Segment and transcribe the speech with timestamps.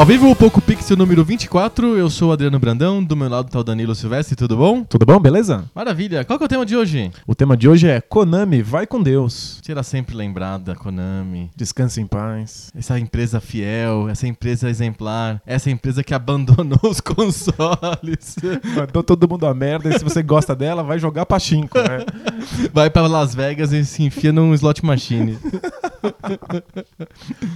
[0.00, 3.50] Ao vivo, o Poco Pixel número 24, eu sou o Adriano Brandão, do meu lado
[3.50, 4.82] tá o Danilo Silvestre, tudo bom?
[4.82, 5.66] Tudo bom, beleza?
[5.74, 6.24] Maravilha.
[6.24, 7.10] Qual que é o tema de hoje?
[7.26, 9.60] O tema de hoje é Konami, vai com Deus.
[9.62, 11.50] Será sempre lembrada, Konami.
[11.54, 12.70] Descanse em paz.
[12.74, 18.36] Essa empresa fiel, essa empresa exemplar, essa empresa que abandonou os consoles.
[18.74, 22.06] Mandou todo mundo a merda e se você gosta dela, vai jogar pachinko, né?
[22.72, 25.38] Vai pra Las Vegas e se enfia num slot machine.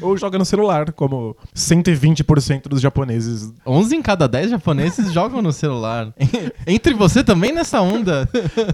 [0.01, 3.53] Ou joga no celular, como 120% dos japoneses.
[3.67, 6.13] 11 em cada 10 japoneses jogam no celular.
[6.67, 8.29] Entre você também nessa onda.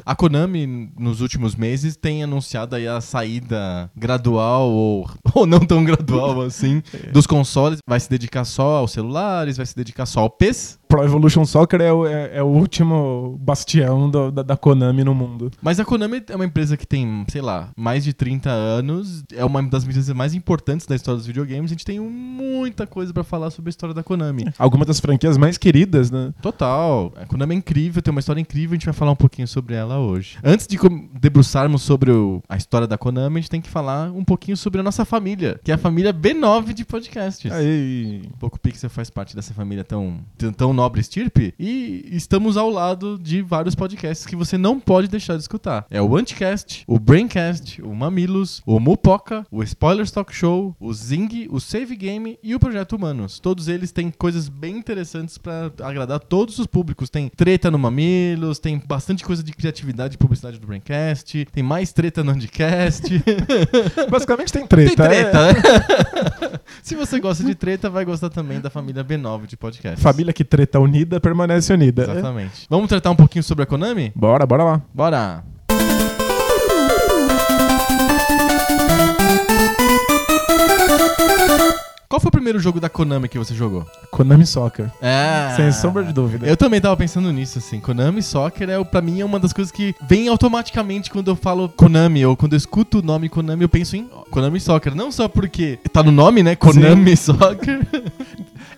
[0.05, 5.85] A Konami, nos últimos meses, tem anunciado aí a saída gradual ou, ou não tão
[5.85, 7.79] gradual assim dos consoles.
[7.89, 10.80] Vai se dedicar só aos celulares, vai se dedicar só ao PES.
[10.91, 15.15] Pro Evolution Soccer é o, é, é o último bastião do- da, da Konami no
[15.15, 15.51] mundo.
[15.63, 19.23] Mas a Konami é uma empresa que tem, sei lá, mais de 30 anos.
[19.33, 21.71] É uma das empresas mais importantes da história dos videogames.
[21.71, 24.47] A gente tem muita coisa pra falar sobre a história da Konami.
[24.59, 26.33] Algumas das franquias mais queridas, né?
[26.43, 27.13] Total.
[27.17, 29.77] A Konami é incrível, tem uma história incrível, a gente vai falar um pouquinho sobre
[29.77, 30.39] ela hoje.
[30.43, 30.77] Antes de
[31.21, 34.81] debruçarmos sobre o- a história da Konami, a gente tem que falar um pouquinho sobre
[34.81, 37.51] a nossa família, que é a família B9 de podcasts.
[37.53, 42.71] Aí, Poco Pixel faz parte dessa família tão, tão, tão nobre estirpe e estamos ao
[42.71, 45.85] lado de vários podcasts que você não pode deixar de escutar.
[45.91, 51.49] É o Anticast, o Braincast, o Mamilos, o Mupoca, o Spoilers Talk Show, o Zing,
[51.51, 53.39] o Save Game e o Projeto Humanos.
[53.39, 57.11] Todos eles têm coisas bem interessantes pra agradar todos os públicos.
[57.11, 61.93] Tem treta no Mamilos, tem bastante coisa de criatividade e publicidade do Braincast, tem mais
[61.93, 63.05] treta no Anticast.
[64.11, 65.09] basicamente tem treta.
[65.09, 65.25] Tem é.
[65.25, 66.61] treta, né?
[66.83, 70.01] Se você gosta de treta, vai gostar também da família B9 de podcast.
[70.01, 72.03] Família que treta unida permanece unida.
[72.03, 72.67] Exatamente.
[72.69, 74.13] Vamos tratar um pouquinho sobre a Konami?
[74.15, 74.83] Bora, bora lá.
[74.95, 75.43] Bora!
[82.11, 83.87] Qual foi o primeiro jogo da Konami que você jogou?
[84.11, 84.91] Konami Soccer.
[85.01, 85.55] É.
[85.55, 86.45] Sem sombra de dúvida.
[86.45, 87.79] Eu também tava pensando nisso, assim.
[87.79, 91.69] Konami Soccer é, pra mim, é uma das coisas que vem automaticamente quando eu falo
[91.69, 94.93] Konami, ou quando eu escuto o nome Konami, eu penso em Konami Soccer.
[94.93, 96.57] Não só porque tá no nome, né?
[96.57, 97.87] Konami Soccer.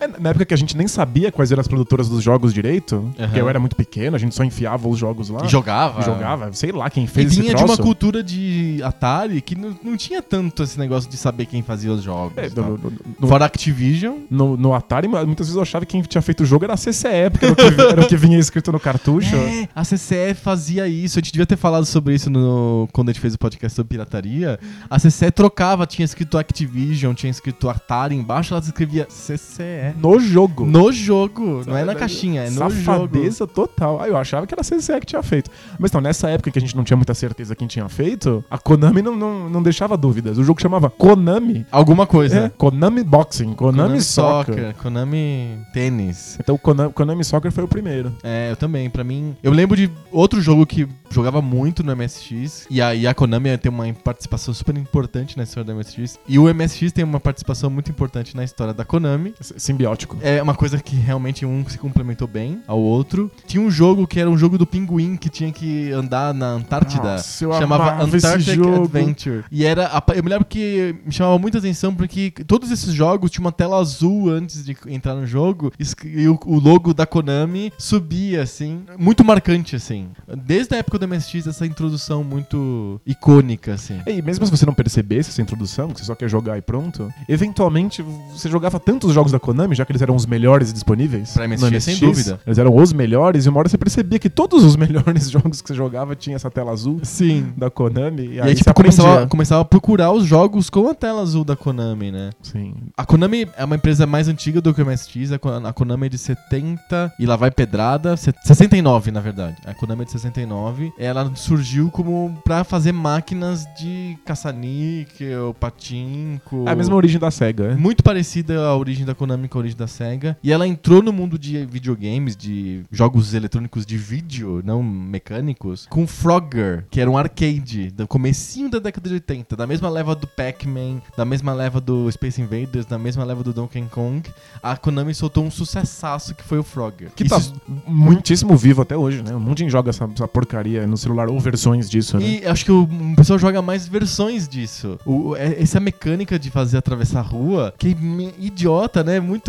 [0.05, 3.13] É, na época que a gente nem sabia quais eram as produtoras dos jogos direito,
[3.17, 5.45] porque eu era muito pequeno, a gente só enfiava os jogos lá.
[5.45, 6.01] E jogava.
[6.01, 9.55] E jogava, sei lá quem E fez esse vinha de uma cultura de Atari que
[9.55, 12.37] não, não tinha tanto esse negócio de saber quem fazia os jogos.
[12.37, 14.19] É, e no, no- no- Fora Activision.
[14.31, 16.77] no- no Atari, muitas vezes eu achava que quem tinha feito o jogo era a
[16.77, 19.35] CCE, porque era o que, era o que vinha escrito no cartucho.
[19.37, 21.19] É, a CCE fazia isso.
[21.19, 23.91] A gente devia ter falado sobre isso no, quando a gente fez o podcast sobre
[23.91, 24.59] pirataria.
[24.91, 29.92] A CCE trocava, tinha escrito Activision, tinha escrito Atari embaixo, ela escrevia CCE.
[29.97, 30.65] No jogo.
[30.67, 32.71] No jogo, não é na caixinha, é no jogo.
[32.73, 34.01] Safadeza total.
[34.01, 35.51] Ah, eu achava que era a CCE que tinha feito.
[35.79, 38.59] Mas então, nessa época que a gente não tinha muita certeza quem tinha feito, a
[38.59, 40.39] Konami não, não, não deixava dúvidas.
[40.39, 41.67] O jogo chamava Konami.
[41.71, 42.39] Alguma coisa.
[42.47, 44.75] É, Konami Boxing, Konami, Soccer.
[44.77, 46.37] Konami Tênis.
[46.41, 48.15] Então, Konami, Konami Soccer foi o primeiro.
[48.23, 48.89] É, eu também.
[48.91, 53.07] Pra mim, eu lembro de outro jogo que jogava muito no MSX e a, e
[53.07, 57.05] a Konami tem uma participação super importante na história do MSX e o MSX tem
[57.05, 59.35] uma participação muito importante na história da Konami.
[59.41, 60.19] S- Simbiótico.
[60.23, 63.31] É uma coisa que realmente um se complementou bem ao outro.
[63.47, 67.15] Tinha um jogo que era um jogo do pinguim que tinha que andar na Antártida.
[67.15, 68.61] Nossa, eu chamava Antarctic.
[68.61, 69.45] Adventure.
[69.51, 69.91] E era.
[70.15, 73.79] Eu me lembro que me chamava muita atenção porque todos esses jogos tinham uma tela
[73.79, 75.73] azul antes de entrar no jogo
[76.05, 78.85] e o, o logo da Konami subia, assim.
[78.99, 80.09] Muito marcante, assim.
[80.45, 84.01] Desde a época do MSX, essa introdução muito icônica, assim.
[84.07, 87.13] E mesmo se você não percebesse essa introdução, que você só quer jogar e pronto,
[87.29, 91.33] eventualmente você jogava tantos jogos da Konami, já que eles eram os melhores disponíveis.
[91.33, 92.41] Pra MSX, no sem dúvida.
[92.47, 95.69] Eles eram os melhores, e uma hora você percebia que todos os melhores jogos que
[95.69, 97.53] você jogava tinha essa tela azul Sim.
[97.57, 98.23] da Konami.
[98.23, 101.23] E, E aí, aí, você tipo, começava, começava a procurar os jogos com a tela
[101.23, 102.31] azul da Konami, né?
[102.43, 102.75] Sim.
[102.97, 105.33] A Konami é uma empresa mais antiga do que o MSX.
[105.33, 108.17] A Ko- A Konami é de 70 e lá vai pedrada.
[108.17, 109.57] se- 69, na verdade.
[109.67, 110.93] A Konami é de 69.
[110.99, 116.65] Ela surgiu como pra fazer máquinas de caça-níquel, patinco.
[116.67, 117.69] É a mesma origem da SEGA.
[117.71, 117.75] né?
[117.77, 120.37] Muito parecida à origem da Konami a origem da SEGA.
[120.43, 126.07] E ela entrou no mundo de videogames, de jogos eletrônicos de vídeo, não mecânicos, com
[126.07, 130.27] Frogger, que era um arcade do comecinho da década de 80, da mesma leva do
[130.27, 134.23] Pac-Man, da mesma leva do Space Invaders, da mesma leva do Donkey Kong.
[134.63, 137.11] A Konami soltou um sucessaço que foi o Frogger.
[137.15, 139.35] Que Isso- tá muitíssimo vivo até hoje, né?
[139.35, 142.25] Um monte de gente joga essa, essa porcaria no celular ou versões disso, né?
[142.25, 144.99] E acho que o, pessoal joga mais versões disso.
[145.07, 147.97] O, é- essa mecânica de fazer atravessar a rua, que é
[148.39, 149.21] idiota, né?
[149.21, 149.42] Muito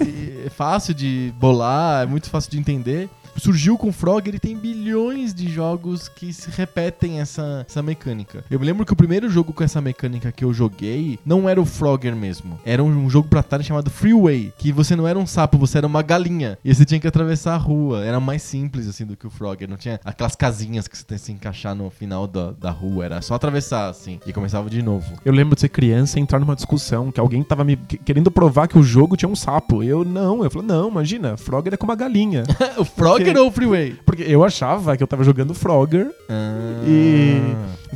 [0.44, 3.08] é, fácil de bolar, é muito fácil de entender.
[3.38, 8.44] Surgiu com o Frog, ele tem bilhões de jogos que se repetem essa, essa mecânica.
[8.50, 11.60] Eu me lembro que o primeiro jogo com essa mecânica que eu joguei não era
[11.60, 12.58] o Frogger mesmo.
[12.64, 15.78] Era um, um jogo pra Atari chamado Freeway, que você não era um sapo, você
[15.78, 16.58] era uma galinha.
[16.64, 18.04] E você tinha que atravessar a rua.
[18.04, 19.68] Era mais simples assim do que o Frogger.
[19.68, 23.04] Não tinha aquelas casinhas que você tem que se encaixar no final da, da rua.
[23.04, 24.18] Era só atravessar assim.
[24.26, 25.12] E começava de novo.
[25.24, 28.30] Eu lembro de ser criança e entrar numa discussão que alguém tava me que- querendo
[28.30, 29.82] provar que o jogo tinha um sapo.
[29.82, 32.44] Eu não, eu falei, não, imagina, Frogger é como uma galinha.
[32.78, 33.94] o Frogger Porque- ou o Freeway?
[34.04, 36.08] Porque eu achava que eu tava jogando Frogger.
[36.28, 36.82] Ah.
[36.86, 37.40] E.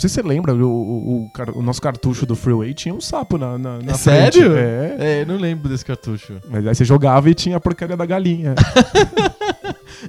[0.00, 3.00] Não sei se você lembra, o, o- o o nosso cartucho do Freeway tinha um
[3.02, 3.98] sapo na, na, na É frente.
[4.38, 4.56] sério?
[4.56, 4.96] É.
[4.98, 6.40] É, eu não lembro desse cartucho.
[6.48, 8.54] Mas aí você jogava e tinha a porcaria da galinha.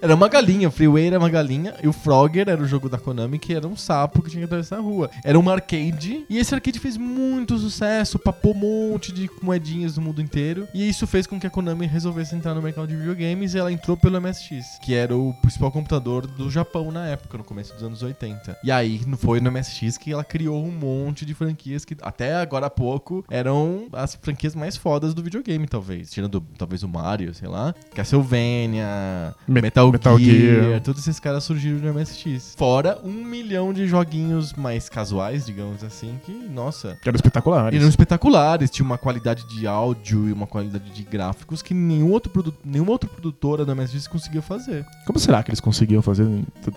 [0.01, 2.97] Era uma galinha, o Freeway era uma galinha e o Frogger era o jogo da
[2.97, 5.09] Konami que era um sapo que tinha que atravessar a rua.
[5.21, 10.03] Era um arcade e esse arcade fez muito sucesso, papou um monte de moedinhas no
[10.03, 13.53] mundo inteiro e isso fez com que a Konami resolvesse entrar no mercado de videogames
[13.53, 17.43] e ela entrou pelo MSX, que era o principal computador do Japão na época, no
[17.43, 18.59] começo dos anos 80.
[18.63, 22.35] E aí não foi no MSX que ela criou um monte de franquias que até
[22.35, 26.09] agora há pouco eram as franquias mais fodas do videogame, talvez.
[26.11, 27.73] Tirando talvez o Mario, sei lá.
[27.95, 30.81] Castlevania, Me- Metal, Metal Gear, Gear.
[30.81, 32.55] Todos esses caras surgiram no MSX.
[32.57, 36.97] Fora um milhão de joguinhos mais casuais, digamos assim, que, nossa.
[37.01, 37.73] Que era espetacular.
[37.73, 42.31] Eram espetaculares, tinha uma qualidade de áudio e uma qualidade de gráficos que nenhum outro
[42.31, 44.85] produ nenhuma outra produtora do MSX conseguia fazer.
[45.05, 46.27] Como será que eles conseguiam fazer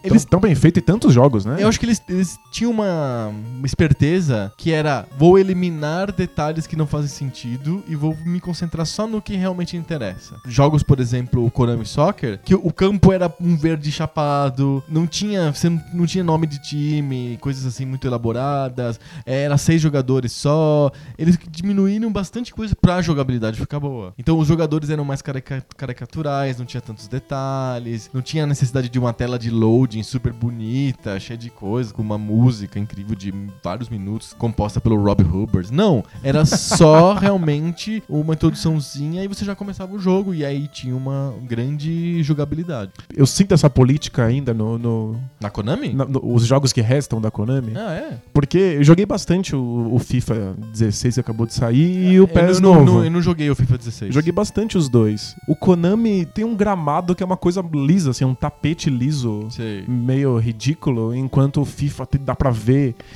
[0.03, 1.57] Eles- tão bem feito e tantos jogos, né?
[1.61, 2.87] Eu acho que eles, eles tinham uma,
[3.65, 9.07] esperteza que era: vou eliminar detalhes que não fazem sentido e vou me concentrar só
[9.07, 10.37] no que realmente interessa.
[10.47, 15.53] Jogos, por exemplo, o Konami Soccer, que o campo era um verde chapado, não tinha,
[15.53, 20.91] você não, tinha nome de time, coisas assim muito elaboradas, era seis jogadores só.
[21.19, 24.13] Eles diminuíram bastante coisa pra jogabilidade ficar boa.
[24.19, 28.99] Então os jogadores eram mais carica- caricaturais, não tinha tantos detalhes, não tinha necessidade de
[28.99, 33.33] uma tela de loading super bonita, cheia de coisas, com uma música incrível de
[33.63, 35.73] vários minutos, composta pelo Rob Hubbard.
[35.73, 40.95] Não, era só realmente uma introduçãozinha e você já começava o jogo e aí tinha
[40.97, 42.93] uma grande jogabilidade.
[43.15, 45.93] Eu sinto essa política ainda no, no- Na Konami?
[45.93, 47.73] na- no- os jogos que restam da Konami.
[47.77, 48.19] Ah, é?
[48.33, 52.57] Porque eu joguei bastante o, o FIFA 16 que acabou de sair e o PES
[52.57, 52.85] eu, não, novo.
[52.99, 54.15] não- eu não joguei o FIFA 16.
[54.15, 55.35] Joguei bastante os dois.
[55.49, 59.85] O Konami tem um gramado que é uma coisa lisa, assim, um tapete liso, Sei.
[59.87, 62.64] meio ridículo, enquanto o FIFA dá pra ver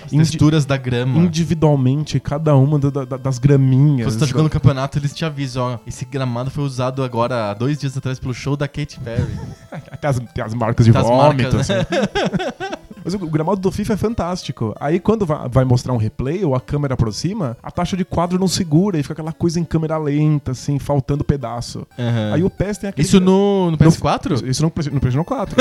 [0.04, 1.18] As indi- texturas da grama.
[1.18, 4.12] individualmente cada uma da- da- das graminhas.
[4.12, 7.54] Você tá jogando no campeonato, eles te avisam, ó, esse gramado foi usado agora há
[7.54, 9.26] dois dias atrás pelo show da Katy Perry.
[10.00, 11.56] Tem as, tem as marcas de as vômito.
[11.56, 11.60] né?
[11.60, 11.72] assim.
[13.10, 14.74] Mas o, o gramado do FIFA é fantástico.
[14.78, 18.38] Aí quando vai, vai mostrar um replay ou a câmera aproxima, a taxa de quadro
[18.38, 21.86] não segura e fica aquela coisa em câmera lenta, assim, faltando pedaço.
[21.98, 22.34] Aham.
[22.34, 23.06] Aí o PES tem aquele.
[23.06, 24.46] Isso no, no PS4?
[24.46, 25.56] Isso no, no PlayStation 4.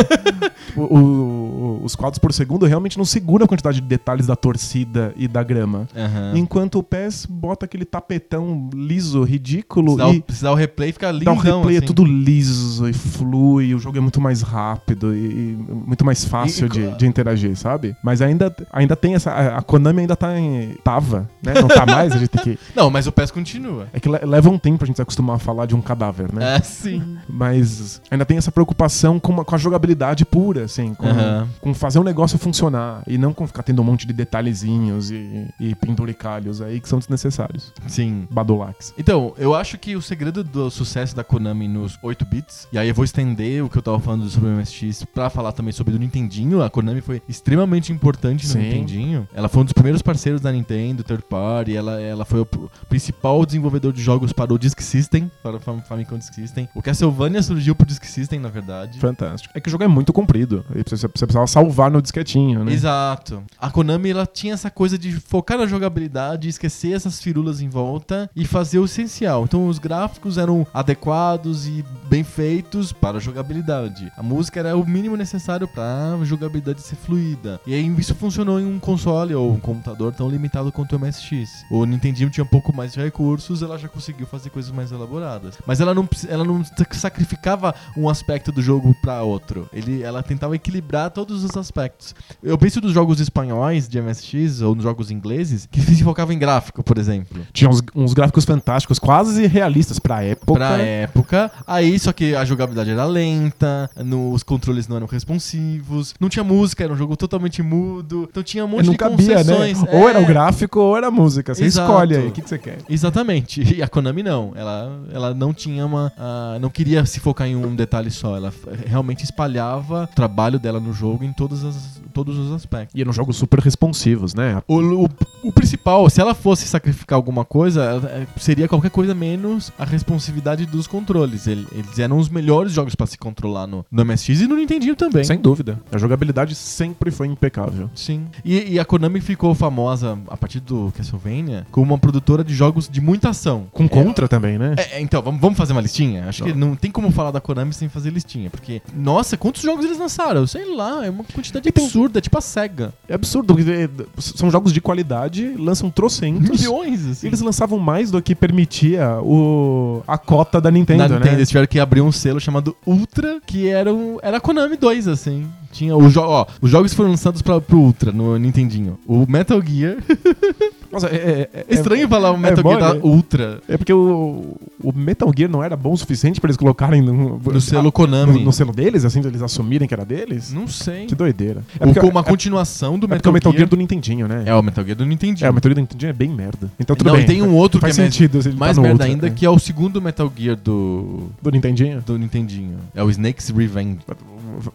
[0.75, 4.35] O- o- o- os quadros por segundo realmente não seguram a quantidade de detalhes da
[4.35, 5.87] torcida e da grama.
[5.95, 6.33] Aham.
[6.35, 10.55] Enquanto o PES bota aquele tapetão liso, ridículo Se dá, e o, se dá o
[10.55, 11.87] replay, fica dá um lindão, replay, é assim.
[11.87, 16.65] tudo liso e flui, o jogo é muito mais rápido e, e muito mais fácil
[16.67, 17.95] E- de, de interagir, sabe?
[18.03, 19.31] Mas ainda, ainda tem essa.
[19.31, 20.75] A a Konami ainda tá em.
[20.83, 21.53] Tava, né?
[21.53, 22.59] Não tá mais, a gente tem que.
[22.75, 23.87] Não, mas o PES continua.
[23.93, 26.31] É que le- leva um tempo pra gente se acostumar a falar de um cadáver,
[26.33, 26.55] né?
[26.55, 27.17] É, sim.
[27.27, 31.47] Mas ainda tem essa preocupação com, uma- com a jogabilidade pura, assim, com, Aham.
[31.61, 35.47] com fazer um negócio funcionar e não com ficar tendo um monte de detalhezinhos e,
[35.59, 37.73] e penduricalhos aí que são desnecessários.
[37.87, 38.27] Sim.
[38.29, 38.93] Badulax.
[38.97, 42.87] Então, eu acho que o segredo do sucesso da Konami nos 8 bits, e aí
[42.89, 45.95] eu vou estender o que eu tava falando sobre o MSX pra falar também sobre
[45.95, 46.61] o Nintendinho.
[46.61, 48.59] A Konami foi extremamente importante no Sim.
[48.59, 49.27] Nintendinho.
[49.33, 51.75] Ela foi um dos primeiros parceiros da Nintendo, third party.
[51.75, 55.59] Ela, ela foi o pr- principal desenvolvedor de jogos para o Disk System, para o
[55.59, 56.67] Fam- Famicom Disk System.
[56.75, 58.99] O Castlevania surgiu pro Disk System, na verdade.
[58.99, 59.51] Fantástico.
[59.55, 60.63] É que o jogo é muito comprido.
[60.75, 62.71] E Você, você precisava salvar no disquetinho, né?
[62.73, 63.43] Exato.
[63.59, 68.29] A Konami ela tinha essa coisa de focar na jogabilidade, esquecer essas firulas em volta
[68.35, 69.43] e fazer o essencial.
[69.43, 74.11] Então os gráficos eram adequados e bem feitos para a jogabilidade.
[74.17, 77.59] A música era o mínimo necessário para a jogabilidade ser fluida.
[77.65, 81.65] E aí isso funcionou em um console ou um computador tão limitado quanto o MSX.
[81.71, 85.55] O Nintendinho tinha um pouco mais de recursos, ela já conseguiu fazer coisas mais elaboradas.
[85.65, 86.61] Mas ela não, ela não
[86.91, 89.69] sacrificava um aspecto do jogo pra outro.
[89.71, 92.13] Ele, ela tentava equilibrar todos os aspectos.
[92.43, 96.39] Eu penso dos jogos espanhóis de MSX ou nos jogos ingleses que se focavam em
[96.39, 97.41] gráfico, por exemplo.
[97.53, 100.53] Tinha uns, uns gráficos fantásticos, quase realistas pra época.
[100.53, 101.51] Pra época.
[101.65, 106.43] Aí, só que a jogabilidade era lenta, no- os controles não eram responsivos, não tinha
[106.43, 108.27] música, era um jogo totalmente mudo.
[108.29, 109.43] Então tinha um monte não de cabia, né?
[109.43, 109.83] concessões.
[109.93, 111.53] Ou É, era o gráfico ou era a música.
[111.53, 111.89] Você Exato.
[111.91, 112.79] escolhe aí, o que, que você quer.
[112.89, 113.61] Exatamente.
[113.77, 114.53] E a Konami não.
[114.55, 116.11] Ela, ela não tinha uma.
[116.17, 118.35] ah, não queria se focar em um detalhe só.
[118.35, 122.95] Ela f- realmente espalhava o trabalho dela no jogo em todas as- todos os aspectos.
[122.95, 124.61] E eram jogos super responsivos, né?
[124.67, 125.09] O, o-
[125.43, 129.85] o principal, se ela fosse sacrificar alguma coisa, ela- é, seria qualquer coisa menos a
[129.85, 131.45] responsividade dos controles.
[131.45, 134.95] Ele- Eles eram os melhores jogos pra se controlar no, no MSX e no Nintendinho
[134.95, 135.23] também.
[135.23, 135.79] Sem dúvida.
[135.91, 136.55] A jogabilidade
[136.87, 137.89] sempre foi impecável.
[137.95, 138.25] Sim.
[138.43, 142.87] E, e a Konami ficou famosa a partir do Castlevania como uma produtora de jogos
[142.89, 143.67] de muita ação.
[143.71, 144.75] Com Contra também, né?
[144.77, 146.25] É, é, então, vamos, vamos fazer uma listinha?
[146.27, 146.51] Acho Não.
[146.51, 148.49] que não tem como falar da Konami sem fazer listinha.
[148.49, 150.45] Porque, nossa, quantos jogos eles lançaram?
[150.47, 152.93] Sei lá, é uma quantidade E tem- absurda, tipo a SEGA.
[153.07, 153.55] É absurdo.
[153.59, 153.89] eh,
[154.19, 156.61] São jogos de qualidade, lançam trocentos.
[156.61, 157.27] Milhões, assim.
[157.27, 161.15] Eles lançavam mais do que permitia o, a cota da Nintendo, Na né?
[161.15, 164.77] Nintendo, eles tiveram que abrir um selo chamado Ultra, que era, um, era a Konami
[164.77, 165.47] 2, assim.
[165.77, 168.97] Tinha o jo ó, os jogos foram lançados pra, pro Ultra no Nintendinho.
[169.05, 169.97] O Metal Gear.
[170.91, 172.99] Nossa, é, é- É estranho falar o Metal bom, Gear da né?
[173.03, 177.01] Ultra É porque o, o Metal Gear não era bom o suficiente pra eles colocarem
[177.01, 178.39] no, no selo ah, Konami.
[178.39, 180.51] no, no selo deles, assim, eles assumirem que era deles?
[180.51, 181.05] Não sei.
[181.05, 181.61] Que doideira.
[181.79, 183.59] É porque, uma é, continuação do é Metal, o Metal Gear.
[183.59, 184.43] Gear do Nintendinho, né?
[184.47, 185.45] É, o Metal Gear do Nintendinho.
[185.45, 186.71] É, o Metal Gear do Nintendinho é bem merda.
[186.79, 187.23] Então tudo Não, bem.
[187.23, 189.07] e tem um outro Faz que é mais- sentido se ele Mais tá merda Ultra,
[189.07, 192.01] ainda, que é o segundo Metal Gear do, Do Nintendinho.
[192.01, 192.77] do Nintendinho.
[192.95, 193.99] É o Snake's Revenge.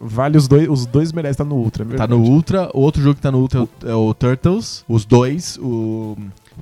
[0.00, 1.87] Vale os dois, os dois merecem estar no Ultra.
[1.91, 2.19] é Tá no.
[2.19, 2.71] Ultra.
[2.75, 4.85] O outro jogo que tá no Ultra é o Turtles.
[4.88, 6.17] Os dois, o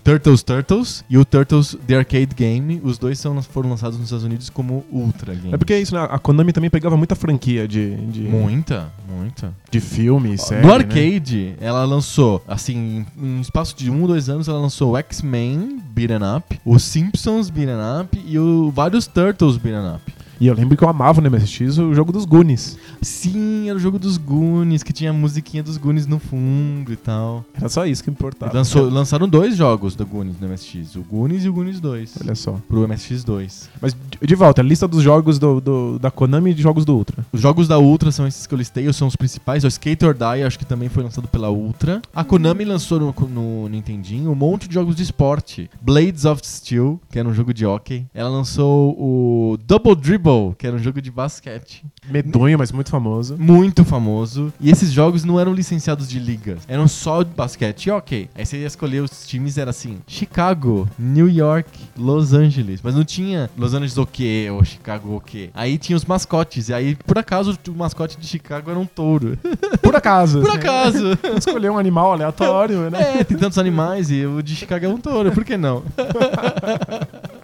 [0.04, 2.80] Turtles Turtles e o Turtles The Arcade Game.
[2.82, 5.52] Os dois são, foram lançados nos Estados Unidos como Ultra Game.
[5.52, 6.06] É porque é isso, né?
[6.10, 9.52] A Konami também pegava muita franquia de, de, Muita, muita.
[9.70, 10.62] de filme, série.
[10.62, 10.74] no né?
[10.74, 14.96] arcade, ela lançou, assim, em um espaço de um ou dois anos, ela lançou o
[14.96, 20.19] X-Men Beaten Up, o Simpsons Beaten Up e o, vários Turtles Beaten Up.
[20.40, 22.78] E eu lembro que eu amava no MSX o jogo dos Goonies.
[23.02, 26.96] Sim, era o jogo dos Goonies, que tinha a musiquinha dos Goonies no fundo e
[26.96, 27.44] tal.
[27.54, 28.52] Era só isso que importava.
[28.56, 32.14] Lançou- lançaram dois jogos do Goonies no MSX, o Goonies e o Goonies 2.
[32.22, 32.58] Olha só.
[32.68, 33.68] Pro MSX2.
[33.82, 36.84] Mas de, de volta, a lista dos jogos do, do- da Konami e de jogos
[36.84, 37.24] do Ultra.
[37.32, 39.62] Os jogos da Ultra são esses que eu listei, são os principais.
[39.64, 42.00] O Skate or Die, acho que também foi lançado pela Ultra.
[42.14, 45.68] A Konami lançou no, no Nintendinho um monte de jogos de esporte.
[45.82, 48.06] Blades of Steel, que era um jogo de hockey.
[48.14, 51.84] Ela lançou o Double Dribble, que era um jogo de basquete.
[52.08, 53.36] Medonho, mas muito famoso.
[53.38, 54.52] Muito famoso.
[54.60, 56.62] E esses jogos não eram licenciados de ligas.
[56.66, 58.30] Eram só de basquete e hockey.
[58.34, 62.80] Aí você ia escolher os times, era assim: Chicago, New York, Los Angeles.
[62.82, 64.48] Mas não tinha Los Angeles o quê?
[64.50, 65.50] Ou Chicago o quê?
[65.54, 66.68] Aí tinha os mascotes.
[66.68, 69.38] E aí, por acaso, o mascote de Chicago era um touro.
[69.82, 70.40] Por acaso.
[70.40, 71.18] Por acaso.
[71.36, 73.20] Escolher um animal aleatório, né?
[73.20, 75.82] É, tem tantos animais e o de Chicago é um touro, por que não?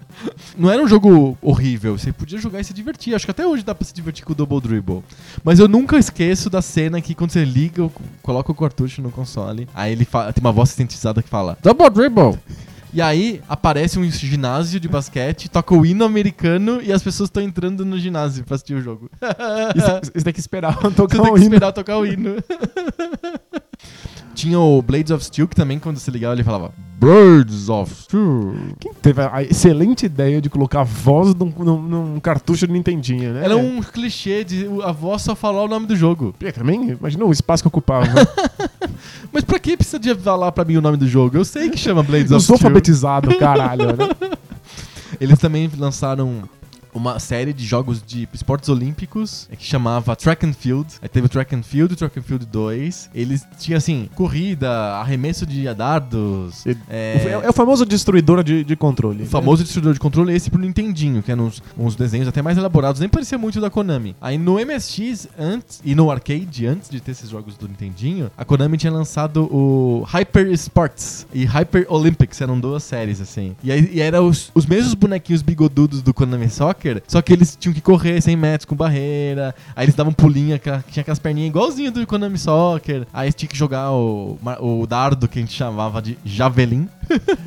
[0.57, 3.15] Não era um jogo horrível, você podia jogar e se divertir.
[3.15, 5.03] Acho que até hoje dá pra se divertir com o Double Dribble.
[5.43, 7.91] Mas eu nunca esqueço da cena que quando você liga,
[8.23, 12.39] coloca o cartucho no console, aí ele tem uma voz sintetizada que fala Double Dribble!
[12.95, 17.43] E aí aparece um ginásio de basquete, toca o hino americano e as pessoas estão
[17.43, 19.11] entrando no ginásio pra assistir o jogo.
[19.75, 21.55] Isso, isso tem que esperar Você tocar tem um que hino.
[21.55, 22.37] esperar tocar o hino.
[24.37, 28.55] Tinha o Blades of Steel, que também, quando você ligava, ele falava Birds of Steel.
[28.79, 33.33] Quem teve a excelente ideia de colocar a voz num, num- num cartucho de Nintendinho,
[33.33, 33.45] né?
[33.45, 36.35] Era um clichê de a voz só falar o nome do jogo.
[36.43, 38.07] É, também, imagina o espaço que ocupava.
[39.33, 41.37] Mas pra que precisa de falar pra mim o nome do jogo?
[41.39, 42.69] Eu sei que chama Blades Eu of sou Steel.
[42.69, 44.37] alfabetizado, caralho, né?
[45.21, 46.43] Eles também lançaram
[46.97, 50.87] uma série de jogos de esportes olímpicos é, que chamava Track and Field.
[51.03, 53.11] Aí teve o Track and Field e Track and Field 2.
[53.15, 56.65] Eles tinham assim, corrida, arremesso de dardos.
[56.67, 59.25] E- é, É, o famoso destruidor de, de controle.
[59.25, 62.41] O famoso distribuidor de controle é esse pro Nintendinho, que eram uns, uns desenhos até
[62.43, 64.15] mais elaborados, nem parecia muito da Konami.
[64.21, 68.45] Aí no MSX, antes, e no arcade, antes de ter esses jogos do Nintendinho, a
[68.45, 73.55] Konami tinha lançado o Hyper Sports e Hyper Olympics, eram duas séries, assim.
[73.63, 77.57] E aí e eram os, os mesmos bonequinhos bigodudos do Konami Soccer, só que eles
[77.57, 81.91] tinham que correr 100 metros com barreira, aí eles davam pulinha, tinha aquelas perninhas igualzinho
[81.93, 86.19] do Konami Soccer, aí tinha que jogar o, o dardo que a gente chamava de
[86.25, 86.89] javelin.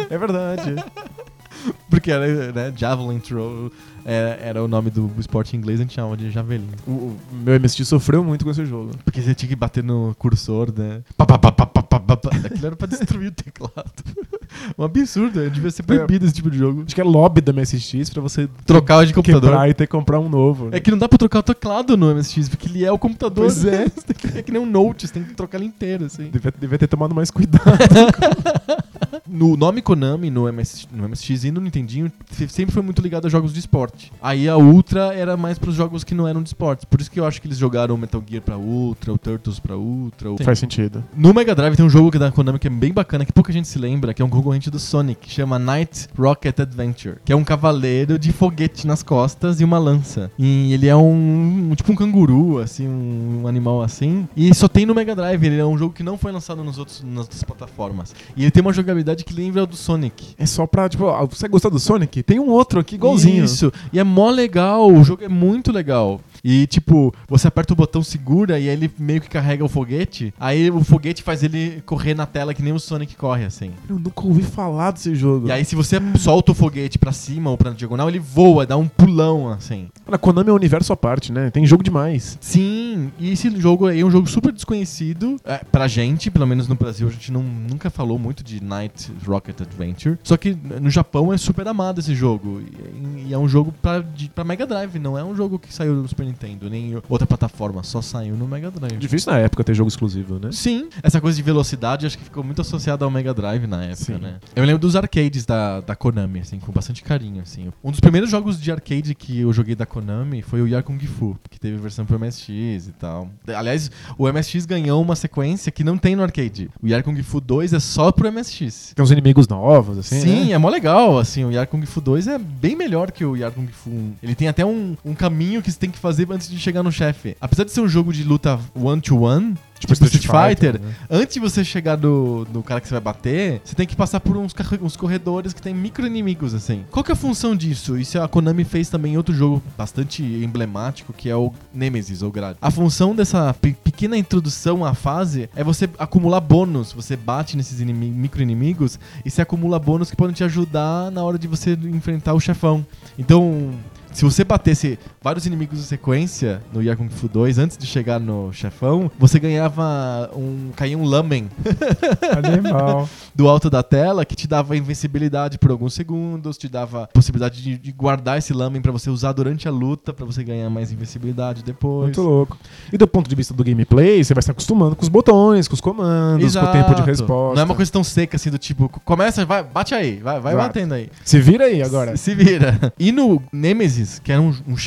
[0.10, 0.75] É verdade.
[1.89, 3.72] Porque era, né, Javelin Throw
[4.05, 6.69] era, era o nome do esporte inglês, a gente chamava de Javelin.
[6.88, 8.91] O, o meu MST sofreu muito com esse jogo.
[9.03, 11.01] Porque você tinha que bater no cursor, né?
[11.17, 12.29] Pá, pá, pá, pá, pá, pá, pá, pá.
[12.29, 14.03] Aquilo era pra destruir o teclado.
[14.77, 16.84] Um absurdo, devia ser proibido esse tipo de jogo.
[16.86, 19.50] Acho que é lobby da MSX pra você Trocar de computador.
[19.50, 20.70] quebrar e ter que comprar um novo.
[20.72, 23.46] É que não dá pra trocar o teclado no MSX, porque ele é o computador.
[23.46, 23.86] Pois é.
[23.96, 26.29] Você tem que- É que nem um Note, você tem que trocar ele inteiro, assim.
[26.29, 27.63] Devia, devia ter tomado mais cuidado.
[29.32, 33.27] No nome Konami, no, MS, no MSX e no Nintendinho, se- sempre foi muito ligado
[33.27, 34.12] a jogos de esporte.
[34.22, 36.86] Aí a Ultra era mais pros jogos que não eram de esporte.
[36.88, 39.60] Por isso que eu acho que eles jogaram o Metal Gear pra Ultra, o Turtles
[39.60, 40.32] pra Ultra.
[40.32, 40.38] O...
[40.44, 41.03] Faz sentido.
[41.15, 43.32] No Mega Drive tem um jogo que é da Konami que é bem bacana, que
[43.32, 47.17] pouca gente se lembra, que é um concorrente do Sonic, que chama Night Rocket Adventure,
[47.25, 50.31] que é um cavaleiro de foguete nas costas e uma lança.
[50.38, 54.27] E ele é um, um- tipo um canguru, assim, um, um animal assim.
[54.36, 56.77] E só tem no Mega Drive, ele é um jogo que não foi lançado nos
[56.77, 58.15] outros, nas outras plataformas.
[58.36, 60.34] E ele tem uma jogabilidade que lembra do Sonic.
[60.38, 62.24] É só pra, tipo, ah, você gostou do Sonic?
[62.24, 63.43] Tem um outro aqui igualzinho.
[63.43, 63.72] Isso.
[63.91, 66.22] E é mó legal, o jogo é muito legal.
[66.43, 70.34] E tipo, você aperta o botão segura e aí ele meio que carrega o foguete.
[70.39, 73.72] Aí o foguete faz ele correr na tela que nem o Sonic corre, assim.
[73.89, 75.48] Eu nunca ouvi falar desse jogo.
[75.48, 78.77] E aí se você solta o foguete pra cima ou pra diagonal, ele voa, dá
[78.77, 79.88] um pulão, assim.
[80.08, 81.50] A Konami é um universo à parte, né?
[81.50, 82.38] Tem jogo demais.
[82.41, 86.67] Sim, e esse jogo aí é um jogo super desconhecido é, pra gente, pelo menos
[86.67, 90.17] no Brasil, a gente não, nunca falou muito de Night Rocket Adventure.
[90.24, 92.62] Só que no Japão é super amado esse jogo.
[92.62, 95.74] E, e é um jogo pra, de, pra Mega Drive, não é um jogo que
[95.74, 98.98] saiu no Super Nintendo, nem em outra plataforma, só saiu no Mega Drive.
[98.98, 100.51] Difícil na época ter jogo exclusivo, né?
[100.51, 103.95] Sim, essa coisa de velocidade acho que ficou muito associada ao Mega Drive na época,
[103.95, 104.17] Sim.
[104.17, 104.36] né?
[104.55, 107.71] Eu lembro dos arcades da, da Konami, assim, com bastante carinho, assim.
[107.83, 111.00] Um dos primeiros jogos de arcade que eu joguei da Konami foi o Yar Kung
[111.00, 112.50] Fu, que teve versão pro MSX
[112.88, 113.29] e tal.
[113.48, 116.69] Aliás, o MSX ganhou uma sequência que não tem no arcade.
[116.81, 118.93] O Yar Kung Fu 2 é só pro MSX.
[118.95, 120.19] Tem uns inimigos novos, assim.
[120.21, 120.51] Sim, né?
[120.51, 123.51] é mó legal, assim, o Yar Kung Fu 2 é bem melhor que o Yar
[123.51, 124.13] Kung Fu 1.
[124.21, 126.91] Ele tem até um, um caminho que você tem que fazer antes de chegar no
[126.91, 127.35] chefe.
[127.39, 130.93] Apesar de ser um jogo de luta one-to-one, tipo, Street, Fighter, né?
[131.09, 134.19] antes de você chegar no, no cara que você vai bater, você tem que passar
[134.19, 136.83] por uns, uns corredores que tem micro-inimigos, assim.
[136.91, 137.97] Qual que é a função disso?
[137.97, 142.31] Isso a Konami fez também em outro jogo bastante emblemático, que é o Nemesis, ou
[142.31, 142.57] Grad.
[142.61, 146.91] A função dessa pe- pequena introdução à fase é você acumular bônus.
[146.93, 151.39] Você bate nesses inimi- micro-inimigos e você acumula bônus que podem te ajudar na hora
[151.39, 152.85] de você enfrentar o chefão.
[153.17, 153.71] Então...
[154.11, 158.19] Se você batesse vários inimigos em sequência no Yar Kung Fu 2 antes de chegar
[158.19, 160.71] no chefão, você ganhava um.
[160.75, 161.48] caía um lamen
[162.43, 163.07] Animal.
[163.35, 167.77] do alto da tela que te dava invencibilidade por alguns segundos, te dava possibilidade de,
[167.77, 171.63] de guardar esse lamen pra você usar durante a luta, pra você ganhar mais invencibilidade
[171.63, 172.05] depois.
[172.05, 172.57] Muito louco.
[172.91, 175.74] E do ponto de vista do gameplay, você vai se acostumando com os botões, com
[175.75, 177.55] os comandos, com o tempo de resposta.
[177.55, 180.55] Não é uma coisa tão seca assim do tipo, começa, vai, bate aí, vai, vai
[180.55, 180.67] Vai.
[180.67, 181.09] batendo aí.
[181.24, 182.17] Se vira aí agora.
[182.17, 182.91] Se vira.
[183.00, 184.77] E no Nemesis, que era um, um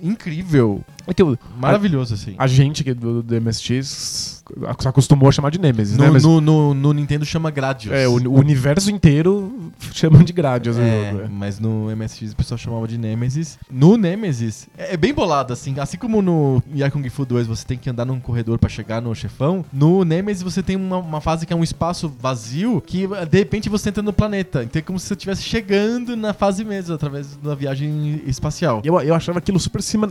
[0.00, 2.34] incrível, É que o- maravilhoso assim.
[2.38, 6.06] a gente que é do, do MSX se acostumou a chamar de Nemesis, né?
[6.06, 7.94] No, Mas, no, no, no Nintendo chama Gradius.
[7.94, 11.22] é, o, o universo inteiro chamam de Gradius É, jogo.
[11.24, 11.28] é.
[11.28, 13.58] mas no MSX o pessoal chamava de Nemesis.
[13.70, 15.74] No Nemesis, é é bem bolado, assim.
[15.80, 19.00] Assim como no Yar Kung Fu 2 você tem que andar num corredor pra chegar
[19.02, 23.06] no chefão, no Nemesis você tem uma, uma fase que é um espaço vazio que
[23.28, 24.62] de repente você entra no planeta.
[24.62, 28.82] Então é como se você estivesse chegando na fase mesmo, através da viagem espacial.
[28.84, 30.10] Eu, eu achava aquilo super cima-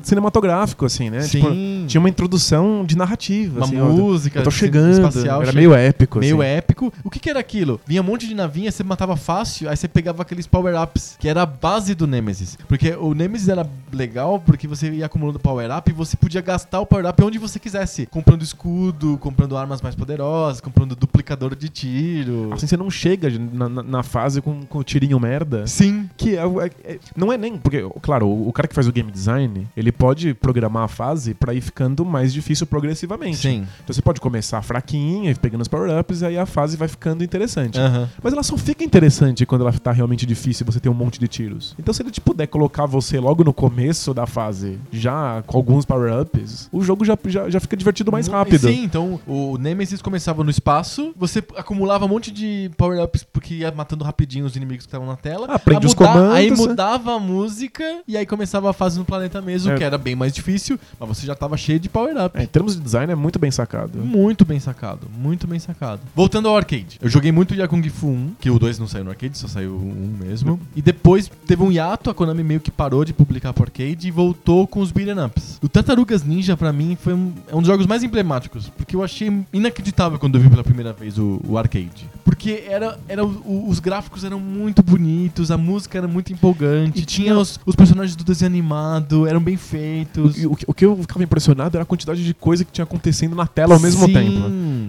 [0.83, 1.21] cinematográfico, assim, né?
[1.21, 1.39] Sim.
[1.39, 3.57] Tipo, tinha uma introdução de narrativa.
[3.59, 4.91] uma assim, música Eu tô chegando.
[4.93, 5.41] espacial.
[5.41, 6.19] era che- meio épico.
[6.19, 6.49] Meio assim.
[6.51, 6.93] épico.
[7.03, 7.79] O que, que era aquilo?
[7.85, 11.41] Vinha um monte de navinha, você matava fácil, aí você pegava aqueles power-ups, que era
[11.41, 12.57] a base do Nemesis.
[12.67, 16.85] Porque o Nemesis era legal porque você ia acumulando power-up e você podia gastar o
[16.85, 18.05] power-up onde você quisesse.
[18.07, 22.49] Comprando escudo, comprando armas mais poderosas, comprando duplicador de tiro.
[22.53, 25.67] Assim, você não chega na, na- na fase com, com o tirinho merda.
[25.67, 26.09] Sim.
[26.17, 27.57] Que é, é- é- não é nem.
[27.57, 31.33] Porque, claro, o, o cara que faz o game design, ele pode programar a fase
[31.33, 33.37] pra ir ficando mais difícil progressivamente.
[33.37, 33.65] Sim.
[33.83, 37.23] Então você pode começar fraquinho, e pegando os power-ups, e aí a fase vai ficando
[37.23, 37.79] interessante.
[37.79, 38.09] Aham.
[38.21, 41.19] Mas ela só fica interessante quando ela tá realmente difícil e você tem um monte
[41.19, 41.75] de tiros.
[41.79, 45.85] Então, se ele te puder colocar você logo no começo da fase, já com alguns
[45.85, 48.67] power-ups, o jogo já, já, já fica divertido mais rápido.
[48.67, 53.71] Sim, então o Nemesis começava no espaço, você acumulava um monte de power-ups porque ia
[53.71, 55.47] matando rapidinho os inimigos que estavam na tela.
[55.47, 56.55] Aprende A os mudar- comandos, Aí né?
[56.55, 59.75] mudava a música e aí começava a fase no planeta mesmo, É.
[59.77, 60.62] que era bem mais difícil.
[60.63, 62.37] Início, mas você já tava cheio de power-up.
[62.37, 63.99] É, em termos de design, é muito bem sacado.
[63.99, 66.01] Muito bem sacado, muito bem sacado.
[66.15, 66.97] Voltando ao arcade.
[67.01, 69.71] Eu joguei muito Yakung Fu 1, que o 2 não saiu no arcade, só saiu
[69.71, 69.77] o
[70.21, 70.59] 1 mesmo.
[70.75, 74.11] E depois teve um hiato, a Konami meio que parou de publicar pro arcade e
[74.11, 75.59] voltou com os beat'em ups.
[75.61, 79.03] O Tartarugas Ninja, pra mim, foi um, é um dos jogos mais emblemáticos, porque eu
[79.03, 82.09] achei inacreditável quando eu vi pela primeira vez o, o arcade.
[82.23, 87.05] Porque era, era, o- os gráficos eram muito bonitos, a música era muito empolgante, E
[87.05, 90.43] tinha os, os personagens do desenho animado, eram bem feitos.
[90.45, 92.83] O, o que- o que eu ficava impressionado era a quantidade de coisa que tinha
[92.83, 94.13] acontecendo na tela ao mesmo Sim.
[94.13, 94.39] tempo.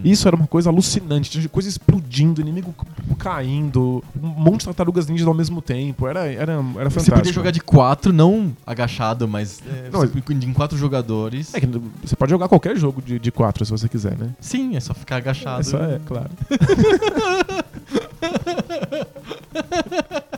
[0.04, 1.30] Isso era uma coisa alucinante.
[1.30, 2.74] Tinha coisa explodindo, inimigo
[3.18, 6.06] caindo, um monte de tartarugas ninjas ao mesmo tempo.
[6.06, 7.00] Era, era, era fantástico.
[7.00, 11.54] Você podia jogar de quatro, não agachado, mas é, Não, em quatro jogadores.
[11.54, 11.66] É que
[12.02, 14.30] você pode jogar qualquer jogo de, de quatro se você quiser, né?
[14.40, 15.62] Sim, é só ficar agachado.
[15.62, 16.30] Isso é, claro.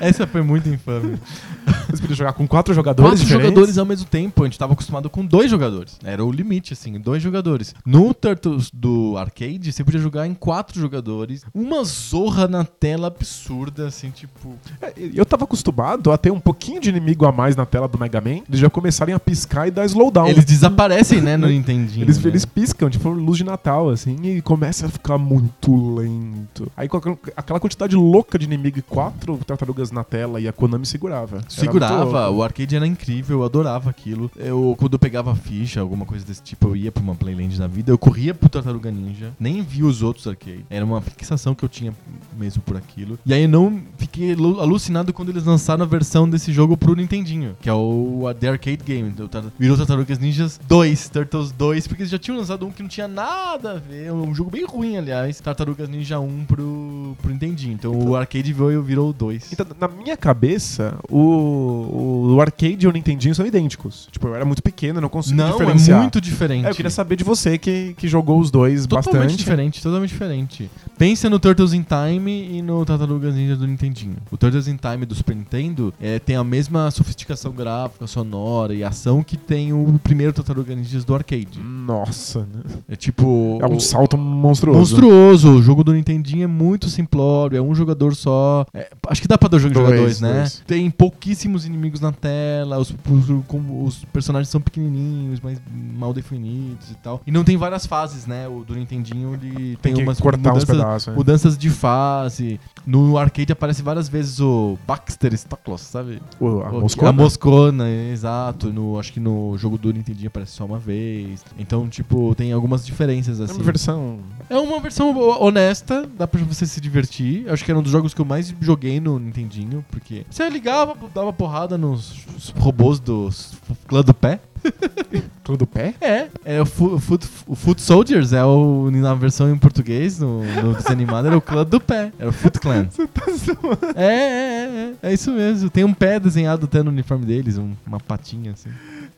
[0.00, 1.18] Essa foi muito infame.
[1.90, 3.48] Você podia jogar com quatro jogadores Quatro diferentes.
[3.50, 4.42] jogadores ao mesmo tempo.
[4.42, 5.98] A gente tava acostumado com dois jogadores.
[6.04, 7.74] Era o limite, assim, dois jogadores.
[7.84, 11.42] No Turtles do arcade, você podia jogar em quatro jogadores.
[11.54, 14.54] Uma zorra na tela absurda, assim, tipo.
[14.80, 17.98] É, Eu tava acostumado a ter um pouquinho de inimigo a mais na tela do
[17.98, 18.42] Mega Man.
[18.48, 20.28] Eles já começarem a piscar e dar slowdown.
[20.28, 22.04] Eles desaparecem, né, no Nintendinho.
[22.04, 22.30] Eles, né?
[22.30, 26.70] eles piscam, tipo luz de Natal, assim, e começa a ficar muito lento.
[26.76, 30.52] Aí com aquela- aquela quantidade louca de inimigo e quatro tartarugas na tela e a
[30.52, 31.40] Konami segurava.
[31.48, 34.30] Segurava, o arcade era incrível, eu adorava aquilo.
[34.36, 37.66] Eu, quando eu pegava ficha, alguma coisa desse tipo, eu ia pra uma Playland na
[37.66, 40.62] vida, eu corria pro Tartaruga Ninja, nem via os outros arcades.
[40.70, 41.92] Era uma fixação que eu tinha
[42.38, 43.18] mesmo por aquilo.
[43.26, 46.94] E aí eu não fiquei alu- alucinado quando eles lançaram a versão desse jogo pro
[46.94, 49.14] Nintendinho, que é o a- The Arcade Game.
[49.20, 52.82] O Tar- Virou Tartarugas Ninjas 2, Turtles 2, porque eles já tinham lançado um que
[52.82, 57.30] não tinha nada a ver, um jogo bem ruim, aliás, Tartarugas Ninja 1 pro, pro
[57.30, 57.74] Nintendinho.
[57.74, 59.52] Então, o arcade virou, virou o 2.
[59.60, 64.08] Então, na minha cabeça, o, o arcade e o Nintendinho são idênticos.
[64.12, 66.00] Tipo, eu era muito pequeno, eu não consigo Não, é diferenciar.
[66.00, 66.66] muito diferente.
[66.66, 69.36] É, eu queria saber de você que, que jogou os dois Totalmente bastante.
[69.36, 70.70] diferente, totalmente diferente.
[70.96, 74.16] Pensa no Turtles in Time e no Tartarugas Ninja do Nintendinho.
[74.30, 78.84] O Turtles in Time do Super Nintendo é, tem a mesma sofisticação gráfica, sonora e
[78.84, 81.58] ação que tem o primeiro Tartaruga Ninjas do arcade.
[81.60, 82.62] Nossa, né?
[82.88, 83.58] É tipo...
[83.62, 84.78] É um o- salto monstruoso.
[84.78, 88.66] Monstruoso, o jogo do Nintendinho é muito simplório, é um jogador só.
[88.74, 90.32] É, acho que dá pra dois jogar Dois, dois, né?
[90.40, 90.62] dois.
[90.66, 93.44] Tem pouquíssimos inimigos na tela, os, os-
[93.86, 95.60] os personagens são pequenininhos, mais
[95.94, 97.20] mal definidos e tal.
[97.26, 98.46] E não tem várias fases, né?
[98.48, 101.08] O do Nintendinho ele tem, Tem umas mudanças, pedaços.
[101.08, 101.14] né?
[101.14, 102.60] mudanças de fase.
[102.86, 106.20] No arcade aparece várias vezes o Baxter Stoklos, sabe?
[106.40, 107.08] O- a O- Moscona.
[107.10, 108.72] A Moscona, exato.
[108.72, 111.44] No, acho que no jogo do Nintendinho aparece só uma vez.
[111.58, 113.54] Então, tipo, tem algumas diferenças É assim.
[113.54, 114.18] uma versão.
[114.48, 117.48] É uma versão honesta, dá pra você se divertir.
[117.48, 120.96] Acho que era um dos jogos que eu mais joguei no Nintendinho, porque você ligava,
[121.14, 122.24] dava porrada nos
[122.58, 123.54] robôs dos
[123.86, 124.40] clã do pé.
[125.44, 125.94] Tudo pé?
[126.00, 130.74] É, é o, Foot, o Foot Soldiers, é o, na versão em português, no, no
[130.74, 132.12] desenho animado, era o clã do pé.
[132.18, 132.88] Era o Foot Clan.
[132.90, 133.78] Você tá zoando.
[133.98, 135.70] É, é, é, é, é isso mesmo.
[135.70, 138.68] Tem um pé desenhado até no uniforme deles, um- uma patinha assim.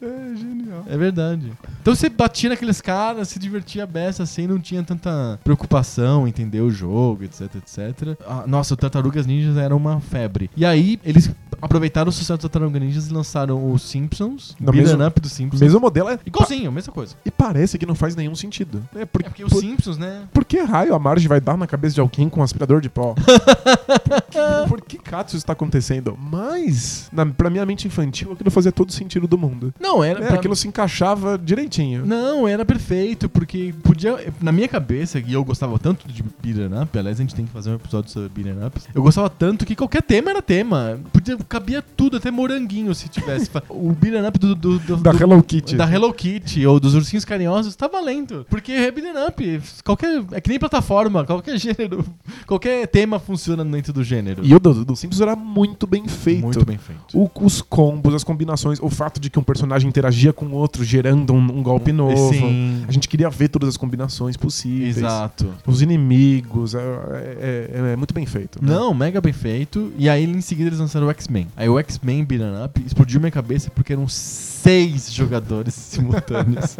[0.02, 0.84] É genial.
[0.86, 1.52] É verdade.
[1.82, 6.60] Então você batia naqueles caras, se divertia a beça assim, não tinha tanta preocupação entender
[6.60, 8.16] o jogo, etc, etc.
[8.26, 10.50] Ah, nossa, o Tartarugas Ninjas era uma febre.
[10.56, 15.04] E aí, eles aproveitaram o sucesso do Tartarugas Ninjas e lançaram os Simpsons, o mesmo-
[15.06, 15.60] Up dos Simpsons.
[15.60, 16.18] Mesmo modelo é.
[16.24, 17.14] Igualzinho, mesma coisa.
[17.24, 18.82] E parece que não faz nenhum sentido.
[18.94, 20.22] É É porque, porque os por, Simpsons, né?
[20.32, 22.88] por que raio a Marge vai dar na cabeça de alguém com um aspirador de
[22.88, 23.14] pó?
[23.24, 26.16] por, que, por que cato isso está acontecendo?
[26.20, 29.72] Mas, na, pra minha mente infantil, aquilo fazia todo sentido do mundo.
[29.80, 30.24] Não, era.
[30.24, 32.06] É, aquilo se encaixava direitinho.
[32.06, 34.32] Não, era perfeito, porque podia.
[34.40, 37.52] Na minha cabeça, e eu gostava tanto de beat'em up, aliás, a gente tem que
[37.52, 38.88] fazer um episódio sobre beat'em ups.
[38.94, 40.98] Eu gostava tanto que qualquer tema era tema.
[41.12, 43.50] Podia, cabia tudo, até moranguinho se tivesse.
[43.68, 45.76] o beat'em up do, do, do- Da do- Hello Kitty.
[45.76, 48.46] Da Hello Kitty ou dos ursinhos carinhosos tá valendo.
[48.48, 49.62] Porque é beat'em up.
[49.84, 52.04] Qualquer, é que nem plataforma, qualquer gênero.
[52.46, 54.42] Qualquer tema funciona dentro do gênero.
[54.44, 56.42] E o do, do Simpsons era muito bem feito.
[56.42, 57.00] Muito bem feito.
[57.18, 60.84] O- os combos, as combinações, o fato de que um personagem interagia com o outro,
[60.84, 62.32] gerando um, um golpe novo.
[62.32, 62.84] Sim.
[62.88, 64.96] A gente queria ver todas as combinações possíveis.
[64.98, 65.52] Exato.
[65.66, 68.58] Os inimigos, é, é- é- é muito bem feito.
[68.64, 68.72] né?
[68.72, 69.92] Não, mega bem feito.
[69.98, 71.46] E aí em seguida eles lançaram o X-Men.
[71.56, 74.06] Aí o X-Men Beat'em Up explodiu minha cabeça porque eram
[74.62, 76.76] seis jogadores simultâneos.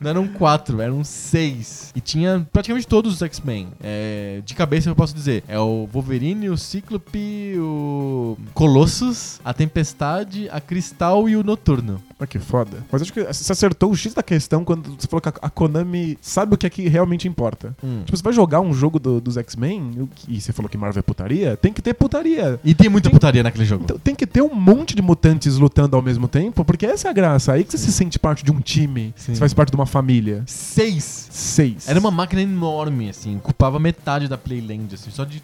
[0.00, 1.92] Não eram quatro, eram seis.
[1.94, 3.68] E tinha praticamente todos os X-Men.
[3.82, 5.44] É, de cabeça eu posso dizer.
[5.48, 12.00] É o Wolverine, o Cíclope, o Colossus, a Tempestade, a Cristal e o Noturno.
[12.18, 12.78] Olha que foda.
[12.90, 16.16] Mas acho que você acertou o X da questão quando você falou que a- Konami
[16.20, 17.76] sabe o que é que realmente importa.
[17.82, 18.02] Hum.
[18.04, 21.02] Tipo, você vai jogar um jogo do- dos X-Men e você falou que Marvel é
[21.02, 22.58] putaria, tem que ter putaria.
[22.64, 23.84] E tem muita Tem- putaria naquele jogo.
[23.84, 27.10] Então tem que ter um monte de mutantes lutando ao mesmo tempo, porque essa é
[27.10, 27.52] a graça.
[27.52, 29.34] Aí que você se sente parte de um time, Sim.
[29.34, 30.42] você faz parte de uma família.
[30.46, 31.28] Seis!
[31.30, 31.88] Seis.
[31.88, 35.42] Era uma máquina enorme, assim, ocupava metade da Playland, assim, só de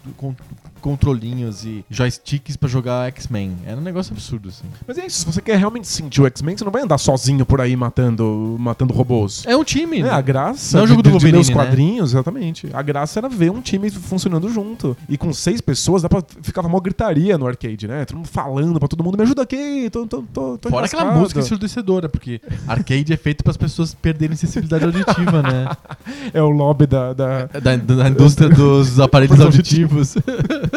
[0.81, 3.55] controlinhos e joysticks pra jogar X-Men.
[3.65, 4.65] Era um negócio absurdo, assim.
[4.87, 7.45] Mas é isso, se você quer realmente sentir o X-Men, você não vai andar sozinho
[7.45, 9.43] por aí matando, matando robôs.
[9.45, 10.09] É um time, É, né?
[10.09, 11.53] a graça Não é o de, jogo do de- de Wolverine, os né?
[11.55, 12.67] quadrinhos, exatamente.
[12.73, 14.97] A graça era ver um time funcionando junto.
[15.07, 18.03] E com seis pessoas, dá pra, ficava mó gritaria no arcade, né?
[18.05, 21.03] Todo mundo falando pra todo mundo, me ajuda aqui, tô, tô, tô, tô Fora aquela
[21.03, 25.69] enrascado." música ensurdecedora, porque arcade é feito para as pessoas perderem sensibilidade auditiva, né?
[26.33, 27.13] É o lobby da...
[27.13, 30.15] da- Da, da indústria dos aparelhos auditivos.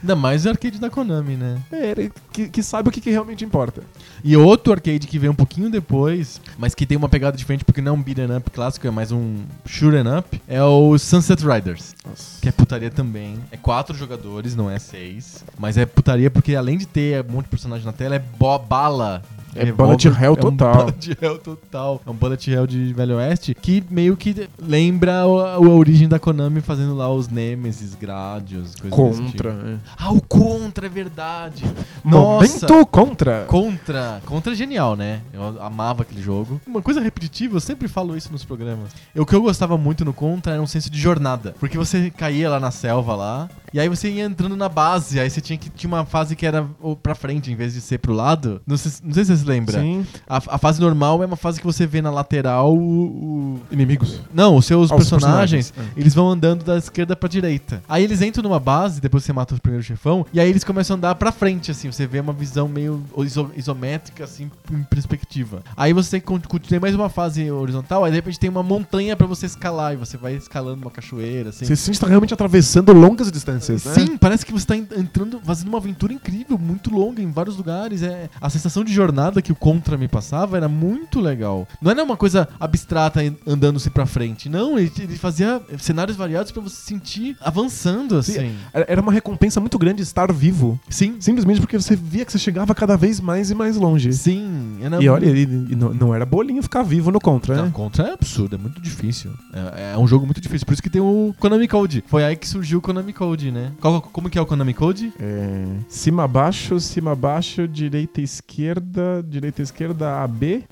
[0.00, 1.60] Ainda mais o arcade da Konami, né?
[1.72, 3.82] É, que, que sabe o que, que realmente importa.
[4.22, 7.80] E outro arcade que veio um pouquinho depois, mas que tem uma pegada diferente porque
[7.80, 11.94] não é um beat'em up clássico, é mais um shoot'em up, é o Sunset Riders.
[12.40, 13.38] Que é putaria também.
[13.50, 15.44] É quatro jogadores, não é seis.
[15.58, 18.22] Mas é putaria porque além de ter um monte de personagem na tela, é
[18.68, 19.22] bala.
[19.54, 20.74] É revólver, bullet hell é um total.
[20.76, 22.02] bullet hell total.
[22.06, 26.18] É um bullet hell de Velho Oeste que meio que lembra a, a origem da
[26.18, 29.52] Konami fazendo lá os Nemesis, Gradius, coisas desse Contra.
[29.52, 29.66] tipo.
[29.66, 29.76] é.
[29.96, 31.64] Ah, o Contra, é verdade.
[32.04, 32.66] Nossa.
[32.66, 33.44] Momento contra.
[33.46, 34.22] Contra.
[34.24, 35.20] Contra é genial, né?
[35.32, 36.60] Eu amava aquele jogo.
[36.66, 38.90] Uma coisa repetitiva, eu sempre falo isso nos programas.
[39.14, 41.54] O que eu gostava muito no Contra era um senso de jornada.
[41.58, 45.28] Porque você caía lá na selva lá, e aí você ia entrando na base, aí
[45.28, 46.66] você tinha que tinha uma fase que era
[47.02, 48.60] pra frente em vez de ser pro lado.
[48.66, 49.80] Não sei, não sei se você se lembra.
[49.80, 50.06] Sim.
[50.28, 52.78] A, a fase normal é uma fase que você vê na lateral o.
[52.78, 54.20] o- Inimigos.
[54.32, 57.82] Não, os seus Ah, os personagens, personagens, eles vão andando da esquerda pra direita.
[57.88, 60.94] Aí eles entram numa base, depois você mata o primeiro chefão, e aí eles começam
[60.94, 61.90] a andar pra frente, assim.
[61.90, 65.62] Você vê uma visão meio iso- isométrica, assim, em perspectiva.
[65.76, 69.26] Aí você con- continua mais uma fase horizontal, aí de repente tem uma montanha pra
[69.26, 71.64] você escalar, e você vai escalando uma cachoeira, assim.
[71.64, 73.94] Você se sente tá realmente atravessando longas distâncias, né?
[73.94, 77.56] Sim, parece que você tá en- entrando, fazendo uma aventura incrível, muito longa, em vários
[77.56, 78.02] lugares.
[78.02, 81.66] É, a sensação de jornada que o Contra me passava era muito legal.
[81.80, 84.48] Não era uma coisa abstrata andando-se pra frente.
[84.48, 88.54] Não, ele, ele fazia cenários variados pra você se sentir avançando, Sim, assim.
[88.72, 90.78] Era era uma recompensa muito grande estar vivo.
[90.88, 94.12] Sim, Simplesmente porque você via que você chegava cada vez mais e mais longe.
[94.12, 94.78] sim.
[94.80, 97.70] Era E olha, e, e não, não era bolinho ficar vivo no contra, Não, né?
[97.72, 99.32] Contra é absurdo, é muito difícil.
[99.52, 102.04] É, é um jogo muito difícil, por isso que tem o Konami Code.
[102.06, 103.72] Foi aí que surgiu o Konami Code, né?
[103.80, 105.12] Qual- como que é o Konami Code?
[105.20, 110.64] É, cima abaixo, cima abaixo, direita esquerda, direita esquerda AB,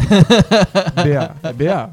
[0.94, 1.36] BA.
[1.42, 1.90] É BA.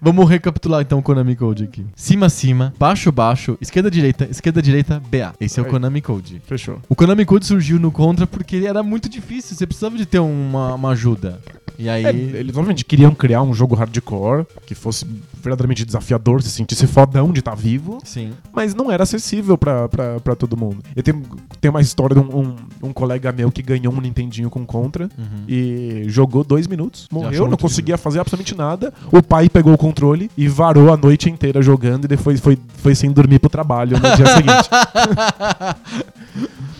[0.00, 1.84] Vamos recapitular então o Konami Code aqui.
[1.94, 5.34] Cima, cima, baixo, baixo, esquerda, direita, esquerda, direita, BA.
[5.40, 5.70] Esse é o Aí.
[5.70, 6.40] Konami Code.
[6.46, 6.80] Fechou.
[6.88, 10.74] O Konami Code surgiu no Contra porque era muito difícil, você precisava de ter uma,
[10.74, 11.40] uma ajuda.
[11.78, 12.04] E aí.
[12.04, 15.06] É, eles obviamente queriam criar um jogo hardcore que fosse
[15.42, 18.32] verdadeiramente desafiador, se sentisse fodão de estar vivo, Sim.
[18.52, 20.78] mas não era acessível pra, pra, pra todo mundo.
[20.94, 21.22] Eu tenho,
[21.60, 22.56] tenho uma história de um, um,
[22.88, 25.44] um colega meu que ganhou um Nintendinho com Contra Uhum.
[25.48, 28.92] e jogou dois minutos, morreu, não conseguia fazer absolutamente nada.
[29.12, 32.94] O pai pegou o controle e varou a noite inteira jogando e depois foi, foi
[32.94, 34.68] sem dormir pro trabalho no dia seguinte.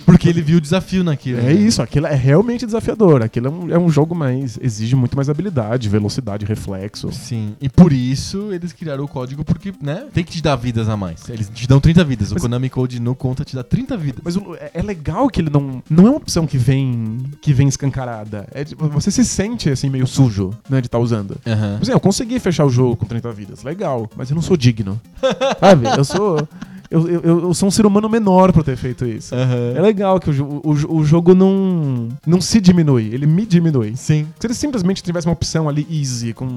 [0.05, 1.41] Porque ele viu o desafio naquilo.
[1.41, 1.53] É né?
[1.53, 3.23] isso, aquilo é realmente desafiador.
[3.23, 4.57] Aquilo é um, é um jogo mais.
[4.63, 7.11] exige muito mais habilidade, velocidade, reflexo.
[7.11, 7.57] Sim.
[7.61, 10.07] E por isso eles criaram o código, porque, né?
[10.13, 11.29] Tem que te dar vidas a mais.
[11.29, 12.31] Eles te dão 30 vidas.
[12.33, 14.21] Mas- O Konami Code no Contra te dá 30 vidas.
[14.23, 15.83] Mas é- é legal que ele não.
[15.89, 17.19] Não é uma opção que vem.
[17.41, 18.47] que vem escancarada.
[18.53, 21.37] É, tipo, você se sente assim, meio sujo, né, de estar usando.
[21.47, 21.73] Aham.
[21.73, 24.57] Tipo assim, eu consegui fechar o jogo com 30 vidas, legal, mas eu não sou
[24.57, 25.01] digno.
[25.61, 25.87] Sabe?
[25.97, 26.47] Eu sou.
[26.91, 29.35] Eu, eu, eu sou um ser humano menor pra ter feito isso.
[29.35, 29.73] Aham.
[29.77, 33.95] É legal que o, o, o jogo não, não se diminui, ele me diminui.
[33.97, 34.27] Sim.
[34.39, 36.49] Se eles simplesmente tivessem uma opção ali easy com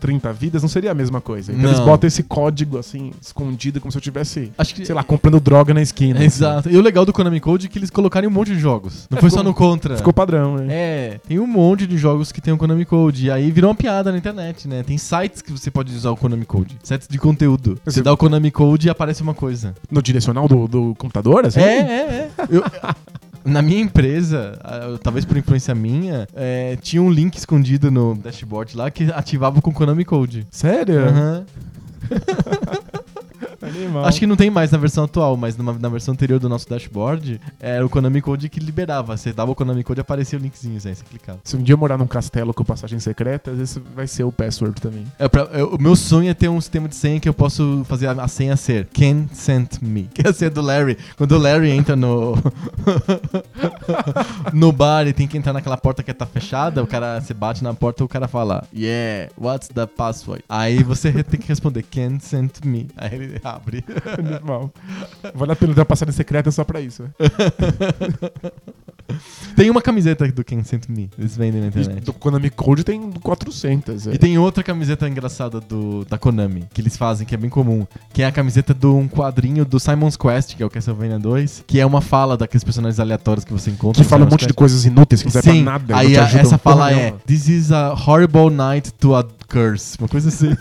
[0.00, 1.52] 30 vidas, não seria a mesma coisa.
[1.52, 1.70] Então Não.
[1.70, 4.84] eles botam esse código assim, escondido, como se eu tivesse, Acho que.
[4.86, 6.16] sei lá, comprando droga na esquina.
[6.18, 6.26] assim.
[6.26, 6.70] Exato.
[6.70, 9.06] E o legal do Konami Code é que eles colocaram um monte de jogos.
[9.10, 9.96] Não foi só ficou- no Contra.
[9.96, 10.66] Ficou padrão, né?
[10.70, 13.26] É, tem um monte de jogos que tem o Konami Code.
[13.26, 14.82] E aí virou uma piada na internet, né?
[14.82, 16.76] Tem sites que você pode usar o Konami Code.
[16.82, 17.78] Sites de conteúdo.
[17.84, 19.65] Você Você- dá o Konami Code e aparece uma coisa.
[19.90, 21.60] No direcional do, do computador, assim?
[21.60, 22.30] É, é, é.
[22.50, 22.64] Eu-
[23.44, 24.58] na minha empresa,
[25.02, 29.70] talvez por influência minha, é, tinha um link escondido no dashboard lá que ativava com
[29.70, 30.46] o Konami Code.
[30.50, 31.08] Sério?
[31.08, 31.46] Aham.
[33.66, 34.04] Animal.
[34.04, 36.68] Acho que não tem mais na versão atual, mas numa- na versão anterior do nosso
[36.68, 39.16] dashboard, era o Konami Code que liberava.
[39.16, 41.38] Você dava o Konami Code e aparecia o linkzinho, aí você clicava.
[41.44, 44.80] Se um dia eu morar num castelo com passagem secreta, esse vai ser o password
[44.80, 45.04] também.
[45.18, 47.84] É, pra- é, o meu sonho é ter um sistema de senha que eu posso
[47.88, 50.08] fazer a, a senha ser Can sent me.
[50.14, 50.96] Que é a senha do Larry.
[51.16, 52.34] Quando o Larry entra no
[54.52, 57.62] no bar e tem que entrar naquela porta que tá fechada, o cara se bate
[57.62, 60.44] na porta o cara fala Yeah, what's the password?
[60.48, 62.88] Aí você tem que responder Can sent me.
[62.96, 63.84] Aí ele abre.
[65.34, 67.04] Vale a pena ter uma passagem secreta só pra isso.
[69.54, 71.08] Tem uma camiseta do Can't Sent Me.
[71.16, 72.02] Eles vendem na E internet.
[72.04, 74.08] do Konami Code tem 400.
[74.08, 74.14] é.
[74.14, 77.86] E tem outra camiseta engraçada do, da Konami, que eles fazem, que é bem comum,
[78.12, 81.64] que é a camiseta de um quadrinho do Simon's Quest, que é o Castlevania 2,
[81.68, 84.02] que é uma fala daqueles personagens aleatórios que você encontra.
[84.02, 84.56] Que fala um monte de Quest.
[84.58, 85.96] coisas inúteis que não serve pra nada.
[85.96, 87.18] aí a- essa fala é nenhuma.
[87.26, 89.96] This is a horrible night to a curse.
[90.00, 90.50] Uma coisa assim.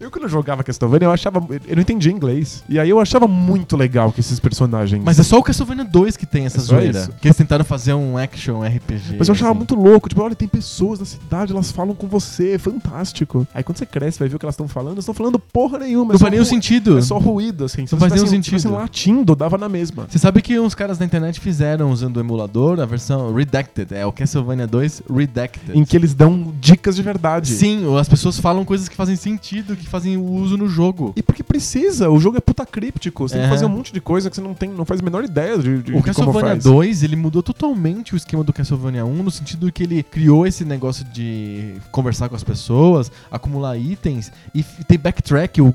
[0.00, 1.42] Eu quando eu jogava Castlevania, eu achava.
[1.66, 2.62] Eu não entendia inglês.
[2.68, 5.02] E aí eu achava muito legal que esses personagens.
[5.02, 7.08] Mas é só o Castlevania 2 que tem essa É zoeira.
[7.20, 9.16] Que eles tentaram fazer um action RPG.
[9.18, 9.58] Mas eu achava assim.
[9.58, 13.46] muito louco, tipo, olha, tem pessoas na cidade, elas falam com você, é fantástico.
[13.54, 15.78] Aí quando você cresce, vai ver o que elas estão falando, elas estão falando porra
[15.78, 16.12] nenhuma.
[16.12, 16.98] é Não só faz nenhum sentido.
[16.98, 17.86] É só ruído, assim.
[17.86, 18.58] Se Não faz nenhum sentido.
[18.58, 20.06] tivessem latindo, dava na mesma.
[20.08, 23.94] Você sabe que uns caras na internet fizeram usando o emulador a versão Redacted.
[23.94, 25.78] É o Castlevania 2 Redacted.
[25.78, 27.48] Em que eles dão dicas de verdade.
[27.48, 31.12] Sim, as pessoas falam coisas que fazem sentido, que fazem uso no jogo.
[31.16, 31.22] E
[31.60, 33.28] precisa, o jogo é puta críptico.
[33.28, 33.46] Você tem É.
[33.46, 35.58] que fazer um monte de coisa que você não tem, não faz a menor ideia
[35.58, 36.64] de, de, O de Castlevania faz.
[36.64, 40.64] 2, ele mudou totalmente o esquema do Castlevania 1, no sentido que ele criou esse
[40.64, 45.60] negócio de conversar com as pessoas, acumular itens e ter backtrack.
[45.60, 45.68] O,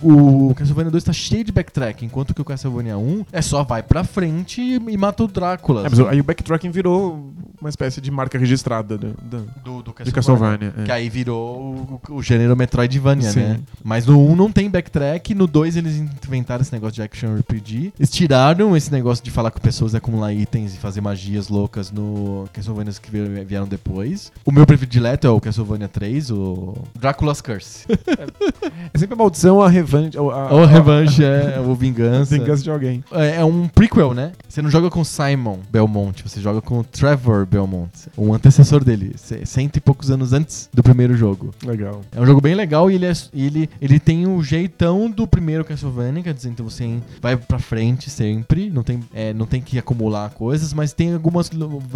[0.49, 3.83] o Castlevania 2 tá cheio de backtrack, enquanto que o Castlevania 1 é só vai
[3.83, 5.81] pra frente e, e mata o Drácula.
[5.85, 9.95] É, mas aí o backtracking virou uma espécie de marca registrada do, do- do, do
[10.03, 10.73] de Castlevania.
[10.77, 10.83] é.
[10.83, 13.39] Que aí virou o, o gênero Metroidvania, Sim.
[13.39, 13.59] né?
[13.83, 15.95] Mas no 1 não tem backtrack, no 2 eles
[16.27, 17.93] inventaram esse negócio de action RPG.
[17.99, 21.91] Eles tiraram esse negócio de falar com pessoas e acumular itens e fazer magias loucas
[21.91, 24.31] no Castlevania que vi- vieram depois.
[24.45, 27.85] O meu predileto é o Castlevania 3, o Drácula's Curse.
[28.93, 30.17] É sempre a maldição, a revanche.
[30.17, 32.37] A, a, Ou Revenge é o Vingança.
[32.37, 33.03] vingança de alguém.
[33.11, 34.31] É é um prequel, né?
[34.47, 39.13] Você não joga com Simon Belmont, você joga com Trevor Belmont, um antecessor dele,
[39.45, 41.53] cento e poucos anos antes do primeiro jogo.
[41.65, 42.01] Legal.
[42.15, 45.64] É um jogo bem legal e ele, é- ele, ele tem o jeitão do primeiro
[45.65, 49.77] Castlevania, quer dizer, então você vai pra frente sempre, não tem, é, não tem que
[49.77, 51.49] acumular coisas, mas tem algumas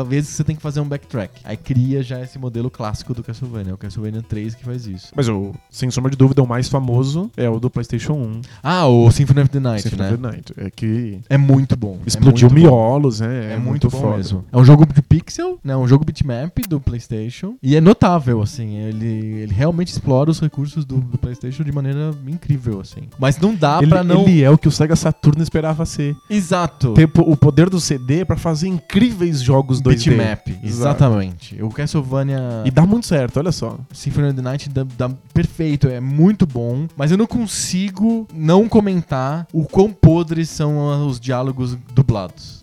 [0.07, 1.41] vezes que você tem que fazer um backtrack.
[1.43, 5.11] Aí cria já esse modelo clássico do Castlevania, é o Castlevania 3 que faz isso.
[5.15, 8.41] Mas o, sem sombra de dúvida, o mais famoso é o do PlayStation 1.
[8.63, 10.07] Ah, o Symphony of the Night, Symphony né?
[10.13, 10.53] of the Night.
[10.57, 11.99] É que É muito bom.
[12.05, 12.69] explodiu é muito bom.
[12.69, 13.53] miolos, né?
[13.53, 14.17] É, muito, bom foda.
[14.17, 14.45] mesmo.
[14.51, 15.75] É um jogo de pixel, né?
[15.75, 17.55] Um jogo bitmap do PlayStation.
[17.61, 18.77] E é notável, assim.
[18.77, 23.03] Ele, ele realmente explora os recursos do, do PlayStation de maneira incrível, assim.
[23.19, 24.21] Mas não dá Ele, pra não.
[24.27, 26.15] ele é o que o Sega Saturn esperava ser.
[26.29, 26.93] Exato.
[26.93, 29.89] Ter o poder do CD pra fazer incríveis jogos 2D.
[30.15, 31.61] Bitmap, exatamente.
[31.61, 33.77] O Castlevania E dá muito certo, olha só.
[33.93, 38.67] Symphony of the Night dá, dá perfeito, é muito bom, mas eu não consigo não
[38.67, 42.58] comentar o quão podres são os diálogos dublados.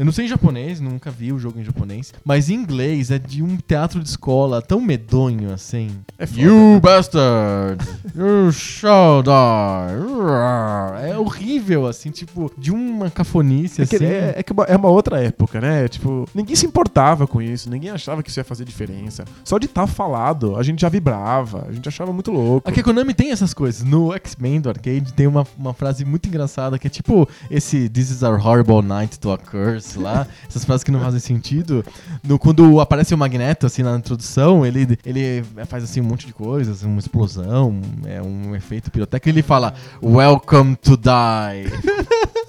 [0.00, 3.18] Eu não sei em japonês, nunca vi o jogo em japonês, mas em inglês é
[3.18, 5.90] de um teatro de escola tão medonho assim.
[6.18, 6.40] É foda.
[6.40, 7.86] You bastard!
[8.16, 11.06] You shall die!
[11.06, 14.04] É horrível, assim, tipo, de uma cafonice É que, assim.
[14.06, 15.86] é, é que uma- é uma outra época, né?
[15.86, 19.26] Tipo, ninguém se importava com isso, ninguém achava que isso ia fazer diferença.
[19.44, 22.66] Só de estar falado, a gente já vibrava, a gente achava muito louco.
[22.66, 23.82] Aqui a Konami tem essas coisas.
[23.84, 28.10] No X-Men do arcade tem uma, uma frase muito engraçada que é tipo esse This
[28.10, 29.36] is our horrible night to a
[29.96, 30.26] lá.
[30.48, 31.84] essas frases que não fazem sentido.
[32.22, 36.32] No, quando aparece o Magneto, assim, na introdução, ele, ele faz assim um monte de
[36.32, 41.70] coisas, uma explosão, é um efeito pirotécnico e ele fala Welcome to die.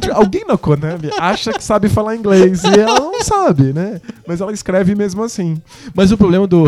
[0.00, 4.00] Tipo, Alguém na Konami acha que sabe falar inglês e ela não sabe, né?
[4.26, 5.60] Mas ela escreve mesmo assim.
[5.94, 6.64] Mas o problema do.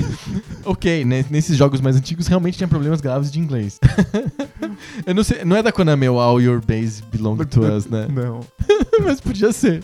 [0.64, 3.78] ok, né, nesses jogos mais antigos realmente tinha problemas graves de inglês.
[5.06, 8.06] Eu não sei, não é da Konami o All Your Base Belong to Us, né?
[8.10, 8.40] Não.
[9.02, 9.82] Mas podia ser.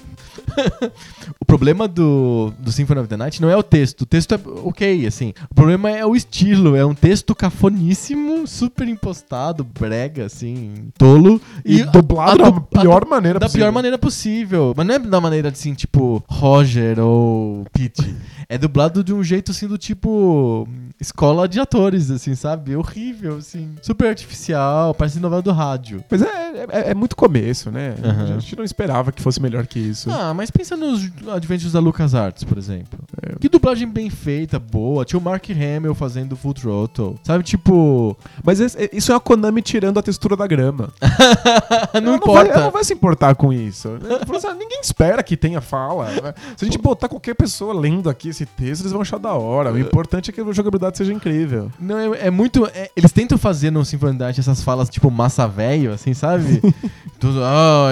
[1.40, 4.02] o problema do, do Symphony of the Night não é o texto.
[4.02, 5.32] O texto é ok, assim.
[5.50, 6.76] O problema é o estilo.
[6.76, 11.40] É um texto cafoníssimo, super impostado, brega, assim, tolo.
[11.64, 13.64] E, a- dublado a da du- pior a maneira da possível.
[13.66, 14.74] pior maneira possível.
[14.76, 18.14] Mas não é da maneira assim, tipo, Roger ou Pete.
[18.50, 20.66] É dublado de um jeito assim do tipo.
[20.98, 22.74] Escola de atores, assim, sabe?
[22.74, 23.74] Horrível, assim.
[23.82, 26.02] Super artificial, parece novela do rádio.
[26.10, 26.26] Mas é,
[26.70, 27.94] é, é muito começo, né?
[28.02, 28.36] Aham.
[28.36, 30.10] A gente não esperava que fosse melhor que isso.
[30.10, 32.98] Ah, mas pensa nos Adventures da LucasArts, por exemplo.
[33.22, 33.38] É.
[33.38, 35.04] Que dublagem bem feita, boa.
[35.04, 37.16] Tinha o Mark Hamill fazendo Full Throttle.
[37.22, 38.16] Sabe, tipo...
[38.42, 40.90] Mas isso é a Konami tirando a textura da grama.
[42.02, 42.44] não Ela importa.
[42.44, 43.90] Vai, ela não vai se importar com isso.
[44.34, 46.08] assim, Ninguém espera que tenha fala.
[46.56, 49.72] Se a gente botar qualquer pessoa lendo aqui esse texto, eles vão achar da hora.
[49.72, 51.70] O importante é que a jogabilidade seja incrível.
[51.78, 52.66] Não, é, é muito...
[52.66, 56.60] é- eles tentam fazer no Symphony essas falas, tipo, massa velho, assim, sabe?
[57.18, 57.40] Tudo,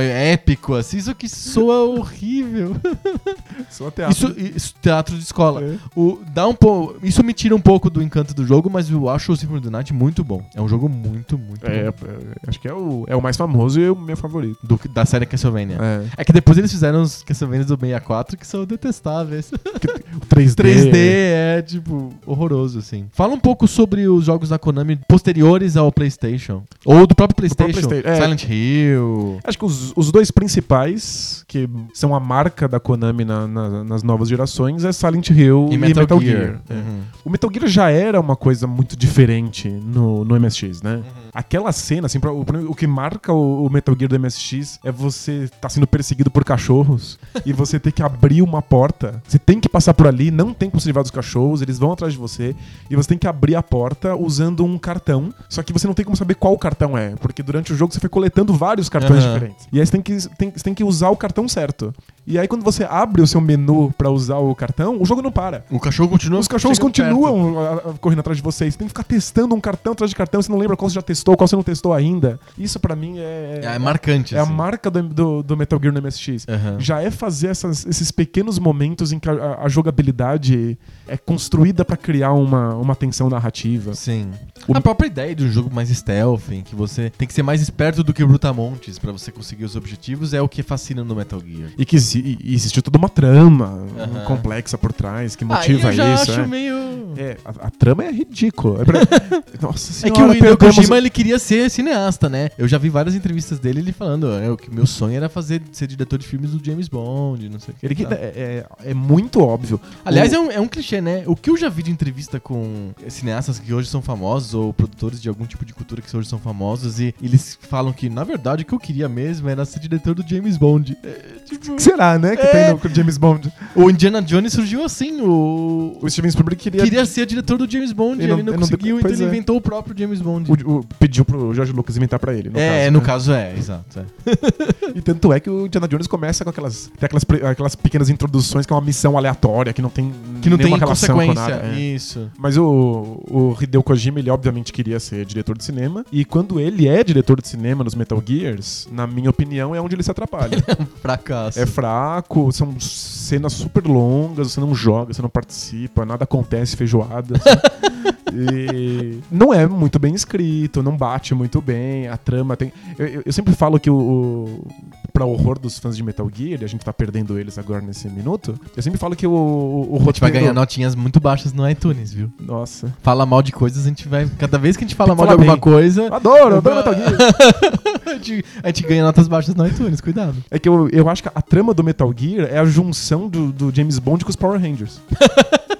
[0.00, 0.98] é épico, assim.
[0.98, 2.76] Isso que soa horrível.
[3.70, 4.12] Só teatro.
[4.12, 5.62] Isso, isso, teatro de escola.
[5.62, 5.76] É.
[5.94, 6.94] O, dá um po...
[7.02, 9.66] Isso me tira um pouco do encanto do jogo, mas eu acho o Symphony of
[9.66, 10.44] the Night muito bom.
[10.54, 12.06] É um jogo muito, muito É, bom.
[12.06, 14.58] é, acho que é o, é o mais famoso e o meu favorito.
[14.62, 15.78] Do, da série Castlevania.
[15.80, 16.06] É.
[16.18, 19.50] É que depois eles fizeram os Castlevanias do 64 que são detestáveis.
[20.36, 20.54] O 3D.
[20.54, 23.06] 3D é, tipo, horroroso, assim.
[23.12, 26.62] Fala um pouco sobre os jogos da Konami posteriores ao PlayStation.
[26.84, 27.72] Ou do próprio PlayStation.
[27.88, 28.14] PlayStation, é.
[28.20, 29.38] Silent Hill.
[29.44, 34.02] Acho que os, os dois principais, que são a marca da Konami na- na- nas
[34.02, 36.60] novas gerações, é Silent Hill E Metal, Gear.
[36.68, 36.74] É.
[36.74, 37.00] Uhum.
[37.24, 41.02] O Metal Gear já era uma coisa muito diferente no, no MSX, né?
[41.36, 44.90] Aquela cena, assim, pra- o, o que marca o, o Metal Gear do MSX é
[44.90, 49.22] você tá sendo perseguido por cachorros e você ter que abrir uma porta.
[49.28, 51.92] Você tem que passar por ali, não tem como se livrar dos cachorros, eles vão
[51.92, 52.56] atrás de você
[52.88, 55.32] e você tem que abrir a porta usando um cartão.
[55.48, 58.00] Só que você não tem como saber qual cartão é, porque durante o jogo você
[58.00, 59.34] foi coletando vários cartões Aham.
[59.34, 59.68] diferentes.
[59.70, 61.94] E aí você tem, que, tem, você tem que usar o cartão certo.
[62.26, 65.30] E aí quando você abre o seu menu pra usar o cartão, o jogo não
[65.30, 65.64] para.
[65.70, 66.40] O cachorro continua.
[66.40, 68.74] Os cachorros continuam a- a- correndo atrás de vocês.
[68.74, 70.42] Você tem que ficar testando um cartão atrás de cartão.
[70.42, 72.38] Você não lembra qual você já testou, qual você não testou ainda.
[72.58, 73.60] Isso pra mim é.
[73.62, 74.34] É, é marcante.
[74.34, 74.52] é a assim.
[74.52, 76.46] marca do, do, do Metal Gear no MSX.
[76.48, 76.76] Aham.
[76.80, 81.84] Já é fazer essas- esses pequenos momentos em que a, a- a jogabilidade é construída
[81.84, 83.94] pra criar uma, uma tensão narrativa.
[83.94, 84.30] Sim.
[84.74, 87.60] A própria ideia de um jogo mais stealth, em que você tem que ser mais
[87.60, 91.40] esperto do que brutamontes pra você conseguir os objetivos, é o que fascina no Metal
[91.40, 91.70] Gear.
[91.78, 94.24] E que exi- e existe toda uma trama Aham.
[94.24, 96.30] complexa por trás que Aí motiva eu já isso.
[96.32, 96.46] acho é.
[96.46, 96.76] meio...
[97.16, 98.82] É, a, a trama é ridícula.
[98.82, 99.00] É pra-
[99.60, 102.50] Nossa É senhora, que o Hideo perdemos- Kojima ele queria ser cineasta, né?
[102.58, 105.62] Eu já vi várias entrevistas dele ele falando é, o que meu sonho era fazer
[105.72, 107.86] ser diretor de filmes do James Bond, não sei o que.
[107.86, 108.12] Ele que- tal.
[108.12, 109.80] é, é, é muito óbvio.
[110.04, 111.22] Aliás, é um, é um clichê, né?
[111.26, 115.20] O que eu já vi de entrevista com cineastas que hoje são famosos ou produtores
[115.20, 118.62] de algum tipo de cultura que hoje são famosos e eles falam que, na verdade,
[118.62, 120.96] o que eu queria mesmo era ser diretor do James Bond.
[121.02, 121.10] É,
[121.44, 122.36] tipo, O que será, né?
[122.36, 122.72] Que É.
[122.74, 123.52] tem no James Bond.
[123.74, 125.98] o Indiana Jones surgiu assim, o...
[126.00, 126.82] O Steven Spielberg queria.
[126.82, 129.26] Queria ser diretor do James Bond, Ele não- ele não- conseguiu, então ele é.
[129.26, 130.50] inventou o próprio James Bond.
[130.64, 132.50] o- o- pediu pro George Lucas inventar pra ele.
[132.50, 133.04] No é, caso, no né?
[133.04, 134.00] caso é, exato.
[134.00, 134.04] é.
[134.96, 138.64] E tanto é que o Indiana Jones começa com aquelas, tem aquelas, aquelas pequenas introduções
[138.64, 141.56] que é uma missão aleatória, que não tem Que não tem relação com consequência.
[141.56, 141.66] nada.
[141.76, 141.78] é.
[141.80, 142.30] Isso.
[142.38, 146.04] Mas o, o Hideo Kojima, ele obviamente queria ser diretor de cinema.
[146.10, 149.94] E quando ele é diretor de cinema nos Metal Gears, na minha opinião, é onde
[149.94, 150.56] ele se atrapalha.
[151.02, 151.60] Fracasso.
[151.60, 157.34] É fraco, são cenas super longas, você não joga, você não participa, nada acontece, feijoada.
[157.36, 158.16] assim.
[158.36, 162.72] e não é muito bem escrito, não bate muito bem, a trama tem.
[162.98, 163.96] Eu, eu- sempre falo que o.
[163.96, 164.66] o
[165.12, 168.06] pra horror dos fãs de Metal Gear, e a gente tá perdendo eles agora nesse
[168.06, 168.54] minuto.
[168.76, 171.54] Eu sempre falo que o, o, o A gente vai roteiro- ganhar notinhas muito baixas
[171.54, 172.30] no iTunes, viu?
[172.38, 172.92] Nossa.
[173.02, 174.28] Fala mal de coisas, a gente vai.
[174.38, 176.14] Cada vez que a gente fala mal de alguma coisa.
[176.14, 177.16] Adoro, adoro Metal Gear.
[178.06, 180.36] a, gente, a gente ganha notas baixas no iTunes, cuidado.
[180.50, 183.50] É que eu, eu acho que a trama do Metal Gear é a junção do,
[183.50, 185.00] do James Bond com os Power Rangers.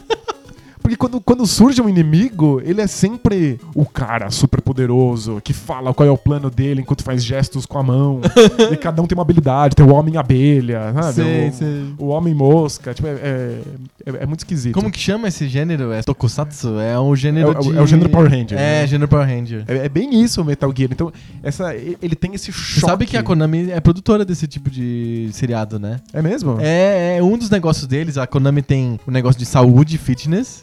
[0.87, 5.93] Porque quando, quando surge um inimigo, ele é sempre o cara super poderoso que fala
[5.93, 8.20] qual é o plano dele enquanto faz gestos com a mão.
[8.70, 9.74] e cada um tem uma habilidade.
[9.74, 11.12] Tem o Homem-Abelha, sabe?
[11.14, 11.87] Sei, o, sei.
[11.99, 12.95] o Homem-Mosca.
[12.95, 13.61] Tipo, é, é,
[14.07, 14.74] é- é muito esquisito.
[14.74, 15.91] Como que chama esse gênero?
[15.91, 16.78] É Tokusatsu?
[16.78, 17.78] É um gênero É o- de...
[17.78, 18.87] é o gênero Power Ranger, É, né?
[18.87, 19.64] gênero Power Ranger.
[19.66, 20.91] É, é bem isso o Metal Gear.
[20.93, 21.12] Então,
[21.43, 22.87] essa, ele tem esse Você choque.
[22.87, 25.99] sabe que a Konami é produtora desse tipo de seriado, né?
[26.12, 26.59] É mesmo?
[26.61, 28.16] É, é um dos negócios deles.
[28.16, 30.62] A Konami tem um negócio de saúde e fitness.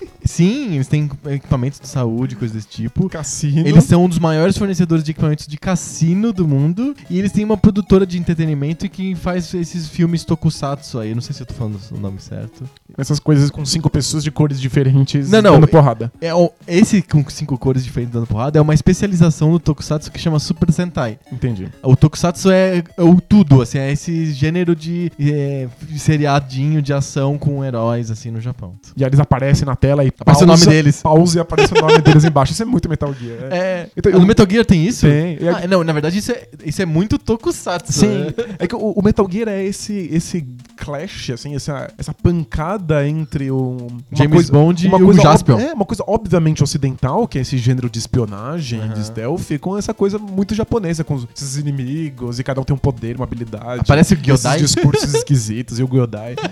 [0.23, 3.09] Sim, eles têm equipamentos de saúde, coisas desse tipo.
[3.09, 3.67] Cassino.
[3.67, 6.95] Eles são um dos maiores fornecedores de equipamentos de cassino do mundo.
[7.09, 11.13] E eles têm uma produtora de entretenimento que faz esses filmes tokusatsu aí.
[11.15, 12.63] Não sei se eu tô falando o nome certo.
[12.97, 15.53] Essas coisas com cinco pessoas de cores diferentes Não, não.
[15.53, 16.11] dando porrada.
[16.21, 20.19] É, o- esse com cinco cores diferentes dando porrada é uma especialização no tokusatsu que
[20.19, 21.17] chama Super Sentai.
[21.31, 21.67] Entendi.
[21.81, 25.67] O tokusatsu é, é o tudo, assim, é esse gênero de é,
[25.97, 28.75] seriadinho de ação com heróis, assim, no Japão.
[28.97, 31.01] E aí eles aparecem na tela e Aparece o nome deles.
[31.01, 32.51] Pausa e aparece o nome deles embaixo.
[32.53, 33.37] Isso é muito Metal Gear.
[33.51, 33.57] É.
[33.57, 33.89] É.
[33.95, 35.05] Então, no eu- Metal Gear tem isso?
[35.07, 35.37] Tem.
[35.41, 37.91] E Ah, não, na verdade isso é, isso é muito tokusatsu.
[37.93, 38.07] Sim.
[38.07, 38.33] né?
[38.59, 40.45] É que o, o Metal Gear é esse, esse
[40.75, 43.87] clash, assim, essa, essa pancada entre o.
[44.11, 45.59] James coisa- Bond uma e o coisa ob- Jaspion.
[45.59, 48.93] É, uma coisa obviamente ocidental, que é esse gênero de espionagem, Aham.
[48.93, 52.79] de stealth, com essa coisa muito japonesa, com esses inimigos, e cada um tem um
[52.79, 53.81] poder, uma habilidade.
[53.81, 54.57] Aparece o Gyodai.
[54.57, 56.35] Esses discursos esquisitos e o Gyodai.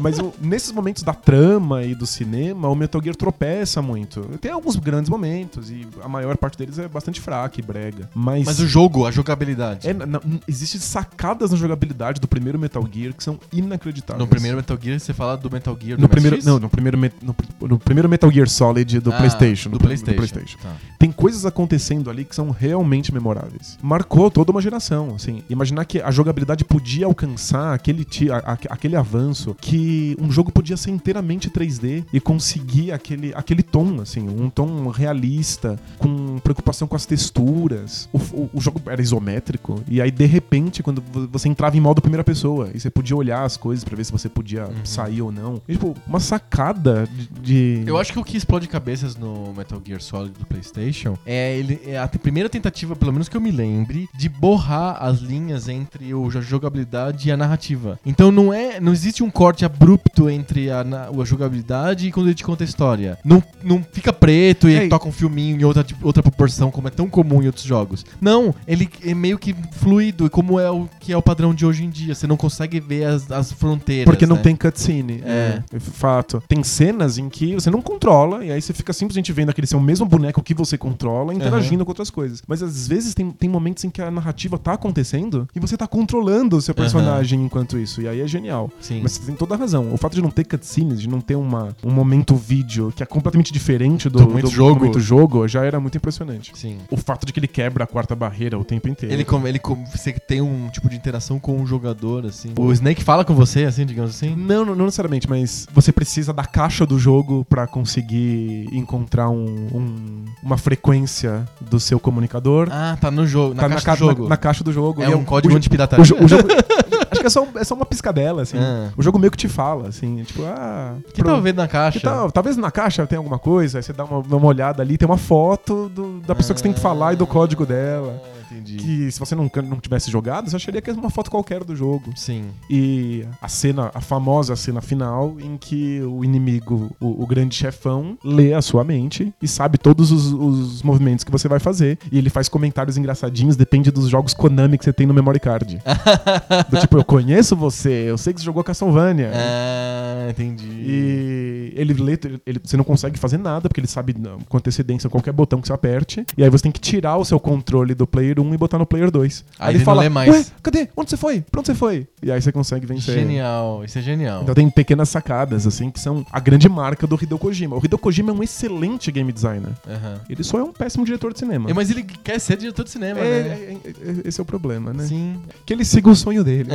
[0.00, 4.22] Mas nesses momentos da trama e do cinema, o Metal Gear tropeça muito.
[4.40, 8.08] Tem alguns grandes momentos e a maior parte deles é bastante fraca e brega.
[8.14, 9.88] Mas, Mas o jogo, a jogabilidade.
[9.88, 14.18] é, na- existe sacadas na jogabilidade do primeiro Metal Gear que são inacreditáveis.
[14.20, 16.98] No primeiro Metal Gear, você fala do Metal Gear do no primeiro, não, no primeiro,
[16.98, 17.34] me- no,
[17.68, 19.70] no primeiro Metal Gear Solid do Ah, PlayStation.
[19.70, 20.58] Do pr- PlayStation.
[20.62, 20.74] Tá.
[20.98, 23.78] Tem coisas acontecendo ali que são realmente memoráveis.
[23.82, 25.42] Marcou toda uma geração, assim.
[25.48, 29.77] Imaginar que a jogabilidade podia alcançar aquele, a- a- aquele avanço que
[30.20, 35.78] um jogo podia ser inteiramente 3D e conseguir aquele, aquele tom, assim, um tom realista,
[35.98, 38.08] com preocupação com as texturas.
[38.12, 41.80] O, o- o jogo era isométrico e aí, de repente, quando vo- você entrava em
[41.80, 45.22] modo primeira pessoa e você podia olhar as coisas pra ver se você podia sair
[45.22, 45.60] ou não.
[45.68, 47.08] E, tipo, uma sacada
[47.42, 47.82] de...
[47.82, 51.56] de- Eu acho que o que explode cabeças no Metal Gear Solid do PlayStation é,
[51.58, 55.68] ele, é a primeira tentativa, pelo menos que eu me lembre, de borrar as linhas
[55.68, 57.98] entre o, a jogabilidade e a narrativa.
[58.04, 62.26] Então não é, não existe um corte abrupto entre a, na- a jogabilidade e quando
[62.26, 63.18] ele te conta a história.
[63.24, 66.70] Não, não fica preto e É, e- toca um filminho em outra, tipo, outra proporção,
[66.70, 68.04] como é tão comum em outros jogos.
[68.20, 71.84] Não, ele é meio que fluido, como é o que é o padrão de hoje
[71.84, 72.14] em dia.
[72.14, 74.04] Você não consegue ver as, as fronteiras.
[74.04, 74.42] Porque não né?
[74.42, 75.22] tem cutscene.
[75.24, 75.62] É.
[75.72, 75.78] É.
[75.80, 76.42] Fato.
[76.48, 79.80] Tem cenas em que você não controla, e aí você fica simplesmente vendo aquele seu
[79.80, 82.42] mesmo boneco que você controla interagindo com outras coisas.
[82.46, 85.86] Mas às vezes tem, tem momentos em que a narrativa tá acontecendo e você tá
[85.86, 88.00] controlando o seu personagem enquanto isso.
[88.00, 88.70] E aí é genial.
[88.80, 89.00] Sim.
[89.02, 89.92] Mas você tem toda razão.
[89.92, 93.06] O fato de não ter cutscenes, de não ter uma, um momento vídeo que é
[93.06, 94.80] completamente diferente do, Do momento jogo.
[94.80, 96.52] momento jogo, já era muito impressionante.
[96.54, 96.78] Sim.
[96.90, 99.14] O fato de que ele quebra a quarta barreira o tempo inteiro.
[99.14, 102.52] Ele, como, ele como, você tem um tipo de interação com o jogador, assim.
[102.58, 104.34] O Snake fala com você, assim, digamos assim.
[104.36, 109.44] Não, não, não necessariamente, mas você precisa da caixa do jogo pra conseguir encontrar um,
[109.74, 112.68] um- uma frequência do seu comunicador.
[112.70, 114.28] Ah, tá no jogo, na Tá caixa ca- do jogo.
[114.28, 115.02] na caixa do jogo.
[115.02, 116.04] é E um código o, anti-pirataria.
[116.14, 116.48] o, o jogo.
[117.28, 118.58] é só, é só uma piscadela, assim.
[118.58, 118.90] Ah.
[118.96, 120.96] O jogo meio que te fala, assim, tipo, ah.
[121.14, 122.00] que pro- vendo na caixa?
[122.00, 125.06] tal- talvez na caixa tenha alguma coisa, aí você dá uma, uma olhada ali, tem
[125.08, 128.20] uma foto do- da pessoa que você tem que falar e do código dela.
[128.50, 128.76] Entendi.
[128.76, 131.74] Que se você não, não tivesse jogado, você acharia que é uma foto qualquer do
[131.76, 132.12] jogo.
[132.16, 132.46] Sim.
[132.70, 138.16] E a cena, a famosa cena final, em que o inimigo, o, o grande chefão,
[138.24, 141.98] lê a sua mente e sabe todos os, os movimentos que você vai fazer.
[142.10, 145.78] E ele faz comentários engraçadinhos, depende dos jogos Konami que você tem no memory card.
[146.70, 149.30] Do tipo, eu conheço você, eu sei que você jogou Castlevania.
[149.34, 150.66] Ah, entendi.
[150.68, 155.08] E ele lê, ele- você não consegue fazer nada, porque ele sabe não, com antecedência
[155.10, 156.24] qualquer botão que você aperte.
[156.36, 158.86] E aí você tem que tirar o seu controle do player 1 e botar no
[158.86, 159.44] player 2.
[159.58, 160.30] Aí ele não lê mais.
[160.30, 160.88] Ué, cadê?
[160.96, 161.40] Onde você foi?
[161.40, 162.06] Pra onde você foi?
[162.22, 163.14] E aí você consegue vencer.
[163.14, 164.42] Genial, isso é genial.
[164.42, 167.76] Então tem pequenas sacadas, assim, que são a grande marca do Hideo Kojima.
[167.76, 169.72] O Hideo Kojima é um excelente game designer.
[169.88, 170.20] Aham.
[170.28, 171.70] Ele só é um péssimo diretor de cinema.
[171.70, 173.48] É, Mas ele quer ser diretor de cinema, É, né?
[173.48, 175.04] é, é, é, esse é o problema, né?
[175.06, 175.40] Sim.
[175.66, 176.70] Que ele siga o sonho dele.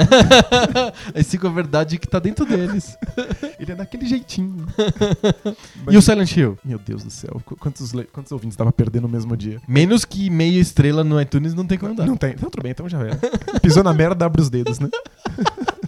[1.16, 2.98] Esse com a verdade que tá dentro deles.
[3.60, 4.66] ele é daquele jeitinho.
[5.90, 6.58] e o Silent Hill?
[6.64, 9.60] Meu Deus do céu, qu- quantos, quantos ouvintes tava perdendo no mesmo dia?
[9.68, 12.06] Menos que meia estrela no iTunes não tem como dar.
[12.06, 12.32] Não tem.
[12.32, 13.20] Então tudo bem, então já era.
[13.62, 14.90] Pisou na merda, abre os dedos, né?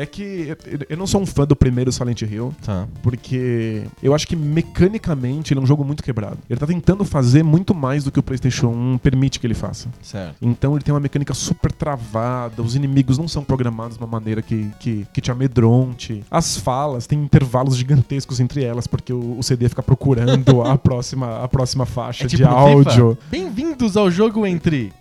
[0.00, 0.56] É que
[0.88, 2.88] eu- não sou um fã do primeiro Silent Hill, Tá.
[3.02, 6.38] porque eu acho que mecanicamente ele é um jogo muito quebrado.
[6.48, 9.88] Ele tá tentando fazer muito mais do que o PlayStation 1 permite que ele faça.
[10.00, 10.36] Certo.
[10.40, 14.40] Então ele tem uma mecânica super travada, os inimigos não são programados de uma maneira
[14.40, 16.24] que, que, que te amedronte.
[16.30, 21.44] As falas têm intervalos gigantescos entre elas, porque o, o CD fica procurando a próxima,
[21.44, 23.18] a próxima faixa É tipo de áudio.
[23.30, 24.92] Bem-vindos ao jogo entre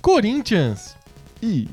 [0.00, 0.96] Corinthians,
[1.42, 1.68] E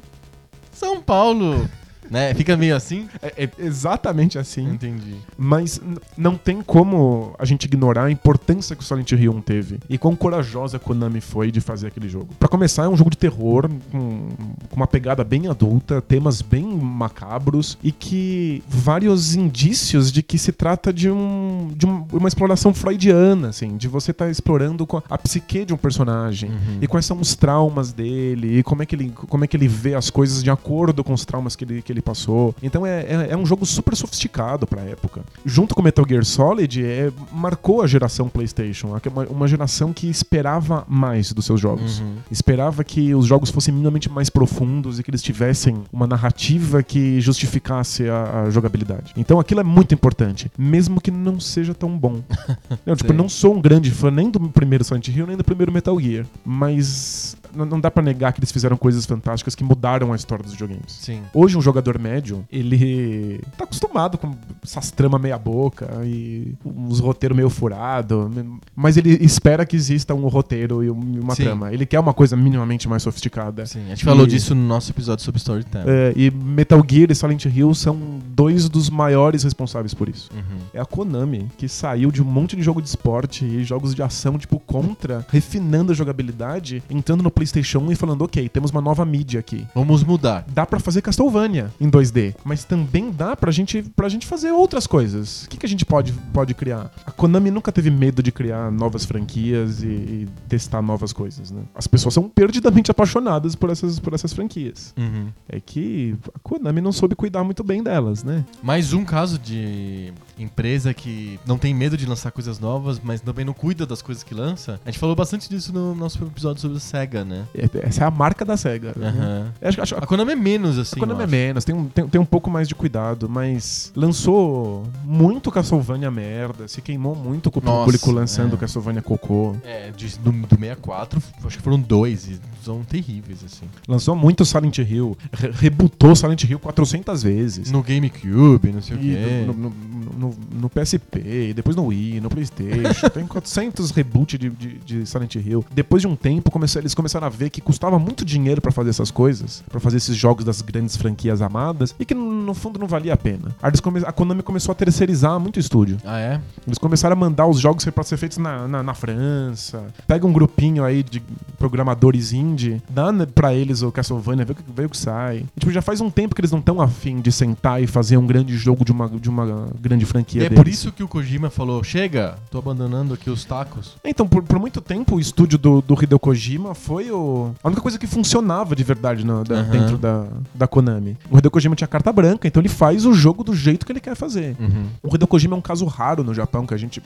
[0.73, 1.69] São Paulo.
[2.13, 2.33] Né?
[2.35, 3.07] Fica meio assim.
[3.21, 4.69] é, é exatamente assim.
[4.69, 5.15] Entendi.
[5.37, 5.81] Mas
[6.17, 9.97] não tem como a gente ignorar a importância que o Silent Hill 1 teve e
[9.97, 12.27] quão corajosa a Konami foi de fazer aquele jogo.
[12.39, 14.29] Pra começar, é um jogo de terror com,
[14.69, 20.51] com uma pegada bem adulta, temas bem macabros e que vários indícios de que se
[20.51, 25.03] trata de, um, de um- uma exploração freudiana, assim, de você estar explorando com a,
[25.09, 26.77] a psique de um personagem Uhum.
[26.81, 29.67] e quais são os traumas dele e como é que ele, como é que ele
[29.67, 32.53] vê as coisas de acordo com os traumas que ele, que ele passou.
[32.61, 35.21] Então é, é, é um jogo super sofisticado pra época.
[35.45, 40.07] Junto com Metal Gear Solid, é, marcou a geração PlayStation, aque- uma, uma geração que
[40.09, 41.99] esperava mais dos seus jogos.
[41.99, 42.15] Uhum.
[42.29, 47.19] Esperava que os jogos fossem minimamente mais profundos e que eles tivessem uma narrativa que
[47.21, 49.13] justificasse a, a jogabilidade.
[49.17, 52.21] Então aquilo é muito importante, mesmo que não seja tão bom.
[52.85, 55.43] não, tipo, eu não sou um grande fã nem do primeiro Silent Hill, nem do
[55.43, 59.63] primeiro Metal Gear, mas não, não dá pra negar que eles fizeram coisas fantásticas que
[59.63, 60.83] mudaram a história dos videogames.
[61.01, 61.21] Sim.
[61.33, 67.35] Hoje, um jogador médio, ele tá acostumado com essas tramas meia boca e uns roteiros
[67.35, 68.31] meio furado,
[68.75, 71.43] mas ele espera que exista um roteiro e um- e uma Sim.
[71.43, 71.73] trama.
[71.73, 73.65] Ele quer uma coisa minimamente mais sofisticada.
[73.65, 75.85] Sim, a gente falou E- disso no nosso episódio sobre Storytelling.
[75.87, 77.97] É, e Metal Gear e Silent Hill são
[78.29, 80.29] dois dos maiores responsáveis por isso.
[80.33, 80.59] Uhum.
[80.73, 84.01] É a Konami, que saiu de um monte de jogo de esporte e jogos de
[84.01, 88.81] ação, tipo, contra, refinando a jogabilidade, entrando no PlayStation 1 e falando: ok, temos uma
[88.81, 89.65] nova mídia aqui.
[89.75, 90.45] Vamos mudar.
[90.53, 94.87] Dá pra fazer Castlevania em 2D, mas também dá pra gente, pra gente fazer outras
[94.87, 95.43] coisas.
[95.43, 96.91] O que, que a gente pode, pode criar?
[97.05, 101.63] A Konami nunca teve medo de criar novas franquias e, e testar novas coisas, né?
[101.75, 104.93] As pessoas são perdidamente apaixonadas por essas, por essas franquias.
[104.97, 105.27] Uhum.
[105.47, 108.45] É que a Konami não soube cuidar muito bem delas, né?
[108.61, 113.45] Mais um caso de empresa que não tem medo de lançar coisas novas, mas também
[113.45, 114.79] não cuida das coisas que lança.
[114.85, 117.45] A gente falou bastante disso no nosso episódio sobre o Sega, né?
[117.55, 118.93] É- Essa é a marca da SEGA.
[118.95, 119.51] né?
[119.61, 120.95] Eu Acho, acho, A Konami é menos assim.
[120.97, 124.85] a Konami é menos, tem um, tem, tem um pouco mais de cuidado, mas lançou
[125.03, 128.57] muito Castlevania merda, se queimou muito com o Nossa, público lançando é.
[128.57, 129.55] Castlevania Cocô.
[129.63, 133.65] É, de- do, do 64, acho que foram dois, e são terríveis, assim.
[133.87, 137.71] Lançou muito Silent Hill, re rebutou Silent Hill 400 vezes.
[137.71, 139.43] No GameCube, não sei o E quê.
[139.47, 140.22] no, no- no- no
[140.69, 141.19] PSP,
[141.49, 143.09] e depois no Wii, no Playstation.
[143.13, 145.65] tem 400 reboot de, de, de Silent Hill.
[145.73, 148.89] Depois de um tempo, começou- eles começaram a ver que custava muito dinheiro pra fazer
[148.89, 152.79] essas coisas, pra fazer esses jogos das grandes franquias amadas, e que no, no fundo
[152.79, 153.55] não valia a pena.
[153.81, 155.97] Come- a Konami começou a terceirizar muito o estúdio.
[156.05, 156.39] Ah, é?
[156.65, 159.85] Eles começaram a mandar os jogos pra ser feitos na, na, na França.
[160.07, 161.21] Pega um grupinho aí de
[161.57, 165.45] programadores indie, dá pra eles o Castlevania, vê o que, vê o que sai.
[165.55, 168.17] E, tipo, já faz um tempo que eles não estão afim de sentar e fazer
[168.17, 170.63] um grande jogo de uma, de uma grande franquia E é deles.
[170.63, 173.95] por isso que o Kojima falou: chega, tô abandonando aqui os tacos.
[174.05, 177.81] Então, por, por muito tempo, o estúdio do, do Hideo Kojima foi o, a única
[177.81, 179.69] coisa que funcionava de verdade na- da- Aham.
[179.71, 181.17] dentro da, da Konami.
[181.29, 183.99] O Hideo Kojima tinha carta branca, então ele faz o jogo do jeito que ele
[183.99, 184.55] quer fazer.
[184.59, 184.85] Uhum.
[185.01, 187.01] O Hideo Kojima é um caso raro no Japão, que a gente.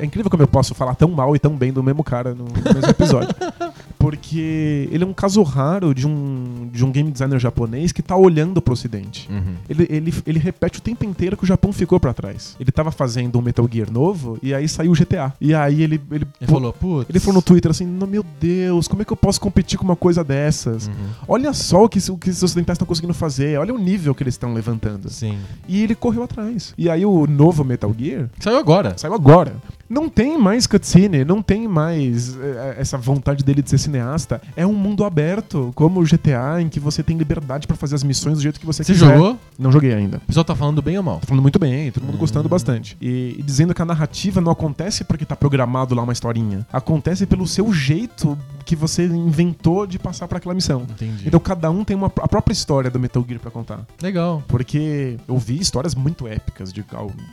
[0.00, 2.44] É incrível como eu posso falar tão mal e tão bem do mesmo cara no,
[2.44, 3.34] no mesmo episódio.
[4.06, 8.16] Porque ele é um caso raro de um, de um game designer japonês que tá
[8.16, 9.28] olhando pro ocidente.
[9.28, 9.54] Uhum.
[9.68, 12.56] Ele, ele, ele repete o tempo inteiro que o Japão ficou pra trás.
[12.60, 15.32] Ele tava fazendo um Metal Gear novo e aí saiu o GTA.
[15.40, 16.00] E aí ele.
[16.10, 17.10] Ele, Ele falou, putz.
[17.10, 19.84] ele falou no Twitter assim: "Não, Meu Deus, como é que eu posso competir com
[19.84, 20.86] uma coisa dessas?
[20.86, 20.94] Uhum.
[21.26, 24.22] Olha só o que, o que os ocidentais estão conseguindo fazer, olha o nível que
[24.22, 25.10] eles estão levantando.
[25.10, 25.36] Sim.
[25.66, 26.72] E ele correu atrás.
[26.78, 28.94] E aí o novo Metal Gear Saiu agora.
[28.96, 29.56] saiu agora.
[29.88, 34.40] Não tem mais cutscene, não tem mais eh, essa vontade dele de ser cineasta.
[34.54, 38.02] É um mundo aberto, como o GTA, em que você tem liberdade pra fazer as
[38.02, 39.14] missões do jeito que você, Você quiser.
[39.16, 39.38] jogou?
[39.58, 40.18] Não joguei ainda.
[40.18, 41.18] O pessoal tá falando bem ou mal?
[41.20, 42.18] Tá falando muito bem, todo mundo Hum.
[42.18, 42.96] gostando bastante.
[43.00, 46.66] E, e dizendo que a narrativa não acontece porque tá programado lá uma historinha.
[46.72, 50.82] Acontece pelo seu jeito que você inventou de passar pra aquela missão.
[50.90, 51.26] Entendi.
[51.26, 53.80] Então cada um tem uma, a própria história do Metal Gear pra contar.
[54.02, 54.42] Legal.
[54.48, 56.84] Porque eu vi histórias muito épicas de,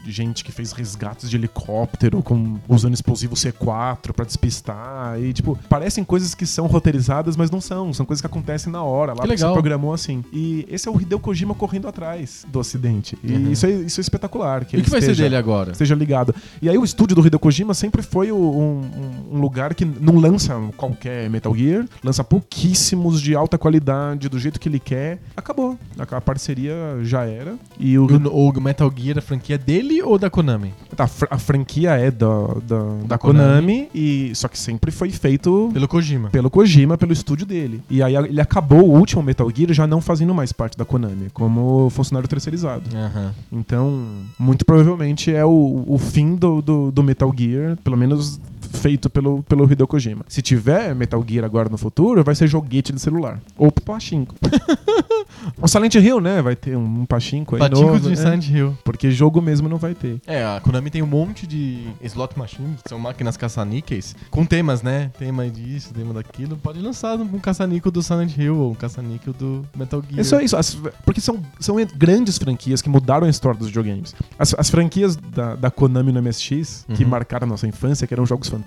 [0.05, 5.57] de gente que fez resgates de helicóptero com usando explosivo C4 pra despistar e tipo,
[5.67, 9.21] parecem coisas que são roteirizadas, mas não são, são coisas que acontecem na hora, lá
[9.21, 9.53] Que porque você legal.
[9.53, 10.23] programou assim.
[10.31, 13.17] E esse é o Hideo Kojima correndo atrás do ocidente.
[13.23, 13.51] E Uhum.
[13.51, 14.65] isso, é, isso é espetacular.
[14.65, 15.71] Que E o que vai ser esteja- dele agora?
[15.71, 16.33] esteja ligado.
[16.61, 20.17] E aí o estúdio do Hideo Kojima sempre foi um, um- um lugar que não
[20.19, 25.19] lança qualquer Metal Gear, lança pouquíssimos de alta qualidade, do jeito que ele quer.
[25.35, 25.77] Acabou.
[25.97, 26.73] A, a parceria
[27.03, 27.55] já era.
[27.79, 30.73] E o, O, o Metal Gear, a franquia dele ou da Konami?
[30.95, 32.27] tá, a, fr- a franquia é da,
[32.65, 36.29] da, da Da Konami, e só que sempre foi feito Pelo Kojima.
[36.33, 37.79] Pelo Kojima, pelo estúdio dele.
[37.87, 41.29] E aí ele acabou o último Metal Gear já não fazendo mais parte da Konami,
[41.31, 42.89] como funcionário terceirizado.
[42.91, 43.31] Aham.
[43.51, 44.03] Então,
[44.39, 48.41] muito provavelmente é o, o fim do, do, do Metal Gear, pelo menos
[48.73, 50.25] feito pelo, pelo Hideo Kojima.
[50.27, 53.39] Se tiver Metal Gear agora no futuro, vai ser joguete de celular.
[53.57, 54.35] Ou pachinko.
[55.61, 56.41] o Silent Hill, né?
[56.41, 58.15] Vai ter um pachinko aí Patinco novo, de né?
[58.15, 58.77] Silent Hill.
[58.83, 60.19] Porque jogo mesmo não vai ter.
[60.25, 64.81] É, a Konami tem um monte de slot machines, que são máquinas caça-níqueis, com temas,
[64.81, 65.11] né?
[65.17, 66.57] Tema disso, tema daquilo.
[66.57, 70.21] Pode lançar um caça-níquel do Silent Hill ou um caça-níquel do Metal Gear.
[70.21, 70.57] Isso é isso.
[70.57, 74.15] as- porque são, são grandes franquias que mudaram a história dos videogames.
[74.37, 77.09] As, as franquias da, da Konami no MSX, que Uhum.
[77.09, 78.62] marcaram a nossa infância, que eram jogos fantásticos,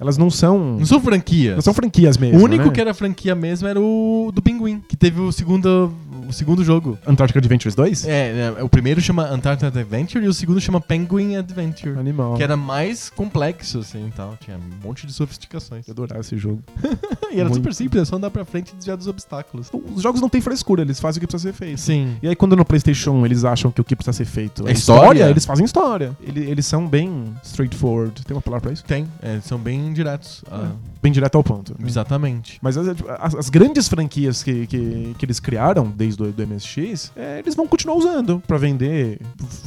[0.00, 0.78] elas não são.
[0.78, 1.54] Não são franquias.
[1.56, 2.38] Não são franquias mesmo.
[2.40, 2.70] o único né?
[2.70, 5.92] que era franquia mesmo era o do Pinguim, que teve o segundo,
[6.28, 6.98] o segundo jogo.
[7.06, 8.06] Antarctic Adventures 2?
[8.06, 11.98] É, é, o primeiro chama Antarctic Adventure e o segundo chama Penguin Adventure.
[11.98, 12.34] Animal.
[12.36, 14.36] Que era mais complexo, assim, e tal.
[14.40, 15.86] Tinha um monte de sofisticações.
[15.88, 16.62] Eu adorava esse jogo.
[17.30, 17.54] e era Muito.
[17.56, 19.70] super simples, é só andar pra frente e desviar dos obstáculos.
[19.94, 21.80] Os jogos não têm frescura, eles fazem o que precisa ser feito.
[21.80, 22.16] Sim.
[22.22, 24.72] E aí, quando no PlayStation eles acham que o que precisa ser feito É é
[24.72, 25.02] história?
[25.04, 26.16] história, eles fazem história.
[26.22, 28.24] Ele- Eles, são bem straightforward.
[28.24, 28.84] Tem uma palavra pra isso?
[28.84, 30.44] Tem, é, são bem diretos.
[30.50, 30.72] ah,
[31.04, 31.76] Bem direto ao ponto.
[31.86, 32.58] Exatamente.
[32.62, 32.88] Mas as,
[33.20, 37.54] as- as grandes franquias que, que, que eles criaram, desde japonês do, MSX, é, eles
[37.54, 39.20] vão continuar usando pra vender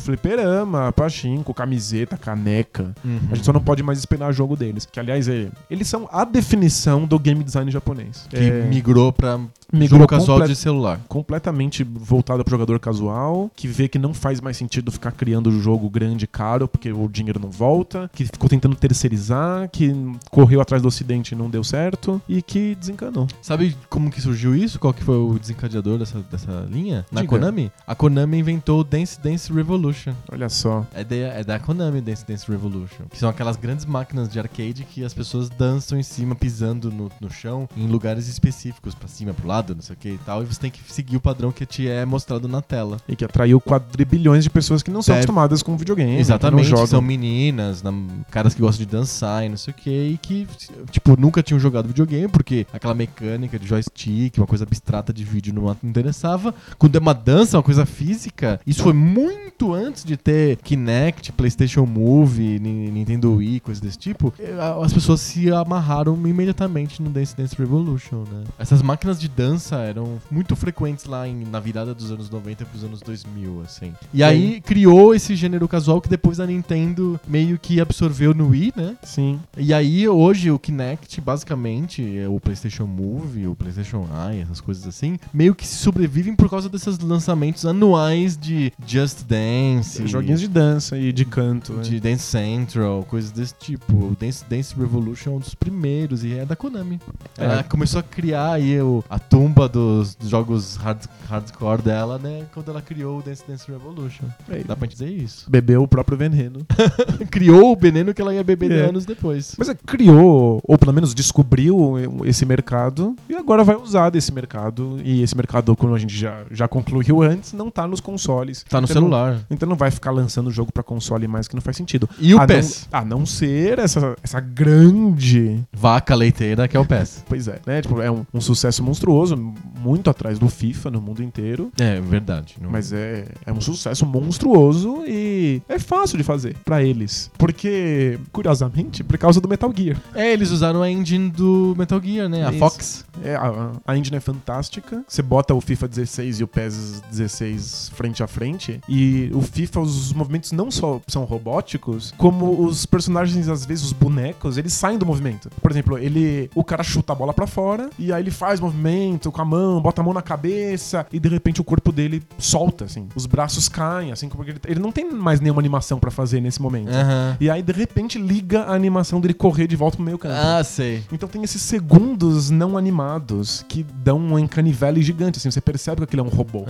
[0.07, 2.95] fliperama, pachinko, camiseta, caneca.
[3.03, 3.19] Uhum.
[3.31, 4.87] A gente só não pode mais esperar jogo deles.
[4.91, 8.25] Que, aliás, é, eles são a definição do game design japonês.
[8.29, 9.37] Que É, migrou pra
[9.71, 10.99] migrou jogo casual de celular.
[11.09, 15.89] completamente voltado pro jogador casual, que vê que não faz mais sentido ficar criando jogo
[15.89, 19.93] grande e caro, porque o dinheiro não volta, que ficou tentando terceirizar, que
[20.31, 23.27] correu atrás do ocidente não deu certo, e que desencanou.
[23.41, 24.79] Sabe como que surgiu isso?
[24.79, 27.05] Qual que foi o desencadeador dessa, dessa linha?
[27.11, 27.31] Na Diga.
[27.31, 27.71] Konami?
[27.85, 30.13] A Konami inventou o Dance Dance Revolution.
[30.31, 30.85] Olha só.
[30.93, 33.05] É, de- é da Konami Dance Dance Revolution.
[33.09, 37.11] Que são aquelas grandes máquinas de arcade que as pessoas dançam em cima, pisando no,
[37.19, 40.43] no chão, em lugares específicos, pra cima, pro lado, não sei o que e tal.
[40.43, 42.97] E você tem que seguir o padrão que te é mostrado na tela.
[43.07, 46.17] E que atraiu quadrilhões de pessoas que não são Deve- acostumadas com videogame.
[46.17, 50.17] Exatamente, são meninas, nam- caras que gostam de dançar e não sei o que, e
[50.17, 50.47] que,
[50.91, 55.53] tipo, nunca tinham jogado videogame, porque aquela mecânica de joystick, uma coisa abstrata de vídeo
[55.53, 56.53] não interessava.
[56.77, 61.85] Quando é uma dança, uma coisa física, isso foi muito antes de ter Kinect, PlayStation
[61.85, 64.33] Move, Ni- Nintendo Wii, coisas desse tipo.
[64.39, 68.43] eh, As pessoas se amarraram imediatamente no Dance Dance Revolution, né?
[68.59, 72.83] Essas máquinas de dança eram muito frequentes lá em- na virada dos anos 90 pros
[72.83, 73.93] anos 2000, assim.
[74.13, 78.73] E aí criou esse gênero casual que depois a Nintendo meio que absorveu no Wii,
[78.75, 78.95] né?
[79.03, 79.39] Sim.
[79.57, 84.85] E aí hoje o Kinect, basicamente, é o PlayStation Move, o PlayStation Eye, essas coisas
[84.87, 90.97] assim, meio que sobrevivem por causa desses lançamentos anuais de Just Dance, Joguinhos de dança
[90.97, 91.73] e de canto.
[91.73, 91.81] né?
[91.83, 93.93] de Dance Central, coisas desse tipo.
[93.93, 96.99] O Dance, Dance Revolution é um dos primeiros e é da Konami.
[97.37, 97.43] É.
[97.45, 100.99] Ela começou a criar aí o- a tumba dos, dos jogos hard,
[101.29, 102.45] hardcore dela, né?
[102.53, 104.25] Quando ela criou o Dance Dance Revolution.
[104.49, 105.49] É, Dá pra dizer isso.
[105.49, 106.65] Bebeu o próprio veneno.
[107.31, 108.89] criou o veneno que ela ia beber É.
[108.89, 109.55] anos depois.
[109.57, 114.97] Mas é, criou, ou pelo menos descobriu esse mercado, e agora vai usar desse mercado.
[115.03, 118.63] E esse mercado, como a gente já, já concluiu antes, não tá nos consoles.
[118.69, 119.33] Tá no Então celular.
[119.33, 122.07] Não, então não vai ficar lançando jogo pra console mais que não faz sentido.
[122.19, 122.87] E o a PES?
[122.89, 125.61] Não, a não ser essa, essa grande.
[125.73, 127.25] Vaca leiteira que é o PES.
[127.27, 127.81] Pois é, né?
[127.81, 129.35] Tipo, é um, um sucesso monstruoso,
[129.77, 131.69] muito atrás do FIFA no mundo inteiro.
[131.77, 132.55] É, verdade.
[132.61, 137.29] Não- Mas é, é um sucesso monstruoso e é fácil de fazer pra eles.
[137.37, 139.97] Porque, curiosamente, por causa do Metal Gear.
[140.15, 142.45] É, eles usaram a engine do Metal Gear, né?
[142.45, 142.59] A Isso.
[142.59, 143.05] Fox.
[143.23, 145.03] É, a, a engine é fantástica.
[145.07, 148.79] Você bota o FIFA 16 e o PES 16 frente a frente.
[148.87, 153.93] E o FIFA, os movimentos não só são robóticos, como os personagens, às vezes, os
[153.93, 155.49] bonecos, eles saem do movimento.
[155.61, 156.49] Por exemplo, ele.
[156.55, 159.81] O cara chuta a bola pra fora, e aí ele faz movimento com a mão,
[159.81, 163.07] bota a mão na cabeça, e de repente o corpo dele solta, assim.
[163.15, 166.61] Os braços caem, assim, como ele, ele não tem mais nenhuma animação pra fazer nesse
[166.61, 166.89] momento.
[166.89, 167.37] Aham.
[167.39, 170.35] E aí, de repente, liga a animação dele correr de volta pro meio campo.
[170.37, 171.03] Ah, sei.
[171.11, 176.03] Então tem esses segundos não animados que dão um encanivele gigante, assim, você percebe que
[176.03, 176.65] aquilo é um robô.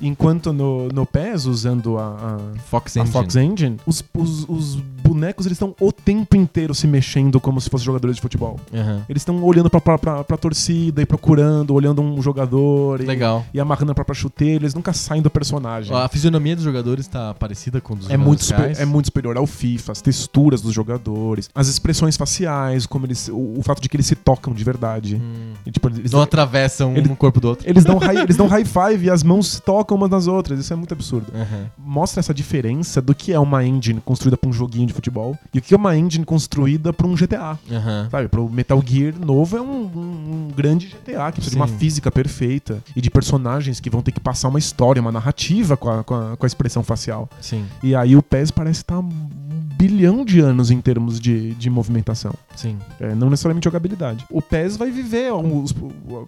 [0.00, 3.12] Enquanto no, no PES, usando a, Fox a, a Engine.
[3.12, 4.78] Fox Engine, os, os, os
[5.08, 8.58] bonecos eles estão o tempo inteiro se mexendo como se fossem jogadores de futebol.
[8.72, 9.02] Aham.
[9.08, 13.44] Eles estão olhando pra, pra, pra, pra torcida e procurando, olhando um jogador e, Legal.
[13.52, 15.94] e amarrando a própria chuteira, eles nunca saem do personagem.
[15.96, 18.44] A fisionomia dos jogadores tá parecida com dos É muito,
[18.78, 23.58] é muito superior ao FIFA, as texturas dos jogadores, as expressões faciais, como eles, o,
[23.58, 25.16] o fato de que eles se tocam de verdade.
[25.16, 25.52] Hum.
[25.66, 27.68] E, tipo, eles, Não atravessam Ele- um no corpo do outro.
[27.68, 30.58] eles dão high, eles dão high five e as mãos se tocam umas nas outras.
[30.60, 31.26] Isso é muito absurdo.
[31.34, 31.66] Aham.
[31.78, 35.58] Mostra essa diferença do que é uma engine construída pra um joguinho de futebol e
[35.58, 37.58] o que é uma engine construída pra um GTA.
[37.70, 38.08] Aham.
[38.10, 41.68] Sabe, pro Metal Gear novo é um, um- um grande GTA que precisa de uma
[41.68, 41.78] Sim.
[41.78, 45.88] física perfeita e de personagens que vão ter que passar uma história, uma narrativa com
[45.90, 47.28] a, com a, com a expressão facial.
[47.40, 49.08] Sim, E aí o PES parece estar um
[49.78, 52.34] bilhão de anos em termos de, de movimentação.
[52.56, 52.76] sim.
[52.98, 54.24] É, não necessariamente jogabilidade.
[54.28, 55.72] O PES vai viver, os-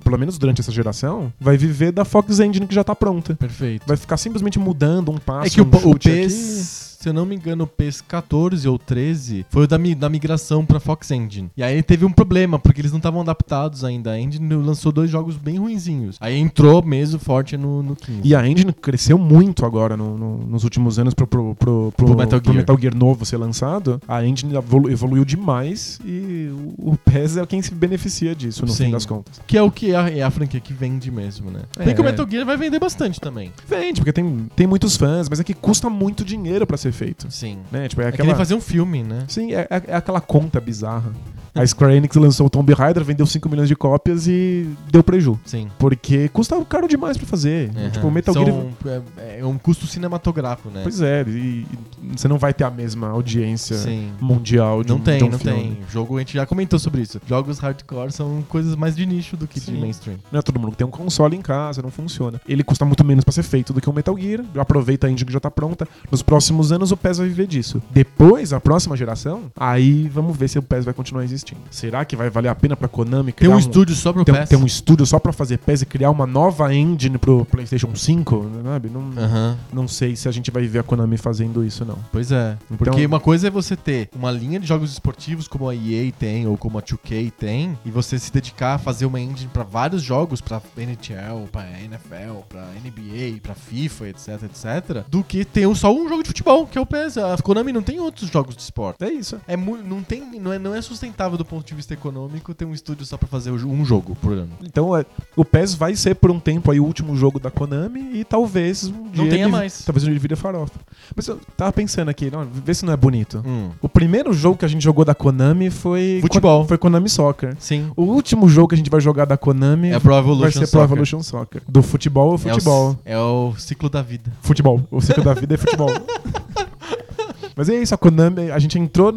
[0.04, 3.34] pelo menos durante essa geração, vai viver da Fox Engine que já tá pronta.
[3.34, 3.82] Perfeito.
[3.86, 5.46] Vai ficar simplesmente mudando um passo.
[5.48, 8.68] É que o, um o chute PES, se eu não me engano, o PES 14
[8.68, 11.51] ou 13 foi o da, mi- da migração pra Fox Engine.
[11.57, 14.11] E aí teve um problema, porque eles não estavam adaptados ainda.
[14.12, 16.16] A Engine lançou dois jogos bem ruinzinhos.
[16.20, 18.20] Aí entrou mesmo forte no, no 15.
[18.22, 22.07] E a engine cresceu muito agora no- no- nos últimos anos pro, pro, pro, pro-
[22.07, 22.57] Pro Metal Gear.
[22.57, 23.98] Metal Gear novo ser lançado.
[24.07, 28.72] A engine evolu- evoluiu demais e o, o PES é quem se beneficia disso, no
[28.72, 28.84] Sim.
[28.86, 29.40] fim das contas.
[29.46, 31.62] Que é o que é a, é a franquia que vende mesmo, né?
[31.78, 31.84] É.
[31.86, 33.51] Bem que o Metal Gear vai vender bastante também.
[33.66, 37.30] Vende, porque tem, tem muitos fãs, mas é que custa muito dinheiro pra ser feito.
[37.30, 37.61] Sim.
[37.70, 37.88] Né?
[37.88, 38.28] Tipo, é É que aquela...
[38.28, 39.24] nem fazer um filme, né?
[39.28, 41.12] Sim, é, é- é aquela conta bizarra.
[41.55, 45.38] A Square Enix lançou o Tomb Raider, vendeu 5 milhões de cópias e deu preju.
[45.44, 45.68] Sim.
[45.78, 47.70] Porque custa caro demais pra fazer.
[47.76, 47.90] Aham.
[47.90, 49.03] Tipo, o Metal São- Gear.
[49.18, 50.80] é, é um custo cinematográfico, né?
[50.82, 51.66] Pois é, e,
[52.03, 54.11] e você não vai ter a mesma audiência Sim.
[54.20, 55.61] mundial de Não um, tem, de um não filme.
[55.61, 55.78] tem.
[55.90, 57.20] Jogo, a gente já comentou sobre isso.
[57.26, 59.80] Jogos hardcore são coisas mais de nicho do que de Sim.
[59.80, 60.18] mainstream.
[60.30, 62.40] Não é todo mundo que tem um console em casa, não funciona.
[62.48, 64.44] Ele custa muito menos pra ser feito do que um Metal Gear.
[64.57, 65.86] Aproveita a engine que já tá pronta.
[66.11, 67.82] Nos próximos anos o PES vai viver disso.
[67.90, 71.39] Depois, a próxima geração, aí vamos ver se o PES vai continuar existindo.
[71.70, 74.34] Será que vai valer a pena pra Konami Tem criar um estúdio só pro tem,
[74.34, 74.49] PES.
[74.49, 78.51] tem um estúdio só pra fazer PES e criar uma nova engine pro PlayStation 5,
[78.64, 78.88] sabe?
[78.91, 79.59] Não, Aham.
[79.72, 81.99] não sei se a gente vai ver a Konami fazendo isso, não.
[82.12, 82.57] Pois é.
[82.70, 86.11] Então- Porque uma coisa é você ter uma linha de jogos esportivos como a EA
[86.12, 89.62] tem ou como a 2K tem e você se dedicar a fazer uma engine pra
[89.64, 95.66] vários jogos, pra NHL, pra NFL, pra NBA, pra FIFA, etc, etc, do que ter
[95.66, 97.18] um- só um jogo de futebol, que é o PES.
[97.18, 99.03] A Konami não tem outros jogos de esporte.
[99.05, 99.41] É isso.
[99.47, 102.72] É não, tem, não, é, não é sustentável do ponto de vista econômico ter um
[102.72, 104.51] estúdio só pra fazer um jogo por ano.
[104.64, 105.05] Então, é,
[105.37, 108.85] o PES vai ser por um tempo aí o último jogo da Konami e talvez
[108.87, 109.85] um dia tenha ele- mais.
[109.85, 110.78] Talvez ele vire farofa.
[111.14, 113.43] Mas eu tava pensando aqui, não, vê se não é bonito.
[113.47, 113.70] Hum.
[113.81, 116.66] O primeiro jogo que a gente jogou da Konami foi Futebol.
[116.66, 117.57] foi Konami Soccer.
[117.59, 117.91] Sim.
[117.97, 120.59] O último jogo que a gente vai jogar da Konami É Pro Evolution vai ser
[120.61, 120.85] Pro Soccer.
[120.85, 121.62] Evolution Soccer.
[121.68, 122.99] Do futebol ao futebol.
[123.05, 124.31] É o, é o ciclo da vida.
[124.43, 124.87] Futebol.
[124.91, 125.91] O ciclo da vida é futebol.
[127.57, 129.12] Mas é isso, a Konami, a gente entrou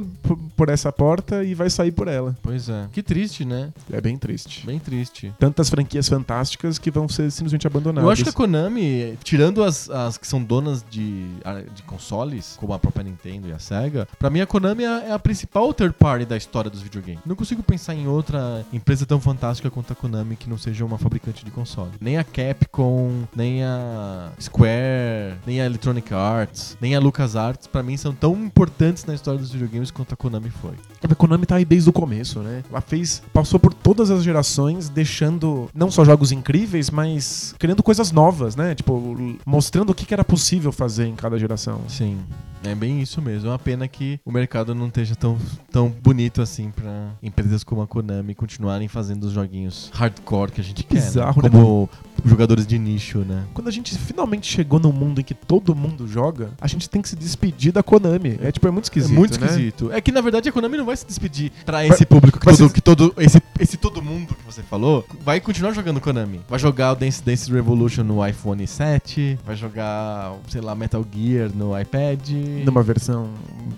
[0.56, 2.36] por, essa porta e vai sair por ela.
[2.42, 2.88] Pois é.
[2.92, 3.72] Que triste, né?
[3.92, 4.66] É bem triste.
[4.66, 5.34] Bem triste.
[5.38, 8.04] Tantas franquias fantásticas que vão ser simplesmente abandonadas.
[8.04, 11.28] Eu acho que a Konami, tirando as, as que são donas de,
[11.76, 15.12] de consoles, como a própria Nintendo e a Sega, pra mim a Konami é, é
[15.12, 17.22] a principal third party da história dos videogames.
[17.26, 20.98] Não consigo pensar em outra empresa tão fantástica quanto a Konami que não seja uma
[20.98, 21.92] fabricante de console.
[22.00, 27.98] Nem a Capcom, nem a Square, nem a Electronic Arts, nem a LucasArts, pra mim
[27.98, 30.74] são tão importantes na história dos videogames quanto a Konami foi.
[31.02, 32.64] A Konami tá aí desde o começo, né?
[32.70, 38.12] Ela fez, passou por todas as gerações, deixando não só jogos incríveis, mas criando coisas
[38.12, 38.76] novas, né?
[38.76, 41.82] Tipo, mostrando o que que era possível fazer em cada geração.
[41.88, 42.20] Sim.
[42.64, 43.48] É bem isso mesmo.
[43.50, 45.38] É uma pena que o mercado não esteja tão,
[45.72, 50.64] tão bonito assim pra empresas como a Konami continuarem fazendo os joguinhos hardcore que a
[50.64, 50.96] gente quer.
[50.96, 51.02] né?
[51.02, 51.50] Bizarro, né?
[51.50, 51.90] Como
[52.26, 53.44] jogadores de nicho, né?
[53.54, 57.02] Quando a gente finalmente chegou num mundo em que todo mundo joga, a gente tem
[57.02, 58.38] que se despedir da Konami.
[58.42, 59.48] É tipo, é muito esquisito, é muito né?
[59.48, 59.92] esquisito.
[59.92, 62.68] É que na verdade a Konami não vai se despedir pra esse público que todo,
[62.68, 66.40] se- que todo esse, esse todo mundo que você falou vai continuar jogando Konami.
[66.48, 71.50] Vai jogar o Dance Dance Revolution no iPhone 7, vai jogar, sei lá, Metal Gear
[71.54, 72.30] no iPad.
[72.66, 73.30] Numa versão.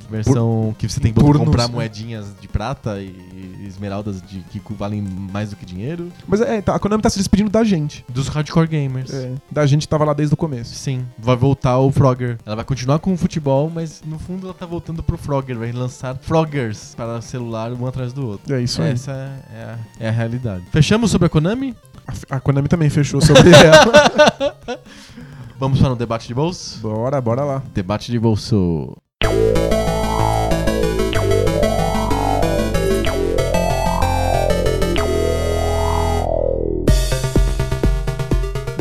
[0.09, 1.73] Versão que você tem que comprar né?
[1.73, 6.11] moedinhas de prata e esmeraldas de, que valem mais do que dinheiro.
[6.27, 8.05] Mas é, tá, a Konami tá se despedindo da gente.
[8.09, 9.13] Dos hardcore gamers.
[9.13, 10.75] É, da gente que tava lá desde o começo.
[10.75, 12.37] Sim, vai voltar o Frogger.
[12.45, 15.57] Ela vai continuar com o futebol, mas no fundo ela tá voltando pro Frogger.
[15.57, 18.53] Vai lançar Froggers para celular um atrás do outro.
[18.53, 18.91] É isso aí.
[18.91, 20.63] Essa é, é a, é a realidade.
[20.71, 21.75] Fechamos sobre a Konami?
[22.07, 24.79] A, a Konami também fechou sobre ela.
[25.57, 26.79] Vamos para um debate de bolso?
[26.81, 27.63] bora, bora lá.
[27.73, 28.95] Debate de bolso.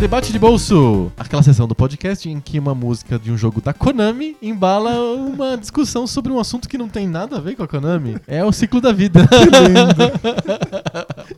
[0.05, 3.73] Debate de bolso, aquela sessão do podcast em que uma música de um jogo da
[3.73, 7.67] Konami embala uma discussão sobre um assunto que não tem nada a ver com a
[7.67, 8.19] Konami.
[8.27, 9.21] É o ciclo da vida.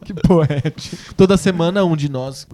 [0.04, 1.14] Que poético.
[1.14, 2.46] Toda semana um de nós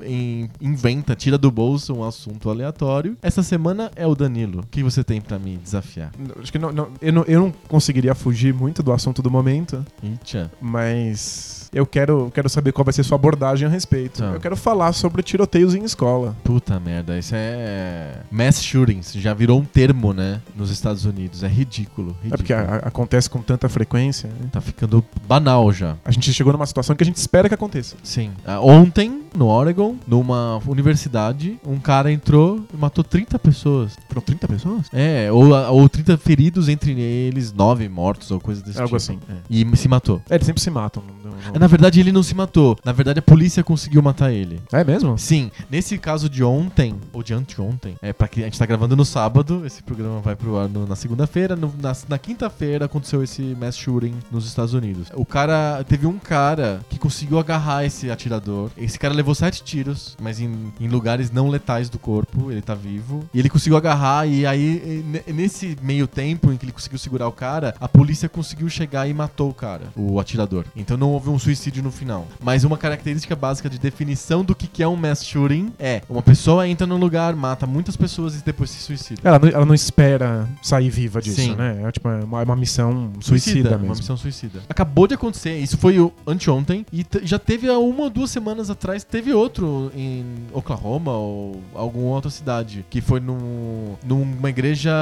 [0.61, 3.17] inventa, tira do bolso um assunto aleatório.
[3.23, 4.61] Essa semana é o Danilo.
[4.61, 6.13] O que você tem pra me desafiar?
[6.41, 9.85] Acho que não, não- eu, não, eu não conseguiria fugir muito do assunto do momento,
[10.03, 10.51] Eita.
[10.61, 14.19] mas eu quero, quero saber qual vai ser sua abordagem a respeito.
[14.19, 14.27] Tá.
[14.33, 16.37] Eu quero falar sobre tiroteios em escola.
[16.45, 18.21] Puta merda, isso é.
[18.31, 19.13] Mass shootings.
[19.15, 20.41] Já virou um termo, né?
[20.55, 21.43] Nos Estados Unidos.
[21.43, 22.17] É ridículo.
[22.23, 22.35] ridículo.
[22.35, 24.29] É porque a- acontece com tanta frequência.
[24.29, 24.49] né?
[24.53, 25.97] Tá ficando banal já.
[26.05, 27.97] A gente chegou numa situação que a gente espera que aconteça.
[28.03, 28.33] Sim.
[28.47, 33.97] Ah, ontem, no Oregon, numa universidade, um cara entrou e matou 30 pessoas.
[34.09, 34.87] Foram 30 pessoas?
[34.93, 38.97] É, ou, ou 30 feridos, entre eles 9 mortos ou coisa desse Algo tipo.
[38.97, 39.19] assim.
[39.31, 39.37] é.
[39.49, 40.21] E se matou.
[40.29, 41.03] É, eles sempre se matam.
[41.25, 42.77] não- não- Na verdade, ele não se matou.
[42.85, 44.61] Na verdade, a polícia conseguiu matar ele.
[44.73, 45.17] É mesmo?
[45.17, 48.97] Sim, nesse caso de ontem, ou de anteontem, é para que a gente tá gravando
[48.97, 51.69] no sábado, esse programa vai pro ar no- na segunda-feira, na,
[52.09, 55.07] na quinta-feira aconteceu esse mass shooting nos Estados Unidos.
[55.15, 58.73] O cara, teve um cara que conseguiu agarrar esse atirador.
[58.77, 62.75] Esse cara levou sete tiros, mas em, em lugares não letais do corpo, ele tá
[62.75, 63.25] vivo.
[63.33, 67.29] E ele conseguiu agarrar e aí, ne- nesse meio tempo em que ele conseguiu segurar
[67.29, 70.65] o cara, a polícia conseguiu chegar e matou o cara, o atirador.
[70.75, 71.52] Então não houve um suicídio
[71.83, 72.27] no final.
[72.43, 76.67] Mas uma característica básica de definição do que é um mass shooting é uma pessoa
[76.67, 79.21] entra num lugar, mata muitas pessoas e depois se suicida.
[79.25, 81.55] Ela não, ela não espera sair viva disso, Sim.
[81.55, 81.83] né?
[81.85, 83.97] É, tipo, é uma, é uma missão suicida, Uma mesmo.
[83.97, 84.61] missão suicida.
[84.69, 88.71] Acabou de acontecer, isso foi o anteontem, e já teve há uma ou duas semanas
[88.71, 94.93] atrás, teve outro em Oklahoma ou alguma outra cidade, que foi num, numa igreja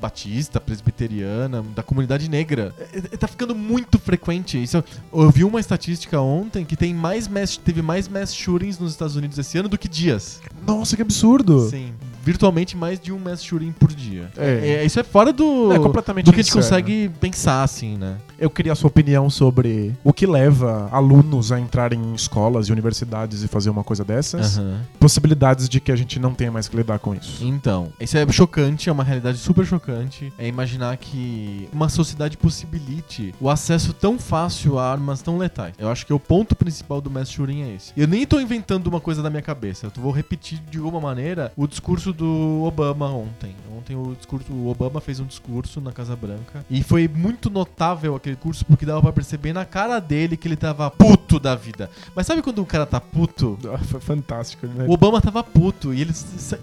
[0.00, 2.74] batista, presbiteriana, da comunidade negra.
[2.92, 4.62] É, é, tá ficando muito frequente.
[4.62, 4.82] Isso,
[5.12, 9.16] eu vi uma estatística ontem que tem mais mass, teve mais mass shootings nos Estados
[9.16, 10.40] Unidos esse ano do que dias.
[10.66, 11.68] Nossa, que absurdo!
[11.68, 11.92] Sim.
[12.22, 14.30] Virtualmente mais de um mass shooting por dia.
[14.36, 14.80] É.
[14.80, 18.16] É, isso é fora do, É completamente do que a gente consegue pensar, assim, né?
[18.38, 22.72] Eu queria a sua opinião sobre o que leva alunos a entrarem em escolas e
[22.72, 24.58] universidades e fazer uma coisa dessas.
[24.58, 24.80] Aham.
[25.00, 27.44] Possibilidades de que a gente não tenha mais que lidar com isso.
[27.44, 30.32] Então, isso é chocante, é uma realidade super chocante.
[30.38, 35.74] É imaginar que uma sociedade possibilite o acesso tão fácil a armas tão letais.
[35.78, 37.92] Eu acho que o ponto principal do mass shooting é esse.
[37.96, 39.86] Eu nem tô inventando uma coisa da minha cabeça.
[39.86, 43.54] Eu vou repetir de alguma maneira o discurso do Obama ontem.
[43.76, 48.14] Ontem o discurso, o Obama fez um discurso na Casa Branca e foi muito notável
[48.16, 51.90] aquele curso porque dava pra perceber na cara dele que ele tava puto da vida.
[52.14, 53.58] Mas sabe quando o cara tá puto?
[53.72, 54.84] Ah, Foi fantástico, né?
[54.88, 56.12] O Obama tava puto e ele,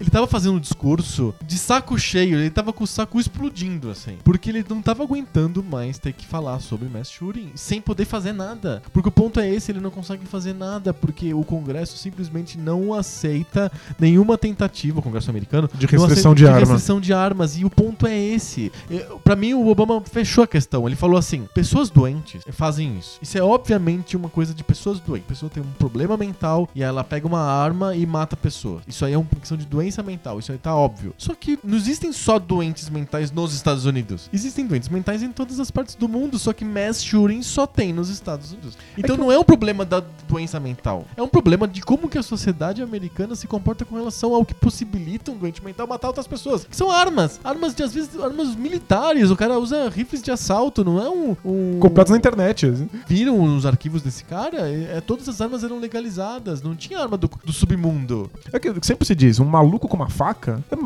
[0.00, 4.18] ele tava fazendo um discurso de saco cheio, ele tava com o saco explodindo, assim.
[4.22, 8.32] Porque ele não tava aguentando mais ter que falar sobre mass shooting sem poder fazer
[8.32, 8.82] nada.
[8.92, 12.92] Porque o ponto é esse, ele não consegue fazer nada porque o Congresso simplesmente não
[12.92, 16.58] aceita nenhuma tentativa, o Congresso americano, De restrição aceita- de arma.
[16.60, 17.56] restrição de armas.
[17.56, 18.72] E o ponto é esse.
[18.90, 20.86] Eu- Pra mim, o Obama fechou a questão.
[20.86, 23.18] Ele falou assim: pessoas doentes fazem isso.
[23.20, 25.26] Isso é obviamente uma coisa de pessoas doentes.
[25.26, 28.82] A pessoa tem um problema mental e ela pega uma arma e mata pessoas.
[28.86, 30.38] Isso aí é uma questão de doença mental.
[30.38, 31.12] Isso aí tá óbvio.
[31.18, 34.28] Só que não existem só doentes mentais nos Estados Unidos.
[34.32, 36.38] Existem doentes mentais em todas as partes do mundo.
[36.38, 38.76] Só que mass shooting só tem nos Estados Unidos.
[38.96, 41.04] Então que não é um problema da doença mental.
[41.16, 44.54] É um problema de como que a sociedade americana se comporta com relação ao que
[44.54, 46.64] possibilita um doente mental matar outras pessoas.
[46.64, 47.40] Que são armas.
[47.44, 49.30] Armas de, às vezes, armas militares.
[49.30, 51.36] O cara usa rifles de assalto, não é um.
[51.44, 52.66] um Comprados na internet.
[52.66, 52.88] assim.
[53.06, 54.68] Viram os arquivos desse cara?
[54.68, 56.62] É, é, todas as armas eram legalizadas.
[56.62, 58.30] Não tinha arma do, do submundo.
[58.52, 60.76] É que sempre se diz, um maluco com uma faca, é,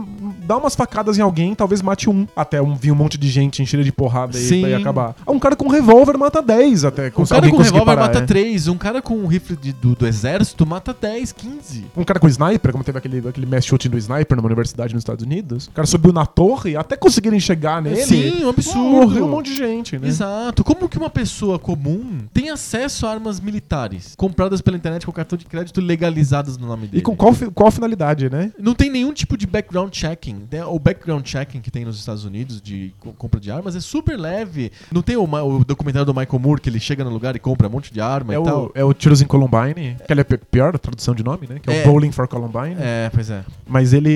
[0.47, 2.27] dá umas facadas em alguém, talvez mate um.
[2.35, 5.15] Até um, vir um monte de gente encher de porrada e daí acabar.
[5.27, 7.13] Ah, Um cara com revólver mata 10 até.
[7.17, 8.23] Um cara com revólver parar, mata é.
[8.27, 8.69] 3.
[8.69, 11.87] Um cara com um rifle de- do, do exército mata 10, 15.
[11.97, 15.03] Um cara com sniper, como teve aquele, aquele mass shooting do sniper numa universidade nos
[15.03, 15.67] Estados Unidos.
[15.67, 17.97] O cara subiu na torre até conseguirem chegar nele.
[18.05, 18.81] Sim, um absurdo.
[18.81, 20.09] Morreu um monte de gente, né?
[20.09, 20.63] Exato.
[20.65, 25.39] Como que uma pessoa comum tem acesso a armas militares compradas pela internet com cartão
[25.39, 26.99] de crédito legalizadas no nome dele?
[26.99, 28.53] E com qual, qual finalidade, né?
[28.59, 30.43] Não tem nenhum tipo de background checking.
[30.51, 30.65] né?
[30.65, 34.19] O background checking que tem nos Estados Unidos de co- compra de armas é super
[34.19, 34.71] leve.
[34.93, 37.69] Não tem o, o documentário do Michael Moore que ele chega no lugar e compra
[37.69, 38.65] um monte de arma É e tal.
[38.67, 41.59] o, é o Tiros em Columbine, que é pi- pior a tradução de nome, né?
[41.63, 41.85] Que é, É.
[41.85, 42.77] o Bowling for Columbine.
[42.79, 43.45] É, pois é.
[43.67, 44.11] Mas ele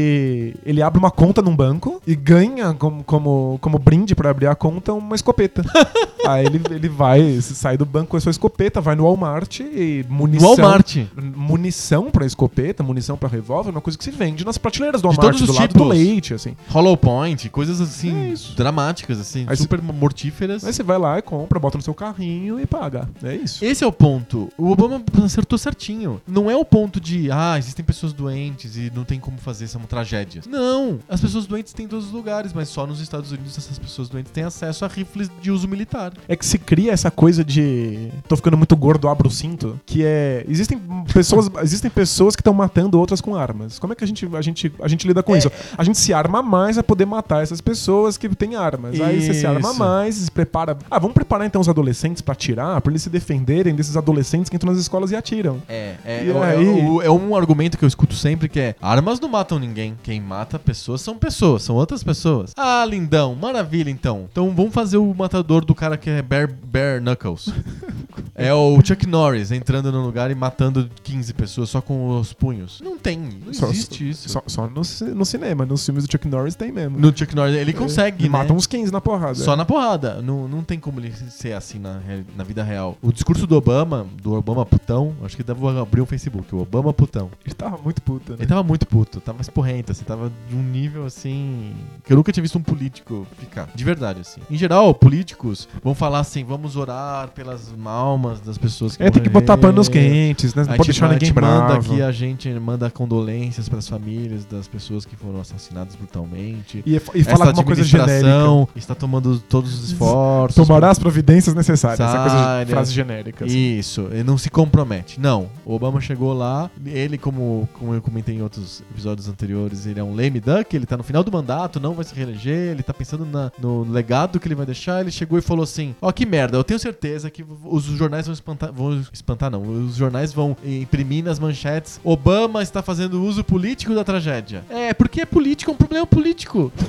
[0.65, 4.55] ele abre uma conta num banco e ganha como, como, como brinde pra abrir a
[4.55, 5.65] conta uma escopeta.
[6.27, 10.05] Aí ele, ele vai, sai do banco com a sua escopeta, vai no Walmart e
[10.09, 10.57] munição.
[10.57, 10.97] Walmart.
[11.17, 15.39] Munição pra escopeta, munição pra revólver, uma coisa que se vende nas prateleiras do Walmart,
[15.39, 16.57] do lado do leite, assim.
[16.69, 20.65] Hollow Point, coisas assim É dramáticas, assim, Aí super mortíferas.
[20.65, 23.09] Aí você vai lá e compra, bota no seu carrinho e paga.
[23.23, 23.65] É isso.
[23.65, 24.49] Esse é o ponto.
[24.57, 26.21] O Obama acertou certinho.
[26.27, 29.81] Não é o ponto de, ah, existem pessoas doentes e não tem como fazer, são
[29.95, 30.47] tragédias.
[30.47, 30.99] Não.
[31.09, 34.09] As pessoas doentes têm em todos os lugares, mas só nos Estados Unidos essas pessoas
[34.09, 36.13] doentes têm acesso a rifles de uso militar.
[36.29, 40.05] É que se cria essa coisa de tô ficando muito gordo, abro o cinto, que
[40.05, 40.81] é existem
[41.13, 43.79] pessoas, existem pessoas que estão matando outras com armas.
[43.79, 45.39] Como é que a gente a gente a gente lida com É.
[45.39, 45.51] isso?
[45.77, 49.01] A gente se arma mais a poder matar essas pessoas que têm armas.
[49.01, 49.79] Aí você se arma Isso.
[49.79, 50.77] mais, se prepara.
[50.91, 54.57] Ah, vamos preparar então os adolescentes pra atirar, pra eles se defenderem desses adolescentes que
[54.57, 55.63] entram nas escolas e atiram.
[55.69, 57.07] É, é, E é, aí?
[57.07, 59.84] é um argumento que eu escuto sempre que é armas não matam ninguém.
[60.03, 62.53] Quem mata pessoas são pessoas, são outras pessoas.
[62.57, 64.27] Ah, lindão, maravilha então.
[64.31, 67.49] Então vamos fazer o matador do cara que é Bear, Bear Knuckles.
[68.35, 72.81] é o Chuck Norris entrando no lugar e matando 15 pessoas só com os punhos.
[72.83, 74.29] Não tem, não Só- existe isso.
[74.29, 74.83] Só, só no,
[75.15, 76.99] no cinema, nos filmes do Chuck Norris tem mesmo.
[76.99, 78.39] No Chuck Norris ele consegue, Ele né?
[78.39, 79.35] mata uns 15 na porrada.
[79.35, 80.23] Só na porrada.
[80.23, 82.01] Não, não tem como ele ser assim na,
[82.37, 82.97] na vida real.
[83.03, 86.93] O discurso do Obama, do Obama putão, acho que deve abrir um Facebook, o Obama
[86.93, 87.31] putão.
[87.45, 88.39] Ele tava muito puta, né?
[88.41, 89.41] Ele tava muito puto, tava
[89.75, 91.75] esporrento, assim, tava de um nível assim.
[92.05, 93.69] que eu nunca tinha visto um político ficar.
[93.75, 94.41] De verdade, assim.
[94.51, 99.23] Em geral, políticos vão falar assim: vamos orar pelas almas das pessoas que É, tem
[99.23, 100.65] que botar panos quentes, né?
[100.65, 101.93] Não Aí, pode deixar ninguém gente manda bravo.
[101.93, 106.83] aqui, a gente manda condolências para as famílias das pessoas que foram assassinadas brutalmente.
[106.87, 108.69] E, e falar Essa uma coisa genérica.
[108.77, 110.55] está tomando todos os esforços.
[110.55, 112.01] Tomará as providências necessárias.
[112.01, 113.45] Essa coisa de frase genérica.
[113.45, 113.79] assim.
[113.79, 115.21] Isso, ele não se compromete.
[115.21, 120.01] Não, o Obama chegou lá, ele, como, como eu comentei em outros episódios anteriores, ele
[120.01, 122.83] é um lame duck, ele tá no final do mandato, não vai se reeleger, ele
[122.83, 125.01] tá pensando na- no legado que ele vai deixar.
[125.01, 128.33] Ele chegou e falou assim: Ó, que merda, eu tenho certeza que os jornais vão
[128.35, 133.95] espantar, vão espantar, não, os jornais vão imprimir nas manchetes: Obama está fazendo uso político
[133.95, 134.65] da tragédia.
[134.69, 136.73] É, porque é político, é um problema político.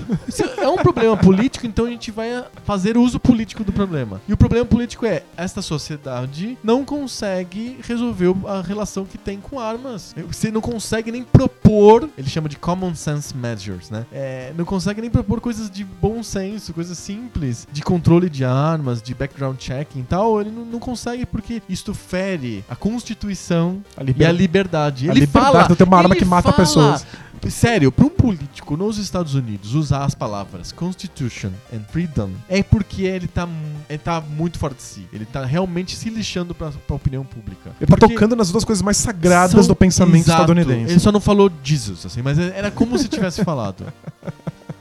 [0.58, 4.20] É um problema político, então a gente vai fazer uso político do problema.
[4.28, 9.60] E o problema político é esta sociedade não consegue resolver a relação que tem com
[9.60, 10.14] armas.
[10.28, 14.06] Você não consegue nem propor, ele chama de common sense measures, né?
[14.12, 19.02] É, não consegue nem propor coisas de bom senso, coisas simples, de controle de armas,
[19.02, 20.40] de background checking e tal.
[20.42, 25.08] Ele não, não consegue porque isto fere a Constituição A, e a liberdade.
[25.08, 27.06] a Ele liberdade fala, de ter uma arma que mata fala- pessoas.
[27.50, 33.04] Sério, para um político nos Estados Unidos usar as palavras Constitution and Freedom é porque
[33.04, 33.48] ele tá,
[33.90, 35.08] ele tá muito fora de si.
[35.14, 37.72] Ele tá realmente se lixando pra, pra opinião pública.
[37.80, 40.42] Ele tá Porque tocando nas duas coisas mais sagradas são- do pensamento Exato.
[40.42, 40.92] estadunidense.
[40.92, 43.86] Ele só não falou Jesus, assim, mas era como se tivesse falado.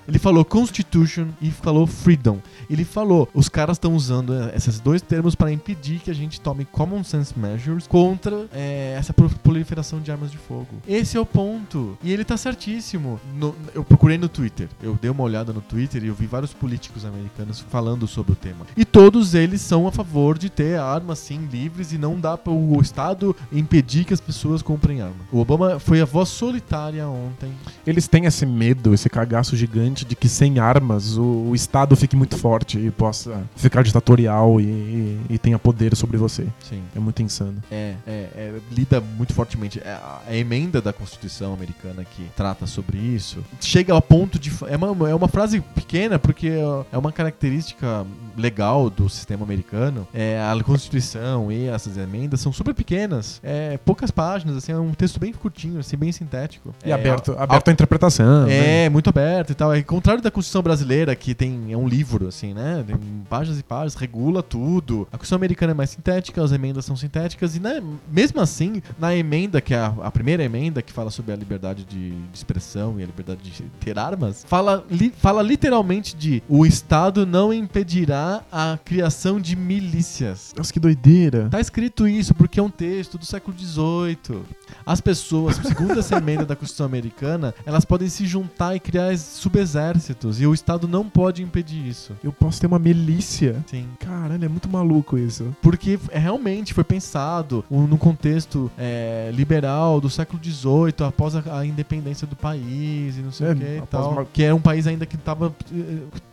[0.07, 2.38] Ele falou Constitution e falou Freedom.
[2.68, 6.40] Ele falou, os caras estão usando eh, esses dois termos para impedir que a gente
[6.40, 10.68] tome common sense measures contra eh, essa pro- proliferação de armas de fogo.
[10.86, 11.96] Esse é o ponto.
[12.02, 13.20] E ele tá certíssimo.
[13.34, 14.68] No- eu procurei no Twitter.
[14.82, 18.36] Eu dei uma olhada no Twitter e eu vi vários políticos americanos falando sobre o
[18.36, 18.66] tema.
[18.76, 22.52] E todos eles são a favor de ter armas sim livres e não dá para
[22.52, 25.14] o Estado impedir que as pessoas comprem arma.
[25.32, 27.52] O Obama foi a voz solitária ontem
[27.86, 32.16] Eles têm esse medo, esse cagaço gigante de que sem armas o, o Estado fique
[32.16, 36.46] muito forte e possa ficar ditatorial e, e, e tenha poder sobre você.
[36.68, 36.82] Sim.
[36.94, 37.62] É muito insano.
[37.70, 39.80] É, é, é, lida muito fortemente.
[39.84, 44.52] É, a, a emenda da Constituição americana que trata sobre isso chega ao ponto de.
[44.68, 46.50] É uma, é uma frase pequena, porque
[46.92, 50.07] é uma característica legal do sistema americano.
[50.14, 53.40] É, a Constituição e essas emendas são super pequenas.
[53.42, 56.74] É, poucas páginas, assim, é um texto bem curtinho, assim, bem sintético.
[56.84, 58.46] E É, aberto, a- aberto à interpretação.
[58.46, 58.84] né?
[58.84, 59.72] é, muito aberto e tal.
[59.72, 62.84] É contrário da Constituição brasileira, que tem é um livro, assim, né?
[62.86, 62.97] Tem
[63.30, 65.03] páginas e páginas, regula tudo.
[65.12, 69.14] A Constituição americana é mais sintética, as emendas são sintéticas, e né, mesmo assim, na
[69.14, 72.99] emenda, que é a, a primeira emenda que fala sobre a liberdade de, de expressão
[72.99, 78.42] e a liberdade de ter armas, fala, li- fala literalmente de o Estado não impedirá
[78.51, 80.53] a criação de milícias.
[80.57, 81.49] Nossa, que doideira.
[81.51, 84.42] Tá escrito isso porque é um texto do século XVIII.
[84.84, 90.40] As pessoas, segundo essa emenda da Constituição Americana, elas podem se juntar e criar subexércitos
[90.40, 92.12] e o Estado não pode impedir isso.
[92.22, 93.57] Eu posso ter uma milícia.
[93.66, 93.87] Sim.
[93.99, 95.55] Caralho, é muito maluco isso.
[95.62, 101.66] Porque é, realmente foi pensado no contexto é, liberal do século XVIII, após a, a
[101.66, 104.12] independência do país e não sei É, o que e tal.
[104.12, 105.55] uma- Que era um país ainda que estava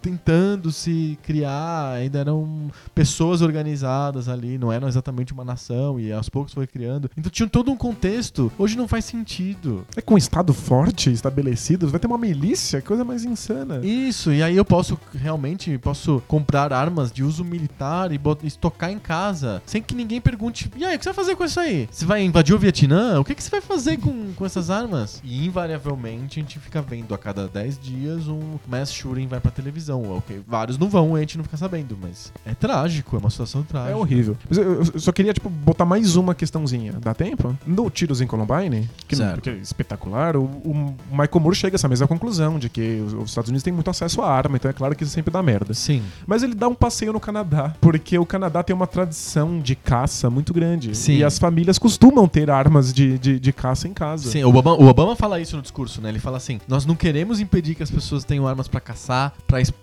[0.02, 6.30] tentando se criar, ainda eram pessoas organizadas ali, não eram exatamente uma nação e aos
[6.30, 7.10] poucos foi criando.
[7.18, 8.52] Então tinha todo um contexto.
[8.58, 9.86] Hoje não faz sentido.
[9.96, 13.80] É com um Estado forte, estabelecido, vai ter uma milícia, que coisa mais insana.
[13.86, 18.98] Isso, e aí eu posso realmente posso comprar armas de uso militar e estocar em
[18.98, 21.90] casa, sem que ninguém pergunte: e aí, o que você vai fazer com isso aí?
[21.92, 23.20] Você vai invadir o Vietnã?
[23.20, 25.22] O que, que você vai fazer com, com essas armas?
[25.22, 29.52] E invariavelmente a gente fica vendo a cada 10 dias um mass shooting vai pra
[29.52, 30.18] televisão.
[30.18, 33.64] Ok, vários não vão, a gente não fica sabendo, mas é trágico, é uma situação
[33.64, 33.92] trágica.
[33.92, 34.38] É horrível.
[34.48, 36.94] Mas eu, eu só queria, tipo, botar mais uma questãozinha.
[37.02, 37.56] Dá tempo?
[37.68, 39.42] No Tiros em Columbine, que, Certo.
[39.42, 43.14] que é espetacular, o, o Michael Moore chega a essa mesma conclusão de que os,
[43.14, 45.42] os Estados Unidos têm muito acesso à arma, então é claro que isso sempre dá
[45.42, 45.74] merda.
[45.82, 46.04] Sim.
[46.28, 50.30] Mas ele dá um passeio no Canadá, porque o Canadá tem uma tradição de caça
[50.30, 50.96] muito grande.
[50.96, 51.14] Sim.
[51.18, 54.30] E as famílias costumam ter armas de, de, de caça em casa.
[54.30, 56.10] Sim, o Obama, o Obama fala isso no discurso, né?
[56.10, 59.34] Ele fala assim: nós não queremos impedir que as pessoas tenham armas pra caçar,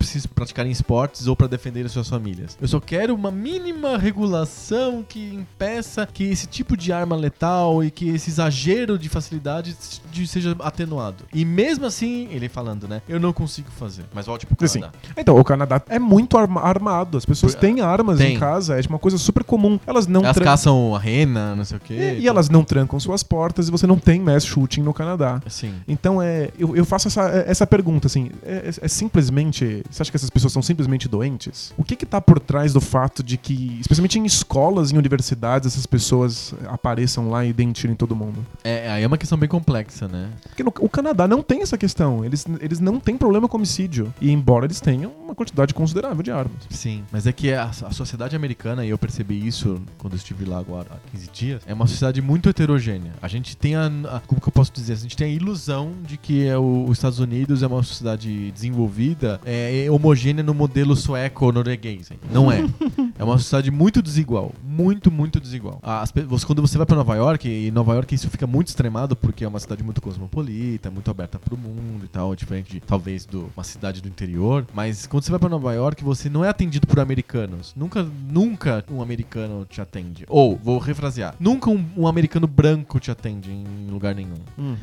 [0.00, 2.56] se praticarem esportes ou pra defender as suas famílias.
[2.60, 7.90] Eu só quero uma mínima regulação que impeça que esse tipo de arma letal e
[7.90, 9.76] que esse exagero de facilidade
[10.10, 11.24] de- seja atenuado.
[11.32, 13.02] E mesmo assim, ele falando, né?
[13.08, 14.04] Eu não consigo fazer.
[14.12, 14.98] Mas volte pro Assim, Canadá.
[15.16, 17.16] Então, o Canadá é muito arma- armado.
[17.18, 18.34] As pessoas têm armas tem.
[18.34, 19.78] em casa, é uma coisa super comum.
[19.86, 21.94] Elas não Elas caçam a rena, não sei o quê.
[21.94, 25.40] É, e elas não trancam suas portas e você não tem mass shooting no Canadá.
[25.48, 25.74] Sim.
[25.86, 29.82] Então, é, eu, eu faço essa, essa pergunta, assim, é, é- é simplesmente...
[29.90, 31.72] Você acha que essas pessoas são simplesmente doentes?
[31.76, 35.66] O que que tá por trás do fato de que, especialmente em escolas, em universidades,
[35.72, 38.44] essas pessoas apareçam lá e deem tiro em todo mundo?
[38.62, 40.28] É, aí é uma questão bem complexa, né?
[40.48, 42.24] Porque no, o Canadá não tem essa questão.
[42.24, 44.12] Eles, eles não tem problema com homicídio.
[44.20, 46.56] E embora eles tenham uma quantidade considerável de armas.
[46.70, 50.44] Sim, mas é que a, a sociedade americana, e eu percebi isso quando eu estive
[50.44, 53.12] lá agora há 15 dias, é uma sociedade muito heterogênea.
[53.22, 54.94] A gente tem a, a- como que eu posso dizer?
[54.94, 58.50] A gente tem a ilusão de que é o- os Estados Unidos é uma sociedade
[58.50, 62.10] desenvolvida, é, é homogênea no modelo sueco ou norueguês.
[62.10, 62.18] hein?
[62.32, 62.58] Não é.
[63.18, 64.52] É uma sociedade muito desigual.
[64.64, 65.78] Muito, muito desigual.
[65.82, 69.16] As você- quando você vai pra Nova York, e Nova York isso fica muito extremado
[69.16, 73.26] porque é uma cidade muito cosmopolita, muito aberta pro mundo e tal, diferente de talvez
[73.26, 74.66] de uma cidade do interior.
[74.72, 77.72] Mas quando você vai pra Nova York, você não é atendido por americanos.
[77.76, 80.24] Nunca, nunca um americano te atende.
[80.28, 84.34] Ou, vou refrasear, nunca um, um americano branco te atende em lugar nenhum.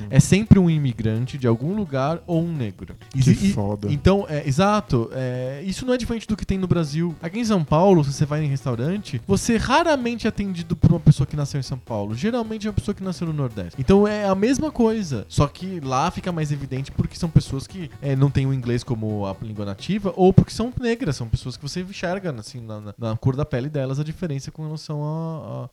[0.10, 2.96] É sempre um imigrante de algum lugar ou um negro.
[3.12, 3.92] Que e- foda.
[3.92, 5.10] Então, é, exato.
[5.14, 7.16] é, isso não é diferente do que tem no Brasil.
[7.22, 11.00] Aqui em São Paulo, se você vai em restaurante, você raramente é atendido por uma
[11.00, 12.16] pessoa que nasceu em São Paulo.
[12.16, 13.76] Geralmente é uma pessoa que nasceu no Nordeste.
[13.80, 15.26] Então é a mesma coisa.
[15.30, 18.84] Só que lá fica mais evidente porque são pessoas que é, não têm o inglês
[18.84, 21.16] como a língua nativa ou porque são negras.
[21.16, 24.52] São pessoas que você enxerga assim, na, na- na cor da pele delas a diferença
[24.52, 25.70] com relação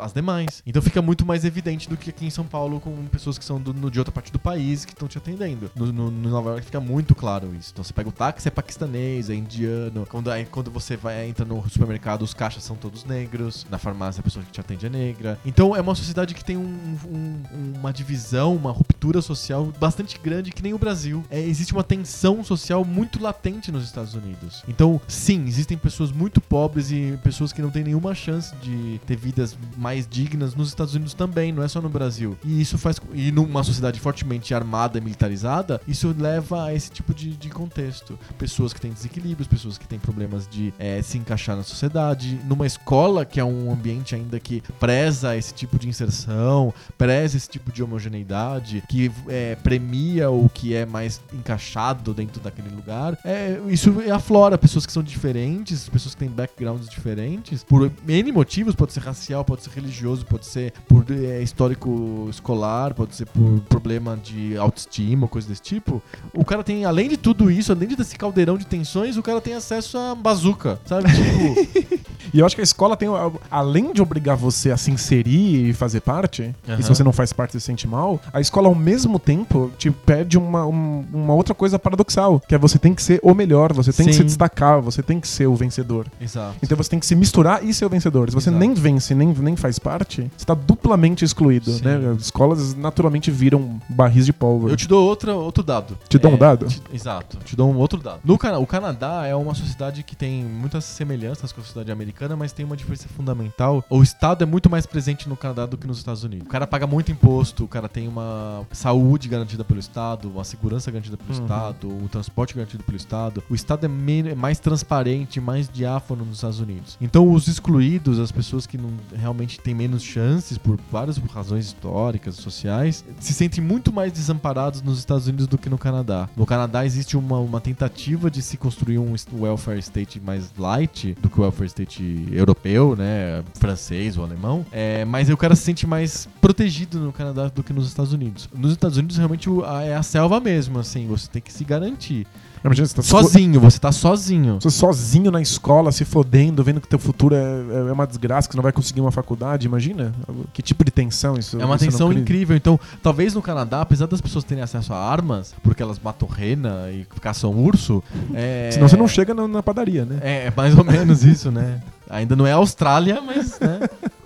[0.00, 0.62] às demais.
[0.66, 3.60] Então fica muito mais evidente do que aqui em São Paulo com pessoas que são
[3.60, 5.70] do- no- de outra parte do país que estão te atendendo.
[5.74, 7.70] No, no- no Nova York fica muito claro isso.
[7.72, 10.06] Então você pega o táxi, é paquistanês, é indiano.
[10.08, 13.66] Quando, aí, quando você vai entra no supermercado, os caixas são todos negros.
[13.70, 15.38] Na farmácia, a pessoa que te atende é negra.
[15.44, 17.42] Então é uma sociedade que tem um- um-
[17.78, 21.24] uma divisão, uma ruptura social bastante grande que nem o Brasil.
[21.30, 24.62] É, existe uma tensão social muito latente nos Estados Unidos.
[24.68, 29.16] Então, sim, existem pessoas muito pobres e pessoas que não têm nenhuma chance de ter
[29.16, 32.36] vidas mais dignas nos Estados Unidos também, não é só no Brasil.
[32.44, 33.00] E isso faz.
[33.12, 38.18] E numa sociedade fortemente armada e militarizada, isso leva a esse tipo de, de contexto.
[38.38, 42.38] Pessoas que têm desequilíbrios, pessoas que têm problemas de eh, se encaixar na sociedade.
[42.44, 47.48] Numa escola, que é um ambiente ainda que preza esse tipo de inserção, preza esse
[47.48, 53.18] tipo de homogeneidade, que eh, premia o que é mais encaixado dentro daquele lugar.
[53.24, 58.74] É, isso aflora pessoas que são diferentes, pessoas que têm backgrounds diferentes, por N motivos,
[58.74, 63.60] pode ser racial, pode ser religioso, pode ser por eh, histórico escolar, pode ser por
[63.68, 66.02] problema de autoestima, coisa desse tipo.
[66.32, 69.40] O cara tem, além de tudo isso, além de desse caldeirão de tensões, o cara
[69.40, 71.08] tem acesso a bazuca, sabe?
[71.34, 73.08] Tipo, E eu acho que a escola tem,
[73.48, 76.80] além de obrigar você a se inserir e fazer parte, Aham.
[76.80, 79.70] e se você não faz parte, você se sente mal, a escola ao mesmo tempo
[79.78, 83.32] te pede uma, um- uma outra coisa paradoxal, que é você tem que ser o
[83.34, 84.18] melhor, você tem que Sim.
[84.18, 86.06] se destacar, você tem que ser o vencedor.
[86.20, 86.56] exato.
[86.60, 88.28] Então você tem que se misturar e ser o vencedor.
[88.30, 88.58] Se você Exato.
[88.58, 91.84] nem vence, nem, nem faz parte, você está duplamente excluído, Sim.
[91.84, 92.14] né?
[92.16, 94.72] As escolas naturalmente viram barris de pólvora.
[94.72, 95.96] Eu te dou outra, outro dado.
[96.08, 96.66] Te dou um dado?
[96.66, 98.18] te- exato, te dou um outro dado.
[98.24, 101.13] No o Canadá é uma sociedade que tem muitas semelhanças
[101.52, 103.84] com a sociedade americana, mas tem uma diferença fundamental.
[103.88, 106.46] O Estado é muito mais presente no Canadá do que nos Estados Unidos.
[106.46, 110.90] O cara paga muito imposto, o cara tem uma saúde garantida pelo Estado, uma segurança
[110.90, 111.42] garantida pelo Uhum.
[111.42, 113.42] Estado, o transporte garantido pelo Estado.
[113.48, 116.96] O Estado é, é mais transparente, mais diáfano nos Estados Unidos.
[117.00, 122.36] Então, os excluídos, as pessoas que não, realmente têm menos chances por várias razões históricas,
[122.36, 126.28] sociais, se sentem muito mais desamparados nos Estados Unidos do que no Canadá.
[126.36, 131.28] No Canadá existe uma, uma tentativa de se construir um welfare state mais light do
[131.28, 134.64] que o welfare state europeu, né, francês ou alemão.
[134.72, 138.48] É, mas o cara se sente mais protegido no Canadá do que nos Estados Unidos.
[138.54, 139.48] Nos Estados Unidos realmente
[139.86, 142.26] é a selva mesmo, assim, você tem que se garantir.
[142.64, 144.54] Imagina, você tá Sozinho, você tá sozinho.
[144.58, 148.54] Você sozinho na escola, se fodendo, vendo que teu futuro é, é uma desgraça, que
[148.54, 150.14] você não vai conseguir uma faculdade, imagina?
[150.52, 152.56] Que tipo de tensão isso É uma isso tensão incrível.
[152.56, 156.90] Então, talvez no Canadá, apesar das pessoas terem acesso a armas, porque elas matam rena
[156.90, 158.70] e caçam urso, é...
[158.72, 160.18] Senão você não chega na, na padaria, né?
[160.22, 161.82] É, é mais ou menos isso, né?
[162.08, 163.80] Ainda não é Austrália, mas, né?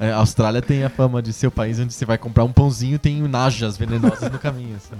[0.00, 2.52] É, a Austrália tem a fama de ser o país onde você vai comprar um
[2.52, 4.94] pãozinho e tem najas venenosas no caminho, assim.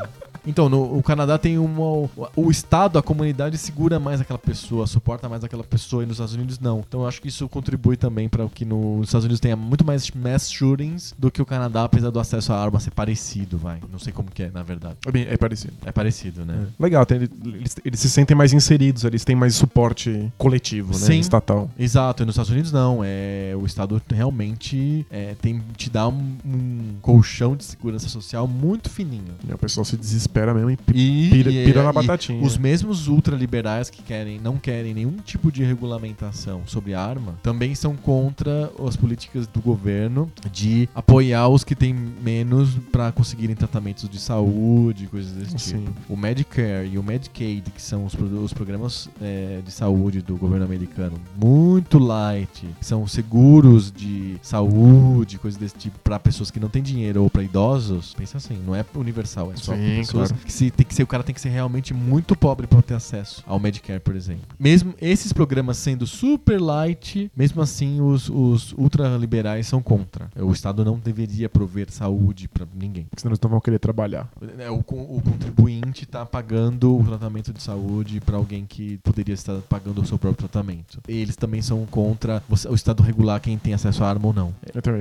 [0.49, 2.09] Então, no o Canadá tem uma.
[2.35, 6.35] O, Estado, a comunidade segura mais aquela pessoa, suporta mais aquela pessoa, e nos Estados
[6.35, 6.83] Unidos não.
[6.89, 10.11] Então, eu acho que isso contribui também para que nos Estados Unidos tenha muito mais
[10.11, 13.79] mass shootings do que o Canadá, apesar do acesso à arma ser parecido, vai.
[13.93, 14.97] Não sei como que é, na verdade.
[15.07, 15.75] É, bem- é parecido.
[15.85, 16.67] É parecido, né?
[16.81, 20.99] Legal, tem- eles, eles se sentem mais inseridos, eles têm mais suporte coletivo, né?
[20.99, 21.19] Sim.
[21.19, 21.71] Estatal.
[21.79, 23.01] Exato, e nos Estados Unidos não.
[23.05, 28.89] É, o Estado realmente é, tem, te dá um, um colchão de segurança social muito
[28.89, 29.35] fininho.
[29.47, 30.93] E o pessoal se desespera mesmo e pi-
[31.31, 32.43] pira, e- pira na e batatinha.
[32.45, 37.95] Os mesmos ultraliberais que querem, não querem nenhum tipo de regulamentação sobre arma, também são
[37.97, 44.19] contra as políticas do governo de apoiar os que têm menos para conseguirem tratamentos de
[44.19, 45.79] saúde, coisas desse tipo.
[45.79, 45.85] Sim.
[46.09, 50.65] O Medicare e o Medicaid, que são os, os programas é, de saúde do governo
[50.65, 56.83] americano, muito light, são seguros de saúde, coisas desse tipo, para pessoas que não têm
[56.83, 58.15] dinheiro ou para idosos.
[58.15, 60.29] Pensa assim, não é universal, é só Sim, pessoas pessoas.
[60.33, 60.45] Claro.
[60.45, 62.95] Que se, tem que ser, o cara tem que ser realmente muito pobre para ter
[62.95, 64.43] acesso ao Medicare, por exemplo.
[64.59, 70.29] Mesmo esses programas sendo super light, mesmo assim os, os ultraliberais são contra.
[70.37, 73.05] O Estado não deveria prover saúde para ninguém.
[73.05, 74.29] Porque senão eles não vão querer trabalhar.
[74.59, 79.59] É, O, o contribuinte está pagando o tratamento de saúde para alguém que poderia estar
[79.69, 81.01] pagando o seu próprio tratamento.
[81.07, 84.55] Eles também são contra você- o Estado regular quem tem acesso à arma ou não.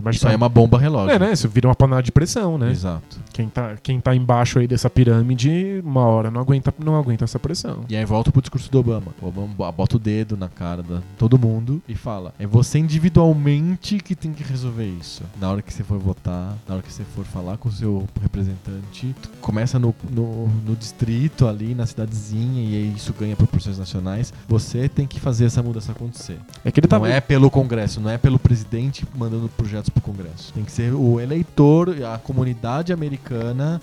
[0.03, 1.11] Mas Isso aí é uma bomba relógio.
[1.15, 1.31] É, né?
[1.34, 2.72] Isso vira uma panela de pressão, né?
[2.72, 3.18] Exato.
[3.38, 7.38] Quem tá, quem tá embaixo aí dessa pirâmide, uma hora não aguenta, não aguenta essa
[7.38, 7.81] pressão.
[7.88, 9.14] E aí volta pro discurso do Obama.
[9.22, 12.80] O Obama bo- bota o dedo na cara de todo mundo e fala: é você
[12.80, 15.22] individualmente que tem que resolver isso.
[15.39, 18.07] Na hora que você for votar, na hora que você for falar com o seu
[18.19, 24.34] representante, começa no, no, no distrito ali, na cidadezinha, e aí isso ganha proporções nacionais.
[24.47, 26.39] Você tem que fazer essa mudança acontecer.
[26.65, 26.97] É que ele tá.
[26.97, 30.51] Não é pelo Congresso, não é pelo presidente mandando projetos pro Congresso.
[30.53, 33.26] Tem que ser o eleitor, a comunidade americana,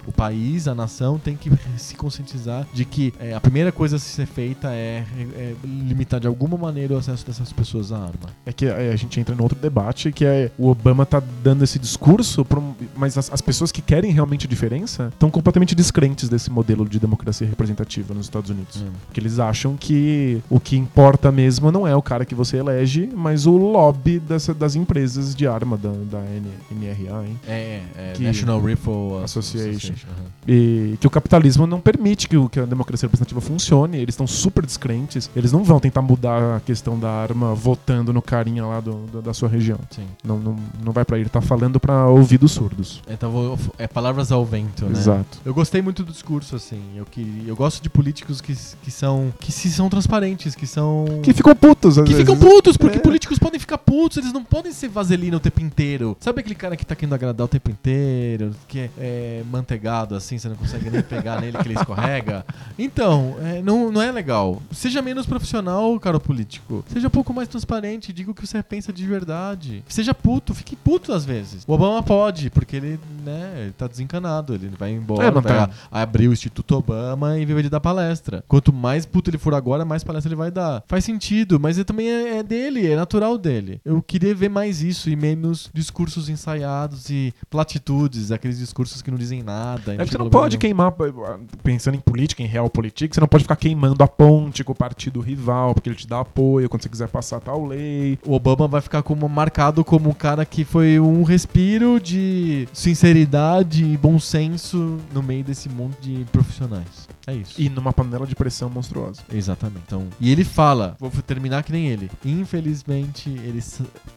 [0.07, 3.99] o país, a nação tem que se conscientizar de que é, a primeira coisa a
[3.99, 5.05] ser feita é,
[5.37, 8.31] é limitar de alguma maneira o acesso dessas pessoas à arma.
[8.47, 11.63] É que é, a gente entra em outro debate que é o Obama tá dando
[11.65, 16.29] esse discurso, um- mas as, as pessoas que querem realmente a diferença estão completamente descrentes
[16.29, 18.85] desse modelo de democracia representativa nos Estados Unidos.
[19.07, 23.09] Porque eles acham que o que importa mesmo não é o cara que você elege,
[23.15, 27.39] mas o lobby dessa- das empresas de arma, da, da N- NRA, hein?
[27.47, 29.95] É, é, Que- National Rifle Association.
[30.09, 30.25] aham.
[30.47, 34.27] E que o capitalismo não permite que, o- que a democracia representativa funcione, eles estão
[34.27, 38.81] super descrentes, eles não vão tentar mudar a questão da arma votando no carinha lá
[38.81, 39.79] do- do- da sua região.
[39.91, 40.07] Sim.
[40.23, 43.03] Não, não, não vai pra ele, tá falando pra ouvidos surdos.
[43.11, 44.93] Então, vou- é palavras ao vento, né?
[44.93, 45.39] Exato.
[45.45, 46.81] Eu gostei muito do discurso, assim.
[46.97, 49.33] Eu, que, eu gosto de políticos que, que são.
[49.41, 51.05] que se são transparentes, que são.
[51.23, 52.29] Que ficam putos, às Que vezes.
[52.29, 53.01] ficam putos, porque É.
[53.01, 56.17] políticos podem ficar putos, eles não podem ser vaselina o tempo inteiro.
[56.21, 60.39] Sabe aquele cara que tá querendo agradar o tempo inteiro, que é, é manteigado assim,
[60.39, 62.45] você não consegue nem pegar nele que ele escorrega?
[62.79, 64.61] Então, é, não, não é legal.
[64.73, 66.85] Seja menos profissional, cara político.
[66.89, 69.85] Seja um pouco mais transparente, diga o que você pensa de verdade.
[69.89, 71.65] Seja puto, fique puto às vezes.
[71.67, 75.71] O Obama pode, porque ele, né, ele tá desencanado, ele vai embora, É, vai tá.
[75.91, 78.45] abrir o Instituto Obama e viver de dar palestra.
[78.49, 80.83] Quanto mais puto ele for agora, mais palestra ele vai dar.
[80.87, 83.81] Faz sentido, mas é, também é, é dele, é natural dele.
[83.85, 89.19] Eu queria ver mais isso e menos discursos ensaiados e platitudes, aqueles discursos que não
[89.19, 89.95] dizem nada.
[89.95, 90.93] É que você não pode queimar.
[90.93, 94.75] queimar, pensando em política, em realpolitik, você não pode ficar queimando a ponte com o
[94.75, 98.19] partido rival, porque ele te dá apoio quando você quiser passar tal lei.
[98.27, 103.85] O Obama vai ficar como marcado como um cara que foi um respiro de sinceridade
[103.85, 107.09] e bom senso no meio desse mundo de profissionais.
[107.27, 107.61] É isso.
[107.61, 109.23] E numa panela de pressão monstruosa.
[109.33, 109.85] Exatamente.
[109.87, 112.11] Então, e ele fala, vou terminar que nem ele.
[112.25, 113.63] Infelizmente, ele,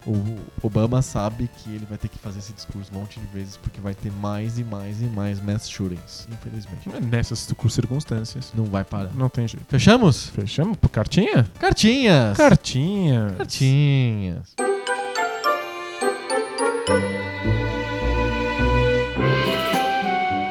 [0.05, 3.57] o Obama sabe que ele vai ter que fazer esse discurso um monte de vezes
[3.57, 6.27] porque vai ter mais e mais e mais mass shootings.
[6.31, 6.89] Infelizmente.
[7.05, 8.51] Nessas circunstâncias.
[8.55, 9.13] Não vai parar.
[9.13, 9.65] Não tem jeito.
[9.67, 10.29] Fechamos?
[10.29, 11.49] Fechamos cartinha?
[11.59, 12.37] Cartinhas.
[12.37, 13.35] Cartinha.
[13.37, 14.55] Cartinhas.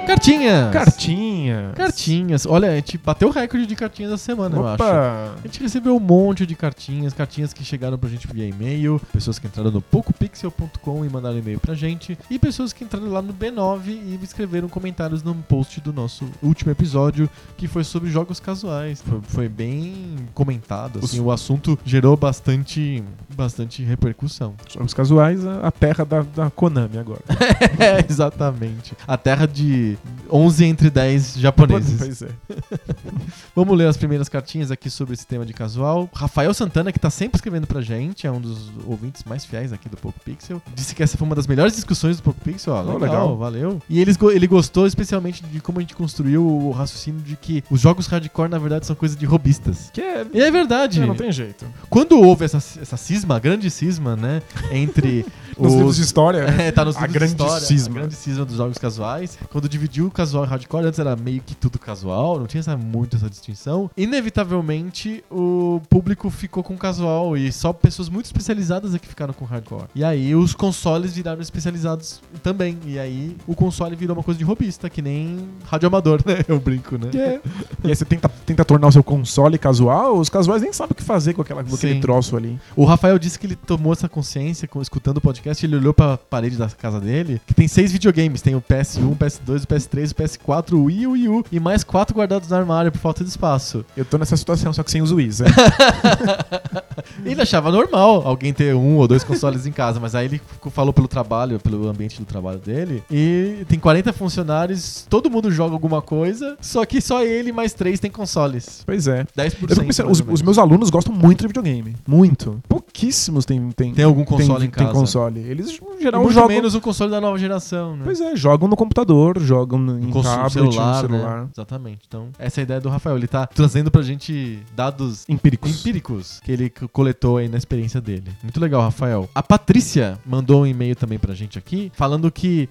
[0.06, 0.72] Cartinhas.
[0.72, 1.35] Cartinha.
[1.74, 2.46] Cartinhas.
[2.46, 4.82] Olha, a gente bateu o recorde de cartinhas da semana, eu acho.
[4.82, 5.34] Opa!
[5.42, 9.38] A gente recebeu um monte de cartinhas, cartinhas que chegaram pra gente via e-mail, pessoas
[9.38, 13.32] que entraram no pocopixel.com e mandaram e-mail pra gente, e pessoas que entraram lá no
[13.34, 19.02] B9 e escreveram comentários no post do nosso último episódio, que foi sobre jogos casuais.
[19.02, 23.02] Foi, foi bem comentado, assim, Os- o assunto gerou bastante,
[23.36, 24.54] bastante repercussão.
[24.72, 27.20] Jogos casuais, a a terra da, da Konami agora.
[27.80, 28.94] é, exatamente.
[29.06, 29.98] A terra de
[30.30, 31.96] 11 entre 10 japoneses.
[32.06, 32.28] Pois é.
[33.54, 36.08] Vamos ler as primeiras cartinhas aqui sobre esse tema de casual.
[36.14, 39.88] Rafael Santana, que tá sempre escrevendo pra gente, é um dos ouvintes mais fiéis aqui
[39.88, 40.60] do Poco Pixel.
[40.74, 42.72] Disse que essa foi uma das melhores discussões do Poco Pixel.
[42.74, 43.36] Ó, legal, Oh, legal.
[43.36, 43.82] valeu.
[43.88, 47.64] E eles go- ele gostou especialmente de como a gente construiu o raciocínio de que
[47.70, 49.90] os jogos hardcore, na verdade, são coisa de robistas.
[49.92, 50.26] Que é.
[50.32, 51.00] E é verdade.
[51.02, 51.64] é, não tem jeito.
[51.88, 55.24] Quando houve essa, essa cisma, a grande cisma, né, entre
[55.58, 55.78] Nos os...
[55.78, 56.46] livros de história.
[56.66, 57.94] É, tá nos A livros de grande história, cisma.
[57.96, 59.38] A grande cisma dos jogos casuais.
[59.50, 62.76] Quando dividiu o casual e hardcore, antes era meio que tudo casual, não tinha essa,
[62.76, 63.90] muito essa distinção.
[63.96, 69.44] Inevitavelmente, o público ficou com casual e só pessoas muito especializadas é que ficaram com
[69.44, 69.84] hardcore.
[69.94, 72.78] E aí os consoles viraram especializados também.
[72.84, 76.36] E aí o console virou uma coisa de robista, que nem radioamador, né?
[76.48, 77.10] Eu brinco, né?
[77.14, 77.40] É-
[77.84, 80.94] E aí você tenta, tenta tornar o seu console casual, os casuais nem sabem o
[80.94, 82.00] que fazer com, aquela, com aquele Sim.
[82.00, 82.58] troço ali.
[82.74, 85.45] O Rafael disse que ele tomou essa consciência com- escutando o podcast.
[85.64, 89.16] Ele olhou pra parede da casa dele, que tem seis videogames: tem o PS1, o
[89.16, 92.56] PS2, o PS3, o PS4, o Wii o Wii U, e mais quatro guardados no
[92.56, 93.84] armário por falta de espaço.
[93.96, 95.46] Eu tô nessa situação, só que sem os Wii's, né?
[97.24, 100.40] Ele achava normal alguém ter um ou dois consoles em casa, mas aí ele
[100.70, 103.02] falou pelo trabalho, pelo ambiente do trabalho dele.
[103.10, 108.00] E tem 40 funcionários, todo mundo joga alguma coisa, só que só ele mais três
[108.00, 108.82] tem consoles.
[108.84, 109.24] Pois é.
[109.36, 109.70] 10%.
[109.70, 111.96] Eu pensando, os, os meus alunos gostam muito de videogame.
[112.06, 112.60] Muito.
[112.68, 114.84] Pouquíssimos têm, têm, Tem algum console têm- em casa.
[114.86, 115.35] Tem console.
[115.40, 116.48] Eles, em E geral, muito jogam.
[116.48, 118.02] menos o console da nova geração, né?
[118.04, 121.40] Pois é, jogam no computador, jogam no- em tablet, celular, no celular.
[121.42, 121.48] Né?
[121.52, 122.00] Exatamente.
[122.06, 123.16] Então, essa é a ideia do Rafael.
[123.16, 125.70] Ele tá trazendo pra gente dados Empíricos.
[125.80, 128.30] empíricos que ele coletou aí na experiência dele.
[128.42, 129.28] Muito legal, Rafael.
[129.34, 132.68] A Patrícia mandou um e-mail também pra gente aqui, falando que,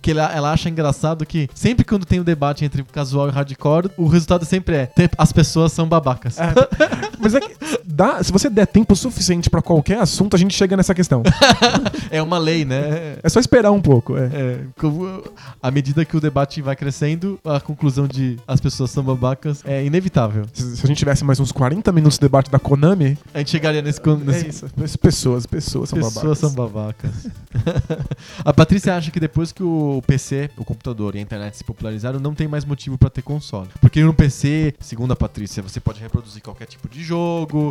[0.00, 3.90] que ela, ela acha engraçado que sempre quando tem um debate entre casual e hardcore,
[3.96, 6.38] o resultado sempre é "Te- as pessoas são babacas.
[6.38, 6.52] É,
[7.26, 10.76] mas é que dá, se você der tempo suficiente pra qualquer assunto, a gente chega
[10.76, 11.22] nessa questão.
[12.08, 13.16] É uma lei, né?
[13.22, 14.16] É só esperar um pouco.
[14.16, 14.26] É.
[14.26, 14.60] É,
[15.60, 19.84] à medida que o debate vai crescendo, a conclusão de as pessoas são babacas é
[19.84, 20.44] inevitável.
[20.52, 23.50] Se, se a gente tivesse mais uns 40 minutos de debate da Konami, A gente
[23.50, 24.00] chegaria nesse.
[24.24, 24.66] nesse é isso.
[24.98, 26.38] Pessoas, pessoas são Pessoas babacas.
[26.38, 27.10] são babacas.
[28.44, 32.20] a Patrícia acha que depois que o PC, o computador e a internet se popularizaram,
[32.20, 33.68] não tem mais motivo pra ter console.
[33.80, 37.15] Porque no PC, segundo a Patrícia, você pode reproduzir qualquer tipo de jogo.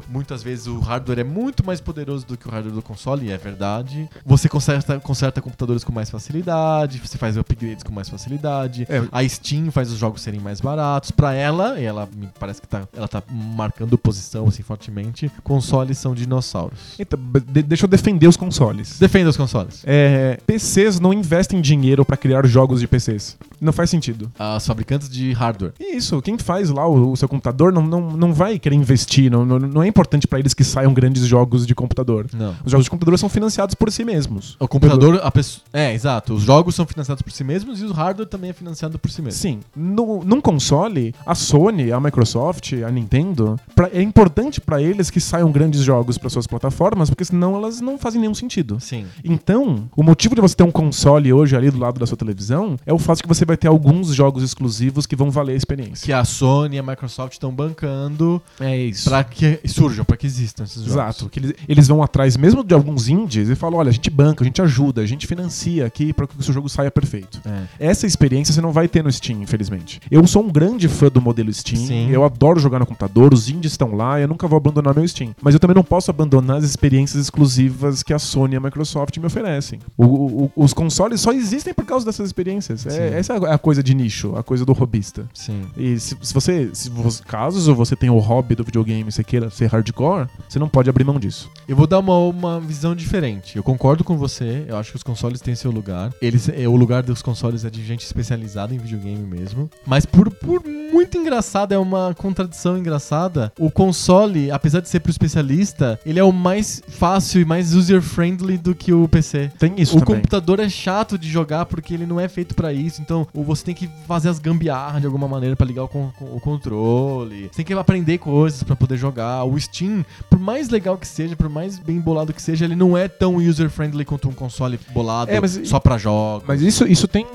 [0.10, 3.32] Muitas vezes o hardware é muito mais poderoso do que o hardware do console, e
[3.32, 4.10] é verdade.
[4.26, 8.86] Você conserta, conserta computadores com mais facilidade, você faz upgrades com mais facilidade.
[8.90, 9.04] É.
[9.12, 11.12] A Steam faz os jogos serem mais baratos.
[11.12, 15.98] Pra ela, e ela me parece que tá, ela tá marcando posição assim fortemente, consoles
[15.98, 16.96] são dinossauros.
[17.00, 19.00] Então, de- deixa eu defender os consoles.
[19.00, 19.82] Defenda os consoles.
[19.86, 23.38] É, PCs não investem dinheiro pra criar jogos de PCs.
[23.62, 24.32] Não faz sentido.
[24.38, 25.74] As fabricantes de hardware.
[25.80, 29.25] Isso, quem faz lá o, o seu computador não, não, não vai querer investir.
[29.30, 32.28] Não, não, não é importante pra eles que saiam grandes jogos de computador.
[32.34, 32.56] Não.
[32.64, 34.56] Os jogos de computador são financiados por si mesmos.
[34.60, 35.64] O computador, a pessoa.
[35.74, 36.34] É, exato.
[36.34, 39.22] Os jogos são financiados por si mesmos e o hardware também é financiado por si
[39.22, 39.40] mesmo.
[39.40, 45.10] Sim, no, num console, a Sony, a Microsoft, a Nintendo, pra- é importante pra eles
[45.10, 48.78] que saiam grandes jogos para suas plataformas, porque senão elas não fazem nenhum sentido.
[48.80, 49.06] Sim.
[49.24, 52.78] Então, o motivo de você ter um console hoje ali do lado da sua televisão
[52.86, 55.56] é o fato de que você vai ter alguns jogos exclusivos que vão valer a
[55.58, 56.06] experiência.
[56.06, 59.04] Que a Sony e a Microsoft estão bancando é isso.
[59.16, 60.92] Pra que surjam, pra que existam esses jogos.
[60.94, 61.30] Exato.
[61.30, 64.44] Que eles, eles vão atrás mesmo de alguns indies e falam: olha, a gente banca,
[64.44, 67.42] a gente ajuda, a gente financia aqui para que o seu jogo saia perfeito.
[67.46, 67.90] É.
[67.90, 70.00] Essa experiência você não vai ter no Steam, infelizmente.
[70.10, 71.86] Eu sou um grande fã do modelo Steam.
[71.86, 72.10] Sim.
[72.10, 75.36] Eu adoro jogar no computador, os indies estão lá, eu nunca vou abandonar meu Steam.
[75.42, 79.18] Mas eu também não posso abandonar as experiências exclusivas que a Sony e a Microsoft
[79.18, 79.80] me oferecem.
[79.98, 80.06] O-
[80.46, 82.86] o- os consoles só existem por causa dessas experiências.
[82.86, 85.26] É, essa é a coisa de nicho, a coisa do hobbyista.
[85.34, 85.62] Sim.
[85.78, 89.24] E se, se você, se você, caso você tenha o hobby do videogame e você
[89.24, 91.50] queira ser hardcore, você não pode abrir mão disso.
[91.68, 93.56] Eu vou dar uma, uma visão diferente.
[93.58, 94.66] Eu concordo com você.
[94.68, 96.14] Eu acho que os consoles têm seu lugar.
[96.22, 99.70] Eles, é, o lugar dos consoles é de gente especializada em videogame mesmo.
[99.86, 103.52] Mas por, por muito engraçado, é uma contradição engraçada.
[103.60, 108.58] O console, apesar de ser pro especialista, ele é o mais fácil e mais user-friendly
[108.58, 109.52] do que o PC.
[109.60, 110.16] Tem isso o também.
[110.16, 113.02] computador é chato de jogar porque ele não é feito pra isso.
[113.02, 116.12] Então, ou você tem que fazer as gambiarras de alguma maneira pra ligar o, con-
[116.22, 117.44] o controle.
[117.52, 119.44] Você tem que aprender coisas pra poder jogar.
[119.44, 122.98] O Steam, por mais legal que seja, por mais bem bolado que seja, ele não
[122.98, 126.46] é tão user-friendly quanto um console bolado É, mas- só pra jogos.
[126.48, 127.26] Mas isso, isso tem,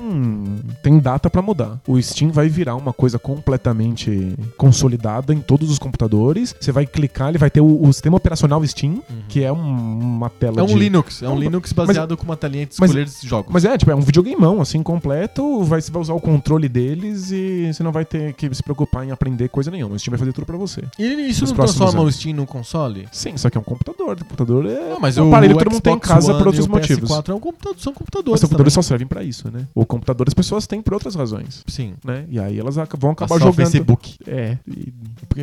[0.83, 1.79] tem data pra mudar.
[1.87, 6.55] O Steam vai virar uma coisa completamente consolidada em todos os computadores.
[6.59, 10.29] Você vai clicar, ele vai ter o, o sistema operacional Steam, que é um- uma
[10.29, 10.73] tela é um de...
[10.75, 13.51] Linux, é um Não, Linux mas- baseado com uma telinha de mas- escolher jogos.
[13.53, 15.63] Mas é, tipo, é um videogameão, assim, completo.
[15.63, 19.05] Vai, você vai usar o controle deles e você não vai ter que se preocupar
[19.05, 19.95] em aprender coisa nenhuma.
[19.95, 20.83] O Steam vai fazer tudo pra você.
[20.97, 22.11] e isso não próximos transforma o.
[22.11, 23.07] Steam num console?
[23.11, 24.15] Sim, só que é um computador.
[24.15, 26.37] O computador é Não, mas um o, aparelho que todo mundo tem em casa One
[26.39, 27.09] por outros o motivos.
[27.09, 28.41] PS4 é um computador, são computadores.
[28.41, 29.67] Os computadores só servem pra isso, né?
[29.73, 31.63] O computador as pessoas têm por outras razões.
[31.67, 31.93] Sim.
[32.03, 32.25] Né?
[32.29, 33.55] E aí elas vão acabar Passar jogando.
[33.55, 34.17] Facebook.
[34.27, 34.93] É, e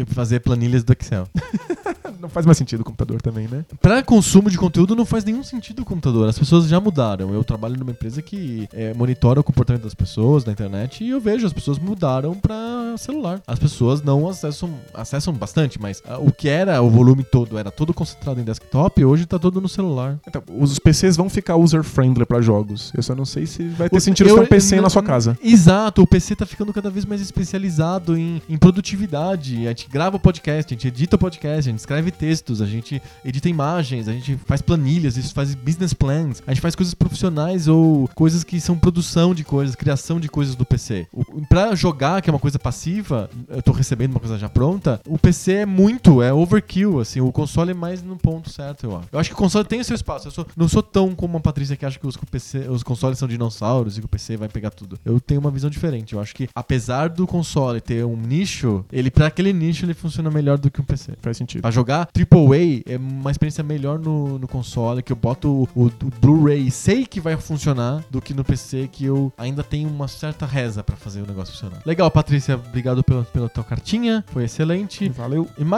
[0.07, 1.27] Fazer planilhas do Excel.
[2.21, 3.65] não faz mais sentido o computador também, né?
[3.81, 6.29] Pra consumo de conteúdo não faz nenhum sentido o computador.
[6.29, 7.33] As pessoas já mudaram.
[7.33, 11.21] Eu trabalho numa empresa que é, monitora o comportamento das pessoas na internet e eu
[11.21, 13.41] vejo as pessoas mudaram pra celular.
[13.47, 17.71] As pessoas não acessam, acessam bastante, mas ah, o que era o volume todo era
[17.71, 20.19] todo concentrado em desktop, hoje tá todo no celular.
[20.27, 22.93] Então, os PCs vão ficar user-friendly pra jogos.
[22.97, 24.91] Eu só não sei se vai ter O- sentido eu- ter um PC não- na
[24.91, 25.39] sua casa.
[25.43, 28.57] Exato, o PC tá ficando cada vez mais especializado em, em
[28.99, 29.67] produtividade.
[29.67, 32.67] A gente grava o podcast, a gente edita o podcast, a gente escreve textos, a
[32.67, 36.95] gente edita imagens, a gente faz planilhas, isso faz business plans, a gente faz coisas
[36.95, 41.07] profissionais ou coisas que são produção de coisas, criação de coisas do PC.
[41.13, 45.01] O, pra jogar, que é uma coisa passiva, eu tô recebendo uma coisa já pronta,
[45.07, 45.88] o PC é muito,
[46.23, 49.09] é overkill, assim, o, console é mais no ponto certo, eu acho.
[49.13, 50.29] Eu acho que o console tem o seu espaço.
[50.29, 53.19] Eu sou- não sou tão como a Patrícia que acha que os, PC, os consoles
[53.19, 54.99] são dinossauros e que o PC vai pegar tudo.
[55.05, 56.15] Eu tenho uma visão diferente.
[56.15, 60.31] Eu acho que, apesar do console ter um nicho, ele, pra aquele nicho, ele funciona
[60.31, 61.13] melhor do que um PC.
[61.21, 61.63] Faz sentido.
[61.63, 65.87] Pra jogar AAA é uma experiência melhor no, no console, que eu boto o, o-
[65.87, 69.89] o Blu-ray e sei que vai funcionar, do que no PC, que eu ainda tenho
[69.89, 71.81] uma certa reza pra fazer o negócio funcionar.
[71.87, 75.09] Legal, Patrícia, obrigado pela, pela tua cartinha, foi excelente.
[75.09, 75.49] Valeu.
[75.59, 75.78] E mais,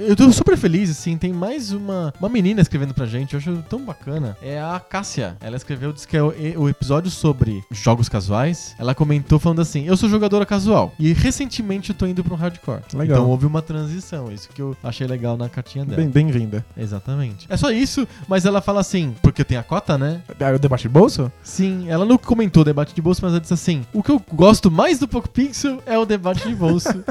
[0.00, 3.56] eu tô super feliz, assim, tem mais uma, uma menina escrevendo pra gente, eu acho
[3.68, 4.36] tão bacana.
[4.42, 5.36] É a Cássia.
[5.40, 8.74] Ela escreveu, disse que é o, o episódio sobre jogos casuais.
[8.78, 10.92] Ela comentou falando assim: Eu sou jogadora casual.
[10.98, 12.80] E recentemente eu tô indo pro hardcore.
[12.94, 13.18] Legal.
[13.18, 14.30] Então houve uma transição.
[14.32, 15.96] Isso que eu achei legal na cartinha dela.
[16.02, 16.64] Bem- Bem-vinda.
[16.76, 17.46] Exatamente.
[17.48, 20.20] É só isso, mas ela fala assim, porque tenho a cota, né?
[20.40, 21.30] Ah, o debate de bolso?
[21.42, 24.20] Sim, ela não comentou o debate de bolso, mas ela disse assim: o que eu
[24.32, 26.88] gosto mais do Poco Pixel é o debate de bolso.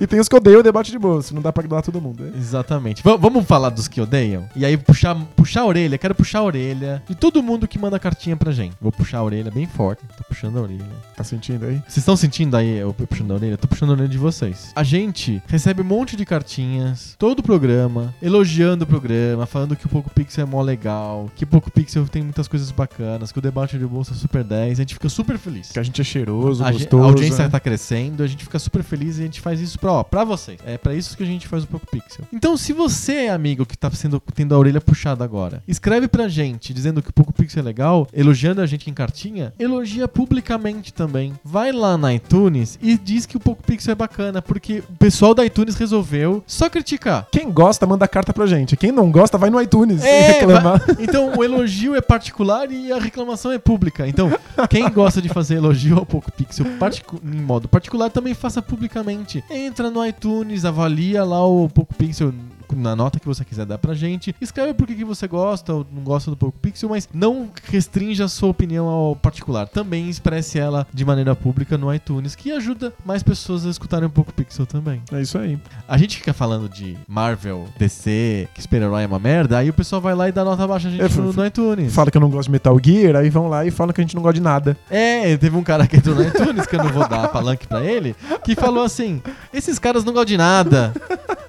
[0.00, 1.32] E tem os que odeiam o debate de bolso.
[1.34, 2.24] Não dá pra agradar todo mundo.
[2.24, 2.32] né?
[2.36, 3.02] Exatamente.
[3.02, 4.48] Va- vamos falar dos que odeiam?
[4.56, 7.98] E aí puxar, puxar a orelha, quero puxar a orelha de todo mundo que manda
[7.98, 8.74] cartinha pra gente.
[8.80, 10.02] Vou puxar a orelha bem forte.
[10.16, 10.84] Tô puxando a orelha.
[11.16, 11.76] Tá sentindo aí?
[11.86, 13.56] Vocês estão sentindo aí eu puxando a orelha?
[13.56, 14.72] Tô puxando a orelha de vocês.
[14.74, 19.86] A gente recebe um monte de cartinhas, todo o programa, elogiando o programa, falando que
[19.86, 23.38] o Poco Pixel é mó legal, que o Poco Pixel tem muitas coisas bacanas, que
[23.38, 24.72] o debate de bolsa é super 10.
[24.80, 25.70] A gente fica super feliz.
[25.70, 27.02] Que a gente é cheiroso, A, gostoso.
[27.02, 27.50] a audiência né?
[27.50, 30.24] tá crescendo, a gente fica super feliz e a gente faz isso pra, ó, pra
[30.24, 30.58] vocês.
[30.66, 32.24] É pra isso que a gente faz o Poco Pixel.
[32.32, 36.28] Então, se você é amigo que tá sendo, tendo a orelha puxada agora, escreve pra
[36.28, 40.92] gente dizendo que o Poco Pixel é legal, elogiando a gente em cartinha, elogia publicamente
[40.92, 41.32] também.
[41.44, 45.34] Vai lá na iTunes e diz que o Poco Pixel é bacana, porque o pessoal
[45.34, 47.26] da iTunes resolveu só criticar.
[47.30, 48.76] Quem gosta, manda carta pra gente.
[48.76, 50.78] Quem não gosta, vai no iTunes É, reclamar.
[50.84, 54.06] vai- então o elogio é particular e a reclamação é pública.
[54.08, 54.30] Então,
[54.68, 59.03] quem gosta de fazer elogio ao Poco Pixel particu- em modo particular também faça publicamente.
[59.50, 62.32] Entra no iTunes, avalia lá o Poco Pixel
[62.74, 64.34] na nota que você quiser dar pra gente.
[64.40, 68.28] Escreve por que você gosta ou não gosta do Poco Pixel, mas não restrinja a
[68.28, 69.68] sua opinião ao particular.
[69.68, 74.10] Também expresse ela de maneira pública no iTunes, que ajuda mais pessoas a escutarem o
[74.10, 75.02] Poco Pixel também.
[75.12, 75.58] É isso aí.
[75.88, 80.00] A gente fica falando de Marvel, DC, que super-herói é uma merda, aí o pessoal
[80.00, 81.94] vai lá e dá nota baixa a gente É, no, no iTunes.
[81.94, 84.04] Fala que eu não gosto de Metal Gear, aí vão lá e falam que a
[84.04, 84.76] gente não gosta de nada.
[84.90, 87.84] É, teve um cara que entrou no iTunes, que eu não vou dar palanque pra
[87.84, 88.14] ele,
[88.44, 89.22] que falou assim:
[89.52, 90.92] esses caras não gostam de nada.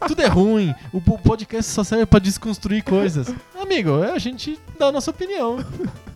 [0.07, 0.73] Tudo é ruim.
[0.91, 3.27] O podcast só serve pra desconstruir coisas.
[3.59, 5.57] Amigo, a gente dá a nossa opinião.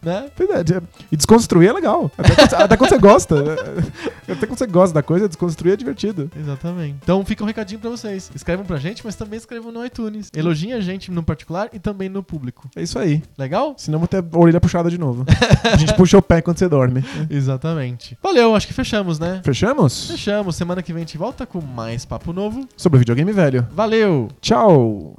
[0.02, 0.30] Né?
[0.38, 0.76] Verdade.
[0.76, 0.82] é.
[1.12, 2.12] E desconstruir é legal.
[2.18, 3.36] Até quando, até quando você gosta.
[4.30, 6.30] Até quando você gosta da coisa, desconstruir é divertido.
[6.40, 6.98] Exatamente.
[7.02, 8.30] Então fica um recadinho pra vocês.
[8.36, 10.30] Escrevam pra gente, mas também escrevam no iTunes.
[10.36, 12.70] Elogiem a gente no particular e também no público.
[12.76, 13.24] É isso aí.
[13.38, 13.74] Legal?
[13.76, 15.26] Senão eu vou ter a orelha puxada de novo.
[15.64, 17.04] A gente puxa o pé quando você dorme.
[17.30, 18.18] Exatamente.
[18.22, 19.42] Valeu, acho que fechamos, né?
[19.44, 20.10] Fechamos?
[20.12, 20.56] Fechamos.
[20.56, 22.68] Semana que vem a gente volta com mais papo novo.
[22.78, 23.68] Sobre videogame velho.
[23.72, 24.28] Valeu!
[24.42, 25.18] Tchau!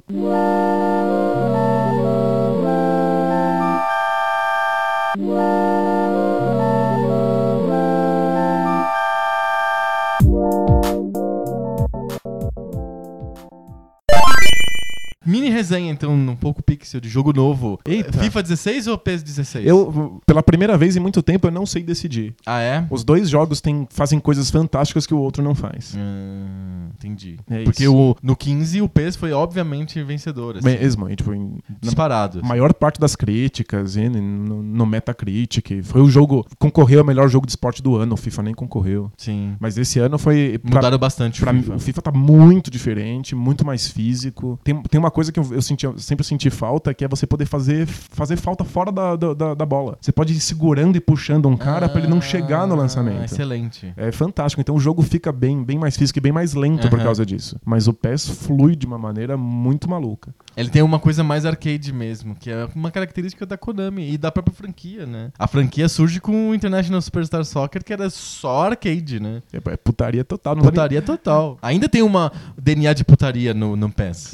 [15.25, 17.79] Mini resenha, então, um pouco pixel de jogo novo.
[17.85, 18.11] Eita.
[18.19, 19.67] FIFA 16 ou PES 16?
[19.67, 22.33] Eu, pela primeira vez em muito tempo, eu não sei decidir.
[22.45, 22.85] Ah, é?
[22.89, 25.95] Os dois jogos têm, fazem coisas fantásticas que o outro não faz.
[25.95, 27.37] Hum, entendi.
[27.49, 27.95] É Porque isso.
[27.95, 30.57] o, no 15 o PES foi obviamente vencedor.
[30.57, 32.43] Assim, Mesmo, e, tipo, em, disparado.
[32.43, 37.45] maior parte das críticas, e no, no Metacritic, foi o jogo, concorreu ao melhor jogo
[37.45, 39.11] de esporte do ano, o FIFA nem concorreu.
[39.17, 39.55] Sim.
[39.59, 40.59] Mas esse ano foi...
[40.59, 41.75] pra- Mudaram bastante Pra o FIFA.
[41.75, 44.59] o FIFA tá muito diferente, muito mais físico.
[44.63, 47.27] Tem, tem uma coisa que eu, eu, senti, eu sempre senti falta, que é você
[47.27, 49.97] poder fazer, fazer falta fora da, da, da- bola.
[50.01, 53.23] Você pode ir segurando e puxando um cara pra ele não chegar no Ah, lançamento.
[53.25, 53.93] Excelente.
[53.95, 54.59] É fantástico.
[54.61, 57.05] Então o jogo fica bem, bem mais físico e bem mais lento por Aham.
[57.05, 57.57] causa disso.
[57.65, 60.33] Mas o PES flui de uma maneira muito maluca.
[60.57, 64.31] Ele tem uma coisa mais arcade mesmo, que é uma característica da Konami e da
[64.31, 65.31] própria franquia, né?
[65.39, 69.41] A franquia surge com o International Superstar Soccer, que era só arcade, né?
[69.53, 70.55] É, é putaria total.
[70.55, 71.57] Não dá nem- Putaria total.
[71.61, 74.29] Ainda tem uma DNA de putaria no, no PES.